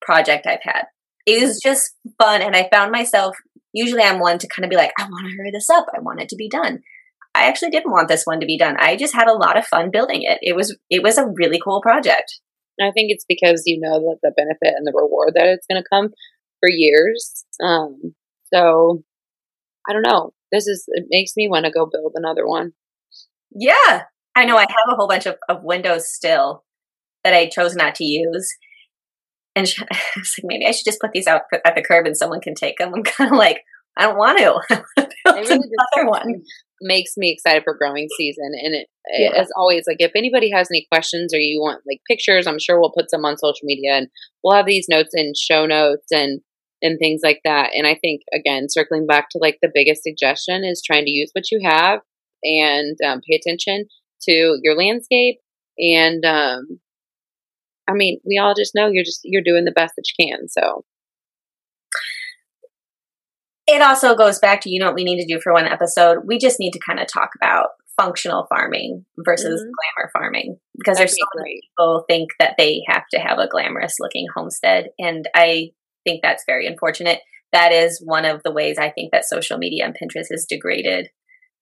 project 0.00 0.46
I've 0.46 0.62
had. 0.62 0.84
It 1.26 1.42
was 1.42 1.60
just 1.62 1.94
fun, 2.20 2.42
and 2.42 2.56
I 2.56 2.68
found 2.72 2.90
myself. 2.90 3.36
Usually, 3.72 4.02
I'm 4.02 4.20
one 4.20 4.38
to 4.38 4.48
kind 4.48 4.64
of 4.64 4.70
be 4.70 4.76
like, 4.76 4.92
I 4.98 5.04
want 5.04 5.28
to 5.28 5.36
hurry 5.36 5.50
this 5.52 5.70
up. 5.70 5.86
I 5.94 6.00
want 6.00 6.20
it 6.20 6.28
to 6.30 6.36
be 6.36 6.48
done. 6.48 6.80
I 7.34 7.46
actually 7.46 7.70
didn't 7.70 7.92
want 7.92 8.08
this 8.08 8.24
one 8.24 8.40
to 8.40 8.46
be 8.46 8.58
done. 8.58 8.76
I 8.80 8.96
just 8.96 9.14
had 9.14 9.28
a 9.28 9.34
lot 9.34 9.56
of 9.56 9.66
fun 9.66 9.90
building 9.90 10.22
it. 10.22 10.38
It 10.42 10.56
was 10.56 10.76
it 10.90 11.02
was 11.02 11.16
a 11.16 11.26
really 11.26 11.60
cool 11.62 11.80
project. 11.80 12.40
I 12.80 12.90
think 12.92 13.10
it's 13.10 13.26
because 13.28 13.62
you 13.66 13.78
know 13.80 14.00
that 14.00 14.18
the 14.22 14.32
benefit 14.36 14.74
and 14.76 14.86
the 14.86 14.92
reward 14.96 15.32
that 15.34 15.46
it's 15.46 15.66
going 15.70 15.82
to 15.82 15.88
come 15.88 16.08
for 16.60 16.68
years. 16.68 17.44
Um, 17.62 18.14
so 18.52 19.02
I 19.88 19.92
don't 19.92 20.02
know. 20.02 20.32
This 20.50 20.66
is 20.66 20.84
it 20.88 21.06
makes 21.10 21.32
me 21.36 21.48
want 21.48 21.66
to 21.66 21.70
go 21.70 21.86
build 21.86 22.12
another 22.14 22.46
one. 22.46 22.72
Yeah, 23.52 24.04
I 24.34 24.44
know. 24.44 24.56
I 24.56 24.62
have 24.62 24.92
a 24.92 24.96
whole 24.96 25.08
bunch 25.08 25.26
of, 25.26 25.36
of 25.48 25.62
windows 25.62 26.12
still 26.12 26.64
that 27.22 27.34
I 27.34 27.48
chose 27.48 27.76
not 27.76 27.94
to 27.96 28.04
use. 28.04 28.48
And 29.56 29.68
she, 29.68 29.82
I 29.92 29.98
was 30.16 30.34
like, 30.38 30.44
maybe 30.44 30.66
I 30.66 30.70
should 30.70 30.84
just 30.84 31.00
put 31.00 31.12
these 31.12 31.26
out 31.26 31.42
at 31.64 31.74
the 31.74 31.82
curb 31.82 32.06
and 32.06 32.16
someone 32.16 32.40
can 32.40 32.54
take 32.54 32.78
them. 32.78 32.92
I'm 32.94 33.02
kind 33.02 33.32
of 33.32 33.38
like, 33.38 33.60
I 33.96 34.04
don't 34.04 34.16
want 34.16 34.38
to. 34.38 34.84
I 35.26 35.40
really 35.40 35.58
another 35.94 36.08
one 36.08 36.42
makes 36.80 37.16
me 37.16 37.32
excited 37.32 37.62
for 37.64 37.76
growing 37.76 38.08
season. 38.16 38.52
And 38.62 38.74
it, 38.74 38.88
yeah. 39.10 39.40
as 39.40 39.50
always, 39.56 39.84
like 39.86 39.98
if 39.98 40.12
anybody 40.14 40.50
has 40.50 40.68
any 40.70 40.86
questions 40.90 41.34
or 41.34 41.38
you 41.38 41.60
want 41.60 41.82
like 41.86 42.00
pictures, 42.08 42.46
I'm 42.46 42.58
sure 42.58 42.80
we'll 42.80 42.94
put 42.96 43.10
some 43.10 43.24
on 43.24 43.36
social 43.36 43.64
media 43.64 43.94
and 43.94 44.08
we'll 44.42 44.56
have 44.56 44.66
these 44.66 44.86
notes 44.88 45.10
in 45.12 45.32
show 45.36 45.66
notes 45.66 46.06
and 46.10 46.40
and 46.82 46.98
things 46.98 47.20
like 47.22 47.40
that. 47.44 47.72
And 47.74 47.86
I 47.86 47.94
think 48.00 48.22
again, 48.32 48.66
circling 48.68 49.06
back 49.06 49.28
to 49.30 49.38
like 49.38 49.58
the 49.60 49.70
biggest 49.72 50.02
suggestion 50.02 50.64
is 50.64 50.82
trying 50.84 51.04
to 51.04 51.10
use 51.10 51.30
what 51.34 51.50
you 51.50 51.60
have 51.62 52.00
and 52.42 52.96
um, 53.06 53.20
pay 53.28 53.36
attention 53.36 53.86
to 54.22 54.58
your 54.62 54.76
landscape. 54.76 55.36
And 55.78 56.24
um, 56.24 56.80
I 57.88 57.92
mean, 57.94 58.20
we 58.24 58.38
all 58.38 58.54
just 58.54 58.74
know 58.74 58.88
you're 58.90 59.04
just 59.04 59.20
you're 59.24 59.42
doing 59.42 59.64
the 59.64 59.72
best 59.72 59.94
that 59.96 60.04
you 60.16 60.26
can. 60.26 60.48
So 60.48 60.84
it 63.66 63.82
also 63.82 64.14
goes 64.14 64.38
back 64.38 64.60
to 64.62 64.70
you 64.70 64.80
know 64.80 64.86
what 64.86 64.94
we 64.94 65.04
need 65.04 65.20
to 65.22 65.32
do 65.32 65.40
for 65.40 65.52
one 65.52 65.66
episode. 65.66 66.18
We 66.26 66.38
just 66.38 66.60
need 66.60 66.72
to 66.72 66.80
kind 66.86 67.00
of 67.00 67.06
talk 67.06 67.30
about 67.40 67.68
functional 68.00 68.46
farming 68.48 69.04
versus 69.18 69.60
mm-hmm. 69.60 69.70
glamour 69.96 70.10
farming 70.12 70.56
because 70.78 70.96
That'd 70.96 71.08
there's 71.08 71.16
so 71.18 71.38
many 71.38 71.60
people 71.62 72.04
think 72.08 72.30
that 72.38 72.54
they 72.56 72.82
have 72.86 73.04
to 73.12 73.20
have 73.20 73.38
a 73.38 73.48
glamorous 73.48 73.96
looking 74.00 74.26
homestead, 74.34 74.88
and 74.98 75.28
I 75.34 75.70
think 76.04 76.20
that's 76.22 76.44
very 76.46 76.66
unfortunate. 76.66 77.20
That 77.52 77.72
is 77.72 78.00
one 78.04 78.24
of 78.24 78.42
the 78.44 78.52
ways 78.52 78.78
I 78.78 78.90
think 78.90 79.12
that 79.12 79.24
social 79.24 79.58
media 79.58 79.84
and 79.84 79.94
Pinterest 79.94 80.30
has 80.30 80.46
degraded 80.48 81.08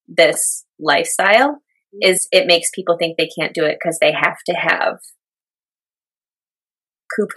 this 0.07 0.65
lifestyle. 0.79 1.55
Mm-hmm. 1.95 2.11
Is 2.11 2.29
it 2.31 2.47
makes 2.47 2.71
people 2.75 2.97
think 2.99 3.17
they 3.17 3.29
can't 3.39 3.55
do 3.55 3.65
it 3.65 3.79
because 3.81 3.99
they 3.99 4.13
have 4.13 4.39
to 4.47 4.55
have 4.55 4.99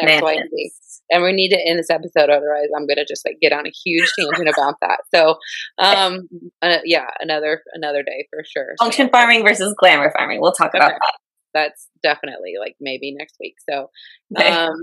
mansions 0.01 1.01
and 1.09 1.23
we 1.23 1.32
need 1.32 1.49
to 1.49 1.59
end 1.67 1.79
this 1.79 1.89
episode 1.89 2.29
otherwise 2.29 2.67
i'm 2.75 2.88
gonna 2.88 3.05
just 3.05 3.25
like 3.25 3.38
get 3.41 3.53
on 3.53 3.65
a 3.65 3.71
huge 3.86 4.09
tangent 4.19 4.49
about 4.49 4.75
that. 4.82 4.99
So 5.13 5.36
um 5.77 6.27
uh, 6.61 6.79
yeah 6.86 7.07
another 7.19 7.61
another 7.73 8.03
day 8.03 8.27
for 8.29 8.43
sure. 8.45 8.75
Function 8.79 9.09
farming 9.09 9.43
versus 9.43 9.73
glamour 9.77 10.11
farming. 10.17 10.41
We'll 10.41 10.51
talk 10.51 10.73
about 10.73 10.91
that 10.91 11.17
that's 11.53 11.88
definitely 12.01 12.53
like 12.59 12.75
maybe 12.79 13.13
next 13.17 13.36
week. 13.39 13.55
So 13.69 13.89
okay. 14.38 14.49
um 14.49 14.75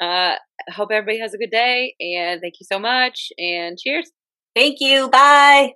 uh 0.00 0.34
hope 0.70 0.90
everybody 0.90 1.20
has 1.20 1.34
a 1.34 1.38
good 1.38 1.50
day 1.50 1.94
and 2.00 2.40
thank 2.40 2.54
you 2.60 2.66
so 2.70 2.78
much 2.78 3.28
and 3.38 3.78
cheers. 3.78 4.10
Thank 4.54 4.76
you. 4.80 5.08
Bye 5.08 5.74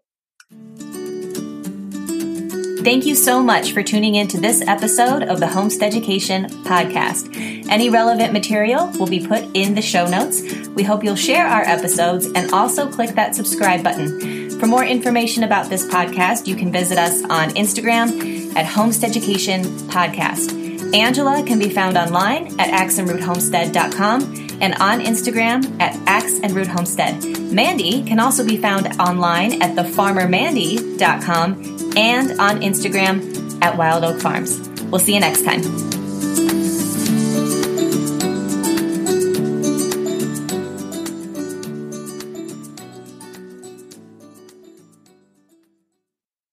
Thank 2.88 3.04
you 3.04 3.14
so 3.14 3.42
much 3.42 3.72
for 3.72 3.82
tuning 3.82 4.14
in 4.14 4.28
to 4.28 4.40
this 4.40 4.62
episode 4.66 5.24
of 5.24 5.40
the 5.40 5.46
Homestead 5.46 5.92
Education 5.92 6.46
Podcast. 6.64 7.36
Any 7.68 7.90
relevant 7.90 8.32
material 8.32 8.90
will 8.98 9.06
be 9.06 9.26
put 9.26 9.44
in 9.52 9.74
the 9.74 9.82
show 9.82 10.08
notes. 10.08 10.40
We 10.68 10.84
hope 10.84 11.04
you'll 11.04 11.14
share 11.14 11.46
our 11.46 11.60
episodes 11.60 12.24
and 12.24 12.50
also 12.50 12.90
click 12.90 13.10
that 13.10 13.34
subscribe 13.34 13.84
button. 13.84 14.58
For 14.58 14.66
more 14.66 14.86
information 14.86 15.44
about 15.44 15.68
this 15.68 15.86
podcast, 15.86 16.46
you 16.46 16.56
can 16.56 16.72
visit 16.72 16.96
us 16.96 17.22
on 17.24 17.50
Instagram 17.50 18.56
at 18.56 18.64
Homesteaducation 18.64 19.66
Podcast. 19.90 20.94
Angela 20.94 21.42
can 21.42 21.58
be 21.58 21.68
found 21.68 21.98
online 21.98 22.58
at 22.58 22.70
axeandroothomestead.com 22.70 24.62
and 24.62 24.74
on 24.76 25.02
Instagram 25.02 25.78
at 25.78 25.94
Axe 26.08 26.40
and 26.42 26.54
Root 26.54 26.68
Homestead. 26.68 27.22
Mandy 27.52 28.02
can 28.02 28.18
also 28.18 28.46
be 28.46 28.56
found 28.56 28.86
online 28.98 29.60
at 29.60 29.76
thefarmermandy.com 29.76 31.77
and 31.96 32.40
on 32.40 32.60
Instagram 32.60 33.62
at 33.62 33.76
Wild 33.76 34.04
Oak 34.04 34.20
Farms. 34.20 34.68
We'll 34.90 35.00
see 35.00 35.14
you 35.14 35.20
next 35.20 35.44
time. 35.44 35.97